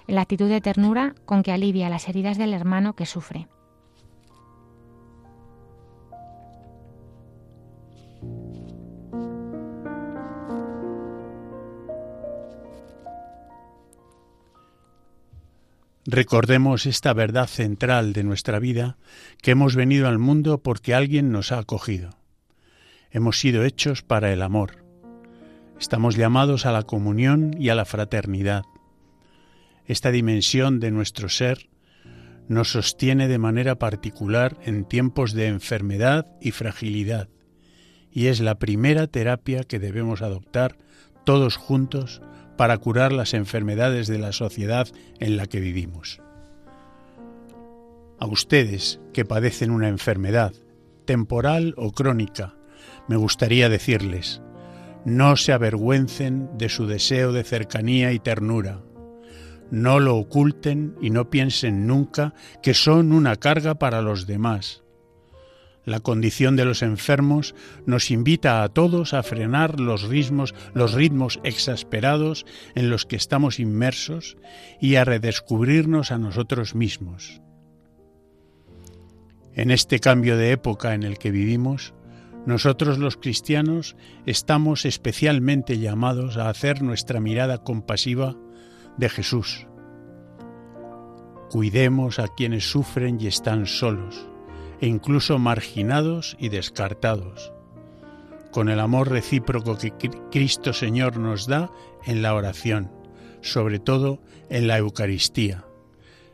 en 0.06 0.14
la 0.14 0.22
actitud 0.22 0.48
de 0.48 0.60
ternura 0.60 1.14
con 1.24 1.42
que 1.42 1.52
alivia 1.52 1.88
las 1.88 2.08
heridas 2.08 2.38
del 2.38 2.52
hermano 2.52 2.94
que 2.94 3.06
sufre. 3.06 3.48
Recordemos 16.08 16.86
esta 16.86 17.12
verdad 17.12 17.48
central 17.48 18.12
de 18.12 18.22
nuestra 18.22 18.60
vida, 18.60 18.96
que 19.42 19.50
hemos 19.50 19.74
venido 19.74 20.06
al 20.06 20.20
mundo 20.20 20.62
porque 20.62 20.94
alguien 20.94 21.32
nos 21.32 21.50
ha 21.50 21.58
acogido. 21.58 22.10
Hemos 23.10 23.40
sido 23.40 23.64
hechos 23.64 24.02
para 24.02 24.32
el 24.32 24.42
amor. 24.42 24.84
Estamos 25.80 26.14
llamados 26.14 26.64
a 26.64 26.70
la 26.70 26.84
comunión 26.84 27.56
y 27.58 27.70
a 27.70 27.74
la 27.74 27.84
fraternidad. 27.84 28.62
Esta 29.84 30.12
dimensión 30.12 30.78
de 30.78 30.92
nuestro 30.92 31.28
ser 31.28 31.70
nos 32.46 32.70
sostiene 32.70 33.26
de 33.26 33.38
manera 33.38 33.76
particular 33.80 34.56
en 34.62 34.84
tiempos 34.84 35.32
de 35.32 35.48
enfermedad 35.48 36.26
y 36.40 36.52
fragilidad, 36.52 37.28
y 38.12 38.26
es 38.26 38.38
la 38.38 38.60
primera 38.60 39.08
terapia 39.08 39.64
que 39.64 39.80
debemos 39.80 40.22
adoptar 40.22 40.78
todos 41.24 41.56
juntos 41.56 42.22
para 42.56 42.78
curar 42.78 43.12
las 43.12 43.34
enfermedades 43.34 44.06
de 44.06 44.18
la 44.18 44.32
sociedad 44.32 44.88
en 45.18 45.36
la 45.36 45.46
que 45.46 45.60
vivimos. 45.60 46.20
A 48.18 48.26
ustedes 48.26 49.00
que 49.12 49.24
padecen 49.24 49.70
una 49.70 49.88
enfermedad, 49.88 50.54
temporal 51.04 51.74
o 51.76 51.92
crónica, 51.92 52.54
me 53.08 53.16
gustaría 53.16 53.68
decirles, 53.68 54.40
no 55.04 55.36
se 55.36 55.52
avergüencen 55.52 56.50
de 56.58 56.68
su 56.68 56.86
deseo 56.86 57.32
de 57.32 57.44
cercanía 57.44 58.12
y 58.12 58.18
ternura. 58.18 58.82
No 59.70 60.00
lo 60.00 60.16
oculten 60.16 60.96
y 61.00 61.10
no 61.10 61.30
piensen 61.30 61.86
nunca 61.86 62.34
que 62.62 62.74
son 62.74 63.12
una 63.12 63.36
carga 63.36 63.76
para 63.76 64.02
los 64.02 64.26
demás. 64.26 64.82
La 65.86 66.00
condición 66.00 66.56
de 66.56 66.64
los 66.64 66.82
enfermos 66.82 67.54
nos 67.86 68.10
invita 68.10 68.64
a 68.64 68.68
todos 68.68 69.14
a 69.14 69.22
frenar 69.22 69.78
los 69.78 70.02
ritmos, 70.02 70.52
los 70.74 70.94
ritmos 70.94 71.38
exasperados 71.44 72.44
en 72.74 72.90
los 72.90 73.06
que 73.06 73.14
estamos 73.14 73.60
inmersos 73.60 74.36
y 74.80 74.96
a 74.96 75.04
redescubrirnos 75.04 76.10
a 76.10 76.18
nosotros 76.18 76.74
mismos. 76.74 77.40
En 79.54 79.70
este 79.70 80.00
cambio 80.00 80.36
de 80.36 80.50
época 80.50 80.92
en 80.92 81.04
el 81.04 81.18
que 81.18 81.30
vivimos, 81.30 81.94
nosotros 82.46 82.98
los 82.98 83.16
cristianos 83.16 83.96
estamos 84.26 84.86
especialmente 84.86 85.78
llamados 85.78 86.36
a 86.36 86.48
hacer 86.48 86.82
nuestra 86.82 87.20
mirada 87.20 87.58
compasiva 87.58 88.36
de 88.96 89.08
Jesús. 89.08 89.68
Cuidemos 91.48 92.18
a 92.18 92.26
quienes 92.26 92.68
sufren 92.68 93.20
y 93.20 93.28
están 93.28 93.66
solos, 93.66 94.28
e 94.80 94.86
incluso 94.86 95.38
marginados 95.38 96.36
y 96.38 96.48
descartados, 96.48 97.52
con 98.50 98.68
el 98.68 98.80
amor 98.80 99.10
recíproco 99.10 99.76
que 99.78 99.92
Cristo 100.30 100.72
Señor 100.72 101.18
nos 101.18 101.46
da 101.46 101.70
en 102.04 102.22
la 102.22 102.34
oración, 102.34 102.90
sobre 103.40 103.78
todo 103.78 104.20
en 104.48 104.66
la 104.66 104.78
Eucaristía. 104.78 105.64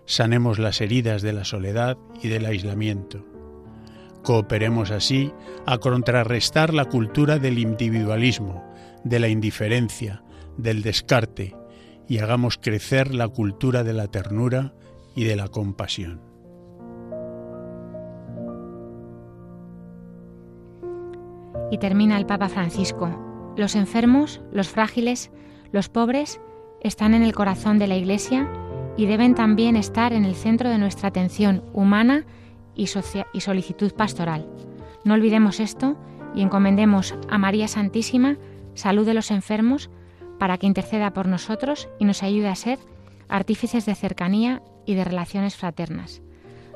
Sanemos 0.07 0.59
las 0.59 0.81
heridas 0.81 1.23
de 1.23 1.33
la 1.33 1.45
soledad 1.45 1.97
y 2.23 2.29
del 2.29 2.47
aislamiento 2.47 3.33
Cooperemos 4.23 4.93
así 4.93 5.33
a 5.67 5.79
contrarrestar 5.79 6.73
la 6.73 6.85
cultura 6.85 7.39
del 7.39 7.59
individualismo, 7.59 8.65
de 9.05 9.19
la 9.19 9.29
indiferencia, 9.29 10.23
del 10.57 10.83
descarte, 10.83 11.57
y 12.09 12.19
hagamos 12.19 12.57
crecer 12.57 13.15
la 13.15 13.29
cultura 13.29 13.83
de 13.83 13.93
la 13.93 14.07
ternura 14.09 14.75
y 15.17 15.25
de 15.25 15.35
la 15.35 15.49
compasión. 15.49 16.32
Y 21.73 21.79
termina 21.79 22.19
el 22.19 22.27
Papa 22.27 22.51
Francisco. 22.51 23.09
Los 23.57 23.77
enfermos, 23.77 24.43
los 24.53 24.69
frágiles, 24.69 25.31
los 25.73 25.89
pobres 25.89 26.39
están 26.83 27.15
en 27.15 27.23
el 27.23 27.35
corazón 27.35 27.79
de 27.79 27.87
la 27.87 27.97
Iglesia 27.97 28.47
y 28.99 29.07
deben 29.07 29.35
también 29.35 29.77
estar 29.77 30.13
en 30.13 30.27
el 30.27 30.35
centro 30.35 30.69
de 30.69 30.77
nuestra 30.77 31.09
atención 31.09 31.65
humana 31.73 32.27
y, 32.75 32.89
solicitud 32.89 33.95
pastoral. 33.95 34.47
No 35.05 35.15
olvidemos 35.15 35.61
esto 35.61 35.97
y 36.35 36.43
encomendemos 36.43 37.15
a 37.31 37.39
María 37.39 37.69
Santísima 37.69 38.37
salud 38.75 39.07
de 39.07 39.15
los 39.15 39.31
enfermos 39.31 39.89
para 40.39 40.59
que 40.59 40.67
interceda 40.67 41.15
por 41.15 41.27
nosotros 41.27 41.89
y 41.99 42.05
nos 42.05 42.23
ayude 42.23 42.49
a 42.49 42.55
ser 42.55 42.81
artífices 43.31 43.87
de 43.87 43.95
cercanía 43.95 44.63
y 44.85 44.93
de 44.93 45.05
relaciones 45.05 45.57
fraternas. 45.57 46.21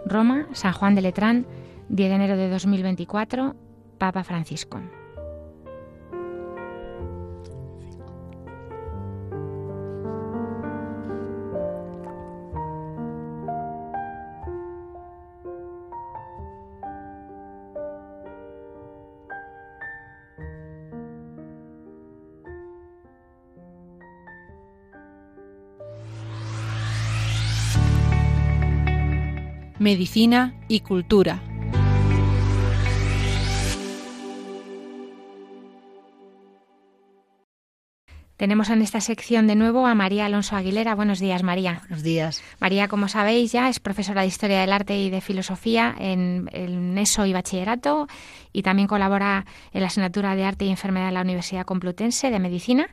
Roma, 0.07 0.47
San 0.53 0.73
Juan 0.73 0.95
de 0.95 1.03
Letrán, 1.03 1.47
10 1.91 2.09
de 2.09 2.15
enero 2.15 2.39
de 2.39 2.49
2024, 2.49 3.57
Papa 3.99 4.25
Francisco. 4.25 4.81
medicina 29.87 30.53
y 30.67 30.81
cultura. 30.81 31.46
Tenemos 38.47 38.71
en 38.71 38.81
esta 38.81 39.01
sección 39.01 39.49
de 39.49 39.57
nuevo 39.57 39.89
a 39.89 39.97
María 39.97 40.27
Alonso 40.27 40.55
Aguilera. 40.55 40.95
Buenos 40.95 41.19
días, 41.19 41.43
María. 41.43 41.81
Buenos 41.89 42.05
días. 42.05 42.45
María, 42.61 42.87
como 42.87 43.09
sabéis 43.09 43.51
ya, 43.51 43.69
es 43.69 43.81
profesora 43.81 44.21
de 44.21 44.29
Historia 44.29 44.61
del 44.61 44.73
Arte 44.73 44.97
y 44.97 45.11
de 45.11 45.21
Filosofía 45.21 45.93
en 45.99 46.49
el 46.53 46.97
ESO 46.97 47.27
y 47.27 47.33
Bachillerato 47.33 48.07
y 48.53 48.63
también 48.63 48.87
colabora 48.87 49.47
en 49.73 49.81
la 49.81 49.89
asignatura 49.89 50.37
de 50.37 50.45
Arte 50.45 50.65
y 50.65 50.69
Enfermedad 50.69 51.07
de 51.07 51.15
la 51.15 51.23
Universidad 51.23 51.65
Complutense 51.65 52.31
de 52.31 52.39
Medicina. 52.39 52.87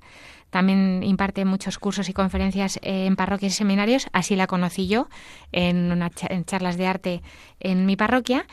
También 0.50 1.04
imparte 1.04 1.46
muchos 1.46 1.78
cursos 1.78 2.10
y 2.10 2.14
conferencias 2.14 2.80
en 2.82 3.16
parroquias 3.16 3.54
y 3.54 3.56
seminarios. 3.56 4.08
Así 4.12 4.36
la 4.36 4.48
conocí 4.48 4.88
yo 4.88 5.08
en, 5.52 5.92
una, 5.92 6.10
en 6.30 6.46
charlas 6.46 6.78
de 6.78 6.88
arte 6.88 7.22
en 7.60 7.86
mi 7.86 7.96
parroquia. 7.96 8.48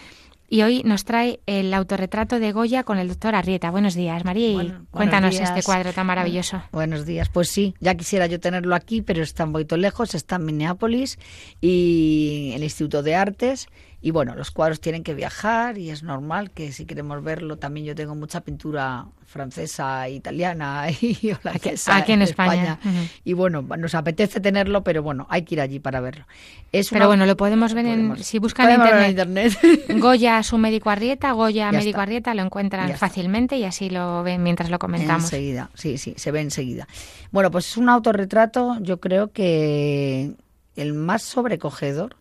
Y 0.53 0.63
hoy 0.63 0.83
nos 0.85 1.05
trae 1.05 1.39
el 1.47 1.73
autorretrato 1.73 2.41
de 2.41 2.51
Goya 2.51 2.83
con 2.83 2.99
el 2.99 3.07
doctor 3.07 3.37
Arrieta. 3.37 3.71
Buenos 3.71 3.95
días, 3.95 4.25
María, 4.25 4.65
y 4.65 4.73
cuéntanos 4.91 5.39
este 5.39 5.63
cuadro 5.63 5.93
tan 5.93 6.09
maravilloso. 6.09 6.61
Buenos 6.73 7.07
días, 7.07 7.29
pues 7.29 7.49
sí, 7.49 7.77
ya 7.79 7.95
quisiera 7.95 8.27
yo 8.27 8.41
tenerlo 8.41 8.75
aquí, 8.75 9.01
pero 9.01 9.23
está 9.23 9.45
un 9.45 9.53
poquito 9.53 9.77
lejos, 9.77 10.13
está 10.17 10.37
en 10.37 10.47
Minneapolis 10.47 11.21
y 11.61 12.51
el 12.57 12.65
Instituto 12.65 13.05
de 13.05 13.15
Artes 13.15 13.69
y 14.03 14.13
bueno, 14.13 14.35
los 14.35 14.51
cuadros 14.51 14.81
tienen 14.81 15.03
que 15.03 15.15
viajar 15.15 15.77
y 15.77 15.91
es 15.91 16.03
normal 16.03 16.53
que 16.53 16.73
si 16.73 16.87
queremos 16.87 17.23
verlo, 17.23 17.59
también 17.59 17.85
yo 17.85 17.95
tengo 17.95 18.15
mucha 18.15 18.41
pintura 18.41 19.07
francesa, 19.27 20.09
italiana 20.09 20.87
y 21.01 21.33
holandesa 21.33 21.97
aquí, 21.97 22.13
en, 22.13 22.23
España. 22.23 22.79
Y 23.25 23.35
bueno, 23.35 23.61
nos 23.63 23.95
apetece 23.95 24.41
tenerlo, 24.41 24.83
pero 24.83 25.03
bueno, 25.03 25.27
hay 25.29 25.43
que 25.43 25.55
ir 25.57 25.61
allí 25.61 25.81
para 25.81 26.01
verlo. 26.01 26.25
Es 26.73 26.89
pero 26.89 27.09
bueno, 27.09 27.27
lo 27.27 27.37
podemos 27.37 27.75
ver 27.75 27.85
en, 27.87 28.17
si 28.25 28.39
buscan 28.39 28.81
en 28.81 29.11
internet, 29.11 29.59
Goya, 29.99 30.43
su 30.43 30.57
médico 30.57 30.89
Arrieta, 30.89 31.33
Goya, 31.33 31.71
médico 31.71 32.01
Arrieta, 32.01 32.33
lo 32.33 32.43
encuentran 32.43 32.97
fácilmente 32.97 33.57
y 33.59 33.65
así 33.65 33.91
lo 33.91 34.23
ven 34.23 34.43
mientras 34.43 34.71
lo 34.71 34.79
comentamos. 34.79 35.25
Enseguida, 35.25 35.71
sí, 35.75 35.99
sí, 35.99 36.15
se 36.17 36.31
ve 36.31 36.41
enseguida. 36.41 36.89
Bueno, 37.33 37.51
pues 37.51 37.69
es 37.69 37.77
un 37.77 37.91
autorretrato, 37.91 38.79
yo 38.81 38.99
creo 38.99 39.31
que 39.31 40.33
el 40.77 40.95
más 40.95 41.23
sobrecogedor, 41.23 42.17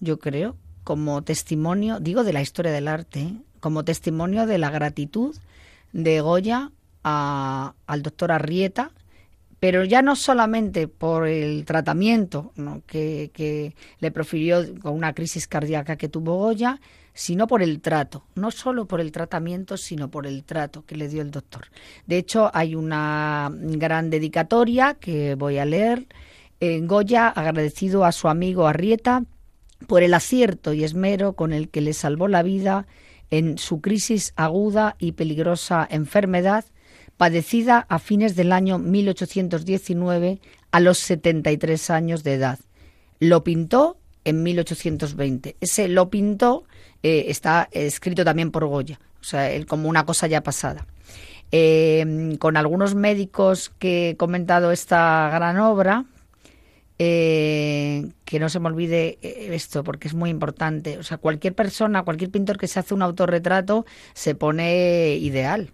yo 0.00 0.18
creo, 0.18 0.56
como 0.90 1.22
testimonio, 1.22 2.00
digo 2.00 2.24
de 2.24 2.32
la 2.32 2.42
historia 2.42 2.72
del 2.72 2.88
arte, 2.88 3.32
como 3.60 3.84
testimonio 3.84 4.48
de 4.48 4.58
la 4.58 4.70
gratitud 4.70 5.36
de 5.92 6.20
Goya 6.20 6.72
al 7.04 8.02
doctor 8.02 8.32
Arrieta, 8.32 8.90
pero 9.60 9.84
ya 9.84 10.02
no 10.02 10.16
solamente 10.16 10.88
por 10.88 11.28
el 11.28 11.64
tratamiento 11.64 12.52
que, 12.88 13.72
le 14.00 14.10
profirió 14.10 14.64
con 14.80 14.94
una 14.94 15.12
crisis 15.12 15.46
cardíaca 15.46 15.94
que 15.94 16.08
tuvo 16.08 16.38
Goya, 16.38 16.80
sino 17.14 17.46
por 17.46 17.62
el 17.62 17.80
trato, 17.80 18.24
no 18.34 18.50
solo 18.50 18.86
por 18.86 19.00
el 19.00 19.12
tratamiento, 19.12 19.76
sino 19.76 20.10
por 20.10 20.26
el 20.26 20.42
trato 20.42 20.84
que 20.84 20.96
le 20.96 21.06
dio 21.06 21.22
el 21.22 21.30
doctor. 21.30 21.68
De 22.08 22.18
hecho, 22.18 22.50
hay 22.52 22.74
una 22.74 23.48
gran 23.54 24.10
dedicatoria 24.10 24.94
que 24.94 25.36
voy 25.36 25.58
a 25.58 25.64
leer. 25.64 26.08
En 26.58 26.88
Goya, 26.88 27.28
agradecido 27.28 28.04
a 28.04 28.10
su 28.10 28.26
amigo 28.26 28.66
Arrieta 28.66 29.22
por 29.86 30.02
el 30.02 30.14
acierto 30.14 30.72
y 30.72 30.84
esmero 30.84 31.34
con 31.34 31.52
el 31.52 31.68
que 31.68 31.80
le 31.80 31.92
salvó 31.92 32.28
la 32.28 32.42
vida 32.42 32.86
en 33.30 33.58
su 33.58 33.80
crisis 33.80 34.32
aguda 34.36 34.96
y 34.98 35.12
peligrosa 35.12 35.86
enfermedad, 35.90 36.64
padecida 37.16 37.86
a 37.88 37.98
fines 37.98 38.34
del 38.36 38.52
año 38.52 38.78
1819 38.78 40.40
a 40.72 40.80
los 40.80 40.98
73 40.98 41.90
años 41.90 42.24
de 42.24 42.34
edad. 42.34 42.58
Lo 43.18 43.44
pintó 43.44 43.98
en 44.24 44.42
1820. 44.42 45.56
Ese 45.60 45.88
lo 45.88 46.10
pintó 46.10 46.64
eh, 47.02 47.26
está 47.28 47.68
escrito 47.72 48.24
también 48.24 48.50
por 48.50 48.66
Goya, 48.66 49.00
o 49.20 49.24
sea, 49.24 49.48
como 49.66 49.88
una 49.88 50.04
cosa 50.04 50.26
ya 50.26 50.42
pasada. 50.42 50.86
Eh, 51.52 52.36
con 52.38 52.56
algunos 52.56 52.94
médicos 52.94 53.72
que 53.78 54.10
he 54.10 54.16
comentado 54.16 54.70
esta 54.70 55.30
gran 55.32 55.58
obra, 55.58 56.04
eh, 57.02 58.10
que 58.26 58.38
no 58.38 58.50
se 58.50 58.60
me 58.60 58.66
olvide 58.66 59.18
eh, 59.22 59.48
esto, 59.52 59.82
porque 59.82 60.06
es 60.06 60.12
muy 60.12 60.28
importante. 60.28 60.98
O 60.98 61.02
sea, 61.02 61.16
cualquier 61.16 61.54
persona, 61.54 62.02
cualquier 62.02 62.30
pintor 62.30 62.58
que 62.58 62.68
se 62.68 62.78
hace 62.78 62.92
un 62.92 63.00
autorretrato 63.00 63.86
se 64.12 64.34
pone 64.34 65.16
ideal. 65.16 65.70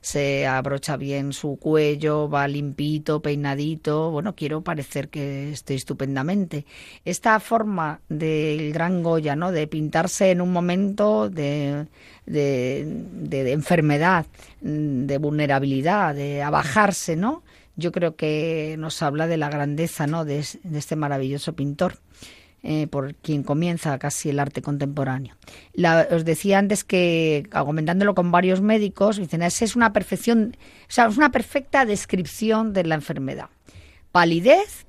Se 0.00 0.46
abrocha 0.46 0.96
bien 0.96 1.34
su 1.34 1.58
cuello, 1.58 2.30
va 2.30 2.48
limpito, 2.48 3.20
peinadito. 3.20 4.10
Bueno, 4.10 4.34
quiero 4.34 4.62
parecer 4.62 5.10
que 5.10 5.52
estoy 5.52 5.76
estupendamente. 5.76 6.64
Esta 7.04 7.38
forma 7.40 8.00
del 8.08 8.72
gran 8.72 9.02
Goya, 9.02 9.36
¿no? 9.36 9.52
De 9.52 9.66
pintarse 9.66 10.30
en 10.30 10.40
un 10.40 10.50
momento 10.50 11.28
de, 11.28 11.88
de 12.24 13.52
enfermedad, 13.52 14.24
de 14.62 15.18
vulnerabilidad, 15.18 16.14
de 16.14 16.42
abajarse, 16.42 17.16
¿no? 17.16 17.42
Yo 17.76 17.92
creo 17.92 18.16
que 18.16 18.76
nos 18.78 19.02
habla 19.02 19.26
de 19.26 19.36
la 19.36 19.48
grandeza 19.48 20.06
¿no? 20.06 20.24
de, 20.24 20.38
este 20.38 20.96
maravilloso 20.96 21.54
pintor. 21.54 21.98
Eh, 22.66 22.86
por 22.86 23.14
quien 23.16 23.42
comienza 23.42 23.98
casi 23.98 24.30
el 24.30 24.40
arte 24.40 24.62
contemporáneo. 24.62 25.34
os 26.10 26.24
decía 26.24 26.58
antes 26.58 26.82
que, 26.82 27.46
argumentándolo 27.50 28.14
con 28.14 28.30
varios 28.30 28.62
médicos, 28.62 29.18
dicen, 29.18 29.42
esa 29.42 29.66
es 29.66 29.76
una 29.76 29.92
perfección, 29.92 30.56
o 30.88 30.90
sea, 30.90 31.04
es 31.08 31.18
una 31.18 31.30
perfecta 31.30 31.84
descripción 31.84 32.72
de 32.72 32.84
la 32.84 32.94
enfermedad. 32.94 33.50
Palidez, 34.12 34.86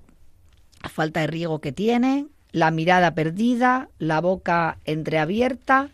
la 0.81 0.87
falta 0.87 1.19
de 1.19 1.27
riego 1.27 1.59
que 1.59 1.73
tiene, 1.73 2.27
la 2.53 2.71
mirada 2.71 3.13
perdida, 3.13 3.89
la 3.99 4.21
boca 4.21 4.77
entreabierta, 4.85 5.89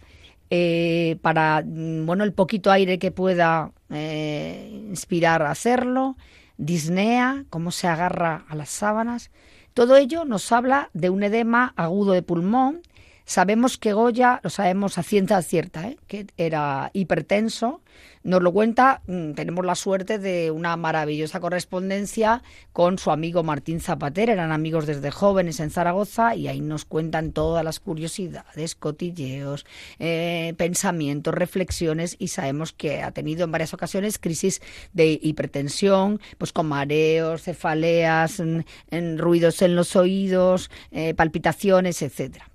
eh, 0.51 1.17
para, 1.21 1.63
mm, 1.65 2.05
bueno, 2.05 2.23
el 2.23 2.33
poquito 2.33 2.71
aire 2.71 2.99
que 2.99 3.09
pueda 3.09 3.71
eh, 3.89 4.69
inspirar 4.89 5.41
a 5.41 5.49
hacerlo, 5.51 6.17
disnea, 6.57 7.45
cómo 7.49 7.71
se 7.71 7.87
agarra 7.87 8.45
a 8.47 8.55
las 8.55 8.69
sábanas. 8.69 9.31
Todo 9.73 9.95
ello 9.97 10.25
nos 10.25 10.51
habla 10.51 10.89
de 10.93 11.09
un 11.09 11.23
edema 11.23 11.73
agudo 11.75 12.13
de 12.13 12.23
pulmón. 12.23 12.81
Sabemos 13.26 13.78
que 13.78 13.93
Goya, 13.93 14.39
lo 14.43 14.49
sabemos 14.49 14.97
a 14.97 15.03
ciencia 15.03 15.41
cierta, 15.41 15.88
¿eh? 15.88 15.97
que 16.07 16.28
era 16.38 16.89
hipertenso, 16.93 17.82
nos 18.24 18.41
lo 18.43 18.51
cuenta, 18.51 19.01
mm, 19.07 19.32
tenemos 19.32 19.65
la 19.65 19.74
suerte 19.74 20.19
de 20.19 20.51
una 20.51 20.78
maravillosa 20.78 21.39
correspondencia 21.39 22.43
con 22.72 22.99
su 22.99 23.09
amigo 23.09 23.41
Martín 23.41 23.80
Zapater, 23.80 24.30
eran 24.30 24.51
amigos 24.51 24.86
desde 24.86 25.09
jóvenes 25.09 25.59
en 25.59 25.72
Zaragoza 25.72 26.36
y 26.36 26.47
ahí 26.47 26.61
nos 26.61 26.86
cuentan 26.86 27.32
todas 27.32 27.63
las 27.63 27.80
curiosidades, 27.80 28.76
cotilleos, 28.76 29.65
eh, 29.97 30.53
pensamientos, 30.57 31.34
reflexiones 31.34 32.15
y 32.19 32.28
sabemos 32.28 32.74
que 32.74 33.01
ha 33.01 33.11
tenido 33.11 33.43
en 33.43 33.51
varias 33.51 33.74
ocasiones 33.74 34.19
crisis 34.19 34.61
de 34.93 35.19
hipertensión, 35.22 36.22
pues 36.38 36.53
con 36.53 36.67
mareos, 36.67 37.41
cefaleas, 37.41 38.39
en, 38.39 39.17
ruidos 39.17 39.61
en 39.63 39.76
los 39.76 39.95
oídos, 39.95 40.69
eh, 40.91 41.15
palpitaciones, 41.15 42.01
etcétera. 42.03 42.50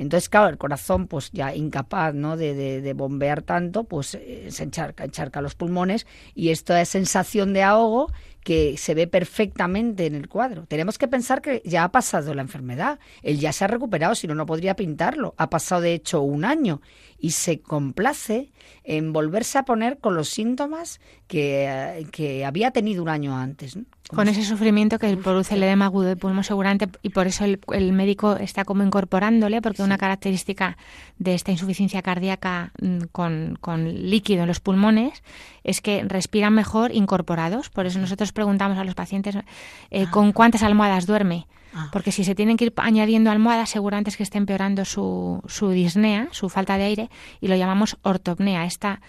Entonces, 0.00 0.30
claro, 0.30 0.48
el 0.48 0.56
corazón, 0.56 1.08
pues 1.08 1.30
ya 1.30 1.54
incapaz 1.54 2.14
¿no? 2.14 2.38
de, 2.38 2.92
bombear 2.96 3.42
tanto, 3.42 3.84
pues 3.84 4.14
eh, 4.14 4.46
se 4.48 4.64
encharca, 4.64 5.04
encharca 5.04 5.42
los 5.42 5.54
pulmones 5.54 6.06
y 6.34 6.48
esto 6.48 6.74
es 6.74 6.88
sensación 6.88 7.52
de 7.52 7.62
ahogo 7.62 8.10
que 8.42 8.76
se 8.76 8.94
ve 8.94 9.06
perfectamente 9.06 10.06
en 10.06 10.14
el 10.14 10.28
cuadro. 10.28 10.64
Tenemos 10.66 10.98
que 10.98 11.08
pensar 11.08 11.42
que 11.42 11.62
ya 11.64 11.84
ha 11.84 11.92
pasado 11.92 12.34
la 12.34 12.42
enfermedad, 12.42 12.98
él 13.22 13.38
ya 13.38 13.52
se 13.52 13.64
ha 13.64 13.68
recuperado, 13.68 14.14
si 14.14 14.26
no, 14.26 14.34
no 14.34 14.46
podría 14.46 14.76
pintarlo. 14.76 15.34
Ha 15.36 15.50
pasado, 15.50 15.82
de 15.82 15.94
hecho, 15.94 16.22
un 16.22 16.44
año 16.44 16.80
y 17.18 17.32
se 17.32 17.60
complace 17.60 18.50
en 18.82 19.12
volverse 19.12 19.58
a 19.58 19.64
poner 19.64 19.98
con 19.98 20.14
los 20.14 20.28
síntomas 20.28 21.00
que, 21.26 22.06
que 22.12 22.44
había 22.44 22.70
tenido 22.70 23.02
un 23.02 23.10
año 23.10 23.36
antes. 23.36 23.78
Con 24.08 24.26
ese 24.26 24.42
sufrimiento 24.42 24.98
que 24.98 25.16
produce 25.16 25.54
el 25.54 25.62
edema 25.62 25.84
agudo 25.84 26.08
de 26.08 26.16
pulmón 26.16 26.42
seguramente 26.42 26.88
y 27.02 27.10
por 27.10 27.28
eso 27.28 27.44
el, 27.44 27.60
el, 27.72 27.92
médico 27.92 28.36
está 28.36 28.64
como 28.64 28.82
incorporándole 28.82 29.62
porque 29.62 29.84
una 29.84 29.98
característica 29.98 30.76
de 31.18 31.34
esta 31.34 31.52
insuficiencia 31.52 32.02
cardíaca 32.02 32.72
mm, 32.80 33.02
con, 33.12 33.56
con 33.60 34.10
líquido 34.10 34.42
en 34.42 34.48
los 34.48 34.58
pulmones 34.58 35.22
es 35.64 35.80
que 35.80 36.02
respiran 36.04 36.54
mejor 36.54 36.94
incorporados. 36.94 37.70
Por 37.70 37.86
eso 37.86 37.98
nosotros 37.98 38.32
preguntamos 38.32 38.78
a 38.78 38.84
los 38.84 38.94
pacientes 38.94 39.36
eh, 39.36 40.04
ah. 40.06 40.10
con 40.10 40.32
cuántas 40.32 40.62
almohadas 40.62 41.06
duerme. 41.06 41.46
Ah. 41.74 41.88
Porque 41.92 42.12
si 42.12 42.24
se 42.24 42.34
tienen 42.34 42.56
que 42.56 42.66
ir 42.66 42.72
añadiendo 42.76 43.30
almohadas, 43.30 43.70
seguramente 43.70 44.10
es 44.10 44.16
que 44.16 44.22
esté 44.22 44.38
empeorando 44.38 44.84
su, 44.84 45.42
su 45.46 45.70
disnea, 45.70 46.28
su 46.32 46.48
falta 46.48 46.76
de 46.78 46.84
aire, 46.84 47.10
y 47.40 47.48
lo 47.48 47.56
llamamos 47.56 47.96
ortopnea. 48.02 48.64
Esta 48.64 49.00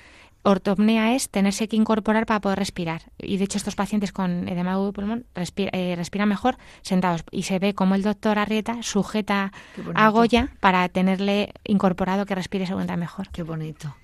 ortopnea 0.43 1.15
es 1.15 1.29
tenerse 1.29 1.67
que 1.67 1.75
incorporar 1.75 2.25
para 2.25 2.41
poder 2.41 2.59
respirar. 2.59 3.11
Y 3.17 3.37
de 3.37 3.43
hecho 3.43 3.57
estos 3.57 3.75
pacientes 3.75 4.11
con 4.11 4.47
edema 4.47 4.77
de 4.77 4.91
pulmón 4.91 5.25
eh, 5.35 5.93
respiran 5.95 6.29
mejor 6.29 6.57
sentados. 6.81 7.23
Y 7.31 7.43
se 7.43 7.59
ve 7.59 7.73
como 7.73 7.95
el 7.95 8.03
doctor 8.03 8.39
Arrieta 8.39 8.81
sujeta 8.83 9.51
a 9.93 10.09
Goya 10.09 10.49
para 10.59 10.87
tenerle 10.89 11.53
incorporado 11.63 12.25
que 12.25 12.35
respire 12.35 12.65
segunda 12.65 12.97
mejor. 12.97 13.29
Qué 13.31 13.43
bonito. 13.43 13.95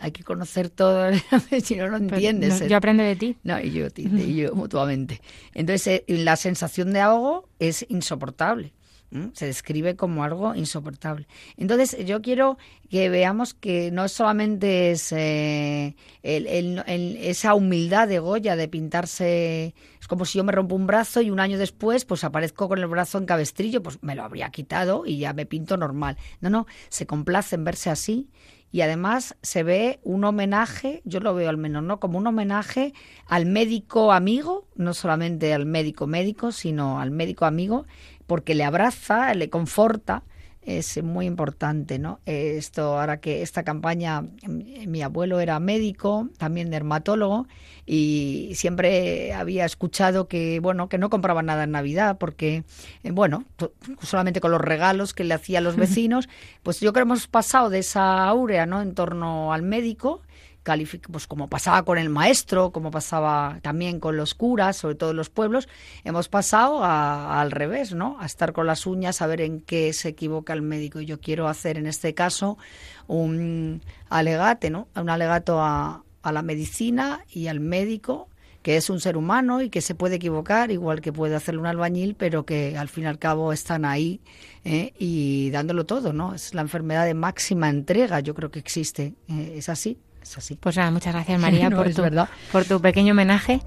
Hay 0.00 0.12
que 0.12 0.22
conocer 0.22 0.70
todo, 0.70 1.10
si 1.62 1.76
no 1.76 1.88
lo 1.88 1.96
entiendes. 1.96 2.68
yo 2.68 2.76
aprendo 2.76 3.02
de 3.02 3.16
ti. 3.16 3.36
No, 3.42 3.60
y 3.60 3.72
yo, 3.72 3.88
y 3.96 4.34
yo 4.36 4.54
mutuamente. 4.54 5.20
Entonces, 5.52 6.02
eh, 6.06 6.16
la 6.18 6.36
sensación 6.36 6.92
de 6.92 7.00
ahogo 7.00 7.48
es 7.58 7.84
insoportable. 7.88 8.72
Se 9.32 9.46
describe 9.46 9.94
como 9.94 10.24
algo 10.24 10.54
insoportable. 10.54 11.28
Entonces, 11.56 12.04
yo 12.04 12.20
quiero 12.20 12.58
que 12.90 13.08
veamos 13.08 13.54
que 13.54 13.90
no 13.92 14.08
solamente 14.08 14.90
es 14.90 15.12
eh, 15.12 15.94
esa 16.22 17.54
humildad 17.54 18.08
de 18.08 18.18
Goya 18.18 18.56
de 18.56 18.68
pintarse. 18.68 19.74
Es 20.00 20.08
como 20.08 20.24
si 20.24 20.38
yo 20.38 20.44
me 20.44 20.52
rompo 20.52 20.74
un 20.74 20.86
brazo 20.86 21.20
y 21.20 21.30
un 21.30 21.38
año 21.38 21.58
después, 21.58 22.04
pues 22.04 22.24
aparezco 22.24 22.68
con 22.68 22.78
el 22.78 22.86
brazo 22.86 23.18
en 23.18 23.26
cabestrillo, 23.26 23.82
pues 23.82 24.02
me 24.02 24.14
lo 24.14 24.24
habría 24.24 24.50
quitado 24.50 25.06
y 25.06 25.18
ya 25.18 25.32
me 25.32 25.46
pinto 25.46 25.76
normal. 25.76 26.16
No, 26.40 26.50
no, 26.50 26.66
se 26.88 27.06
complace 27.06 27.54
en 27.54 27.64
verse 27.64 27.90
así 27.90 28.28
y 28.74 28.80
además 28.80 29.36
se 29.40 29.62
ve 29.62 30.00
un 30.02 30.24
homenaje, 30.24 31.00
yo 31.04 31.20
lo 31.20 31.32
veo 31.32 31.48
al 31.48 31.58
menos, 31.58 31.84
¿no? 31.84 32.00
Como 32.00 32.18
un 32.18 32.26
homenaje 32.26 32.92
al 33.28 33.46
médico 33.46 34.10
amigo, 34.10 34.66
no 34.74 34.94
solamente 34.94 35.54
al 35.54 35.64
médico 35.64 36.08
médico, 36.08 36.50
sino 36.50 37.00
al 37.00 37.12
médico 37.12 37.44
amigo, 37.44 37.86
porque 38.26 38.54
le 38.54 38.64
abraza, 38.64 39.34
le 39.34 39.50
conforta 39.50 40.22
es 40.66 41.02
muy 41.02 41.26
importante, 41.26 41.98
¿no? 41.98 42.20
Esto, 42.24 42.98
ahora 42.98 43.20
que 43.20 43.42
esta 43.42 43.62
campaña, 43.64 44.24
mi 44.46 45.02
abuelo 45.02 45.40
era 45.40 45.58
médico, 45.60 46.28
también 46.38 46.70
dermatólogo, 46.70 47.46
y 47.86 48.52
siempre 48.54 49.34
había 49.34 49.66
escuchado 49.66 50.26
que, 50.26 50.60
bueno, 50.60 50.88
que 50.88 50.98
no 50.98 51.10
compraba 51.10 51.42
nada 51.42 51.64
en 51.64 51.72
Navidad, 51.72 52.16
porque, 52.18 52.64
eh, 53.02 53.10
bueno, 53.10 53.44
solamente 54.02 54.40
con 54.40 54.52
los 54.52 54.60
regalos 54.60 55.12
que 55.12 55.24
le 55.24 55.34
hacía 55.34 55.58
a 55.58 55.62
los 55.62 55.76
vecinos, 55.76 56.28
pues 56.62 56.80
yo 56.80 56.92
creo 56.92 57.04
que 57.04 57.10
hemos 57.10 57.26
pasado 57.26 57.68
de 57.68 57.80
esa 57.80 58.26
áurea, 58.26 58.64
¿no? 58.66 58.80
En 58.80 58.94
torno 58.94 59.52
al 59.52 59.62
médico, 59.62 60.22
pues 61.10 61.26
como 61.26 61.48
pasaba 61.48 61.84
con 61.84 61.98
el 61.98 62.08
maestro, 62.08 62.70
como 62.70 62.90
pasaba 62.90 63.58
también 63.62 64.00
con 64.00 64.16
los 64.16 64.34
curas, 64.34 64.76
sobre 64.76 64.94
todo 64.94 65.10
en 65.10 65.16
los 65.16 65.30
pueblos, 65.30 65.68
hemos 66.04 66.28
pasado 66.28 66.84
al 66.84 67.50
revés, 67.50 67.94
¿no? 67.94 68.16
A 68.20 68.26
estar 68.26 68.52
con 68.52 68.66
las 68.66 68.86
uñas, 68.86 69.22
a 69.22 69.26
ver 69.26 69.42
en 69.42 69.60
qué 69.60 69.92
se 69.92 70.08
equivoca 70.08 70.52
el 70.52 70.62
médico. 70.62 71.00
Y 71.00 71.06
yo 71.06 71.20
quiero 71.20 71.48
hacer 71.48 71.78
en 71.78 71.86
este 71.86 72.14
caso 72.14 72.58
un 73.06 73.82
alegate, 74.08 74.70
¿no? 74.70 74.88
Un 74.96 75.10
alegato 75.10 75.60
a, 75.60 76.02
a 76.22 76.32
la 76.32 76.42
medicina 76.42 77.20
y 77.30 77.48
al 77.48 77.60
médico 77.60 78.28
que 78.64 78.78
es 78.78 78.88
un 78.88 78.98
ser 78.98 79.18
humano 79.18 79.60
y 79.60 79.68
que 79.68 79.82
se 79.82 79.94
puede 79.94 80.16
equivocar, 80.16 80.70
igual 80.70 81.02
que 81.02 81.12
puede 81.12 81.34
hacerlo 81.34 81.60
un 81.60 81.66
albañil, 81.66 82.14
pero 82.14 82.46
que 82.46 82.78
al 82.78 82.88
fin 82.88 83.04
y 83.04 83.06
al 83.08 83.18
cabo 83.18 83.52
están 83.52 83.84
ahí 83.84 84.22
¿eh? 84.64 84.94
y 84.98 85.50
dándolo 85.50 85.84
todo, 85.84 86.14
¿no? 86.14 86.34
Es 86.34 86.54
la 86.54 86.62
enfermedad 86.62 87.04
de 87.04 87.12
máxima 87.12 87.68
entrega, 87.68 88.20
yo 88.20 88.34
creo 88.34 88.50
que 88.50 88.58
existe, 88.58 89.16
¿eh? 89.28 89.52
Es 90.24 90.38
así. 90.38 90.56
Pues 90.56 90.76
nada, 90.76 90.90
muchas 90.90 91.14
gracias 91.14 91.40
María 91.40 91.70
por, 91.70 91.92
tu, 91.92 92.02
por 92.50 92.64
tu 92.64 92.80
pequeño 92.80 93.12
homenaje. 93.12 93.60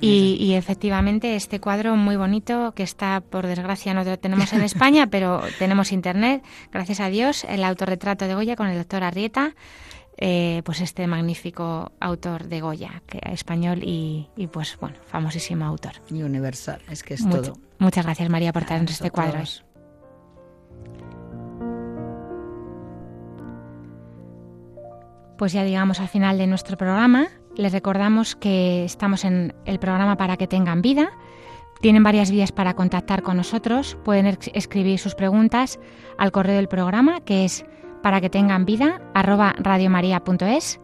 Y, 0.00 0.54
efectivamente 0.54 1.34
este 1.34 1.58
cuadro 1.58 1.96
muy 1.96 2.16
bonito 2.16 2.72
que 2.72 2.84
está 2.84 3.20
por 3.20 3.48
desgracia 3.48 3.94
no 3.94 4.04
lo 4.04 4.16
tenemos 4.16 4.52
en 4.52 4.60
España 4.72 5.08
pero 5.08 5.42
tenemos 5.58 5.90
internet. 5.92 6.44
Gracias 6.72 7.00
a 7.00 7.08
Dios 7.08 7.44
el 7.44 7.64
autorretrato 7.64 8.26
de 8.26 8.34
Goya 8.34 8.54
con 8.54 8.68
el 8.68 8.78
doctor 8.78 9.02
Arrieta 9.02 9.54
eh, 10.16 10.62
pues 10.64 10.80
este 10.80 11.06
magnífico 11.06 11.92
autor 12.00 12.46
de 12.46 12.60
Goya 12.60 13.02
que, 13.06 13.20
español 13.32 13.80
y, 13.82 14.28
pues 14.52 14.76
bueno 14.80 14.96
famosísimo 15.06 15.64
autor. 15.64 15.92
Y 16.10 16.22
universal 16.22 16.80
es 16.90 17.02
que 17.02 17.14
es 17.14 17.28
todo. 17.28 17.58
muchas 17.78 18.04
gracias 18.04 18.28
María 18.28 18.52
por 18.52 18.64
traernos 18.64 18.92
este 18.92 19.10
cuadro 19.10 19.42
Pues 25.38 25.52
ya 25.52 25.62
digamos 25.62 26.00
al 26.00 26.08
final 26.08 26.36
de 26.36 26.48
nuestro 26.48 26.76
programa, 26.76 27.28
les 27.56 27.72
recordamos 27.72 28.34
que 28.34 28.84
estamos 28.84 29.24
en 29.24 29.54
el 29.66 29.78
programa 29.78 30.16
para 30.16 30.36
que 30.36 30.48
tengan 30.48 30.82
vida. 30.82 31.10
Tienen 31.80 32.02
varias 32.02 32.32
vías 32.32 32.50
para 32.50 32.74
contactar 32.74 33.22
con 33.22 33.36
nosotros. 33.36 33.96
Pueden 34.04 34.26
escribir 34.52 34.98
sus 34.98 35.14
preguntas 35.14 35.78
al 36.18 36.32
correo 36.32 36.56
del 36.56 36.66
programa, 36.66 37.20
que 37.20 37.44
es 37.44 37.64
para 38.02 38.20
que 38.20 38.30
tengan 38.30 38.64
vida, 38.64 39.00
radiomaria.es. 39.14 40.80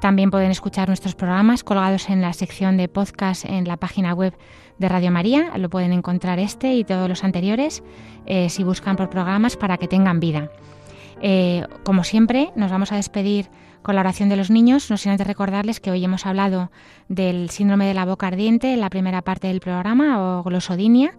También 0.00 0.30
pueden 0.30 0.52
escuchar 0.52 0.88
nuestros 0.88 1.14
programas 1.14 1.62
colgados 1.62 2.08
en 2.08 2.22
la 2.22 2.32
sección 2.32 2.78
de 2.78 2.88
podcast 2.88 3.44
en 3.44 3.68
la 3.68 3.76
página 3.76 4.14
web 4.14 4.32
de 4.78 4.88
Radio 4.88 5.10
María. 5.10 5.50
Lo 5.58 5.68
pueden 5.68 5.92
encontrar 5.92 6.38
este 6.38 6.72
y 6.76 6.84
todos 6.84 7.10
los 7.10 7.24
anteriores 7.24 7.82
eh, 8.24 8.48
si 8.48 8.64
buscan 8.64 8.96
por 8.96 9.10
programas 9.10 9.58
para 9.58 9.76
que 9.76 9.86
tengan 9.86 10.18
vida. 10.18 10.50
Eh, 11.20 11.66
como 11.84 12.04
siempre, 12.04 12.52
nos 12.56 12.70
vamos 12.70 12.90
a 12.90 12.96
despedir 12.96 13.50
con 13.88 13.94
la 13.94 14.02
oración 14.02 14.28
de 14.28 14.36
los 14.36 14.50
niños, 14.50 14.90
no 14.90 14.98
sin 14.98 15.12
antes 15.12 15.26
recordarles 15.26 15.80
que 15.80 15.90
hoy 15.90 16.04
hemos 16.04 16.26
hablado 16.26 16.70
del 17.08 17.48
síndrome 17.48 17.86
de 17.86 17.94
la 17.94 18.04
boca 18.04 18.26
ardiente 18.26 18.74
en 18.74 18.82
la 18.82 18.90
primera 18.90 19.22
parte 19.22 19.46
del 19.46 19.60
programa 19.60 20.20
o 20.20 20.42
glosodinia, 20.42 21.16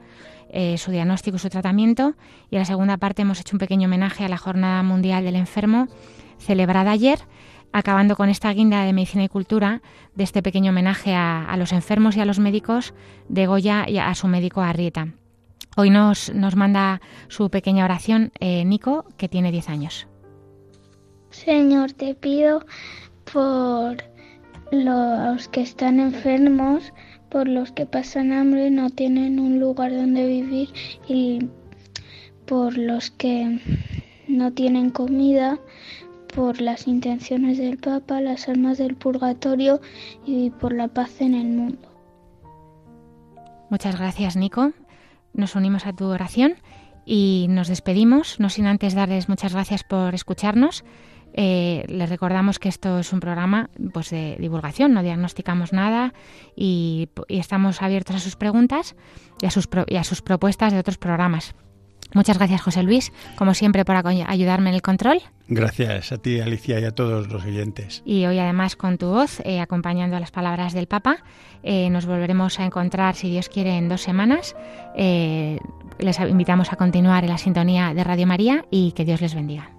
eh, 0.51 0.77
su 0.77 0.91
diagnóstico 0.91 1.37
y 1.37 1.39
su 1.39 1.49
tratamiento, 1.49 2.13
y 2.51 2.57
en 2.57 2.59
la 2.59 2.65
segunda 2.65 2.97
parte 2.97 3.23
hemos 3.23 3.39
hecho 3.39 3.55
un 3.55 3.57
pequeño 3.57 3.87
homenaje 3.87 4.23
a 4.23 4.29
la 4.29 4.37
Jornada 4.37 4.83
Mundial 4.83 5.23
del 5.23 5.35
Enfermo 5.35 5.87
celebrada 6.37 6.91
ayer 6.91 7.17
acabando 7.73 8.15
con 8.15 8.29
esta 8.29 8.53
guinda 8.53 8.83
de 8.83 8.93
medicina 8.93 9.23
y 9.23 9.29
cultura 9.29 9.81
de 10.13 10.23
este 10.23 10.43
pequeño 10.43 10.69
homenaje 10.69 11.15
a, 11.15 11.55
los 11.57 11.71
enfermos 11.71 12.17
y 12.17 12.21
a 12.21 12.25
los 12.25 12.37
médicos 12.37 12.93
de 13.29 13.47
Goya 13.47 13.89
y 13.89 13.97
a 13.97 14.13
su 14.13 14.27
médico 14.27 14.61
Arrieta. 14.61 15.07
Hoy 15.75 15.89
nos, 15.89 16.31
nos 16.35 16.55
manda 16.55 17.01
su 17.29 17.49
pequeña 17.49 17.85
oración 17.85 18.31
eh, 18.39 18.63
Nico, 18.63 19.05
que 19.17 19.27
tiene 19.27 19.51
10 19.51 19.69
años. 19.69 20.08
Señor, 21.31 21.93
te 21.93 22.15
pido 22.15 22.65
por 23.31 23.97
los 24.71 25.47
que 25.49 25.61
están 25.61 25.99
enfermos, 25.99 26.93
por 27.29 27.47
los 27.47 27.71
que 27.71 27.85
pasan 27.85 28.31
hambre, 28.31 28.69
no 28.71 28.89
tienen 28.89 29.39
un 29.39 29.59
lugar 29.59 29.91
donde 29.91 30.27
vivir 30.27 30.69
y 31.07 31.47
por 32.45 32.77
los 32.77 33.11
que 33.11 33.59
no 34.27 34.51
tienen 34.51 34.89
comida, 34.89 35.59
por 36.35 36.61
las 36.61 36.87
intenciones 36.87 37.57
del 37.57 37.77
Papa, 37.77 38.21
las 38.21 38.47
almas 38.47 38.77
del 38.77 38.95
purgatorio 38.95 39.81
y 40.25 40.49
por 40.51 40.73
la 40.73 40.87
paz 40.87 41.21
en 41.21 41.35
el 41.35 41.47
mundo. 41.47 41.89
Muchas 43.69 43.97
gracias, 43.97 44.35
Nico. 44.35 44.71
Nos 45.33 45.55
unimos 45.55 45.85
a 45.85 45.93
tu 45.93 46.05
oración 46.05 46.55
y 47.05 47.47
nos 47.49 47.67
despedimos, 47.67 48.39
no 48.39 48.49
sin 48.49 48.65
antes 48.65 48.95
darles 48.95 49.29
muchas 49.29 49.53
gracias 49.53 49.83
por 49.83 50.15
escucharnos. 50.15 50.83
Eh, 51.33 51.85
les 51.87 52.09
recordamos 52.09 52.59
que 52.59 52.69
esto 52.69 52.99
es 52.99 53.13
un 53.13 53.19
programa 53.19 53.69
pues, 53.93 54.09
de 54.09 54.35
divulgación, 54.39 54.93
no 54.93 55.03
diagnosticamos 55.03 55.73
nada 55.73 56.13
y, 56.55 57.09
estamos 57.27 57.81
abiertos 57.81 58.15
a 58.15 58.19
sus 58.19 58.35
preguntas 58.35 58.95
y 59.41 59.45
a 59.45 59.51
sus, 59.51 59.69
y 59.87 59.95
a 59.95 60.03
sus 60.03 60.21
propuestas 60.21 60.73
de 60.73 60.79
otros 60.79 60.97
programas. 60.97 61.55
Muchas 62.13 62.39
gracias, 62.39 62.61
José 62.61 62.81
Luis, 62.81 63.11
como 63.35 63.53
siempre, 63.53 63.85
por 63.85 63.95
ayudarme 63.95 64.69
en 64.69 64.75
el 64.75 64.81
control. 64.81 65.21
Gracias 65.47 66.11
a 66.11 66.17
ti, 66.17 66.39
Alicia, 66.39 66.79
y 66.79 66.85
a 66.85 66.91
todos 66.91 67.27
los 67.31 67.45
oyentes. 67.45 68.01
Y 68.03 68.25
hoy, 68.25 68.39
además, 68.39 68.75
con 68.75 68.97
tu 68.97 69.07
voz, 69.07 69.41
eh, 69.45 69.59
acompañando 69.59 70.17
a 70.17 70.19
las 70.19 70.31
palabras 70.31 70.73
del 70.73 70.87
Papa, 70.87 71.23
eh, 71.61 71.89
nos 71.91 72.07
volveremos 72.07 72.59
a 72.59 72.65
encontrar, 72.65 73.15
si 73.15 73.29
Dios 73.29 73.49
quiere, 73.49 73.77
en 73.77 73.89
dos 73.89 74.01
semanas. 74.01 74.55
Eh, 74.95 75.59
les 75.99 76.19
invitamos 76.19 76.73
a 76.73 76.77
continuar 76.77 77.23
en 77.23 77.29
la 77.29 77.37
sintonía 77.37 77.93
de 77.93 78.03
Radio 78.03 78.25
María 78.25 78.65
y 78.71 78.93
que 78.93 79.05
Dios 79.05 79.21
les 79.21 79.35
bendiga. 79.35 79.78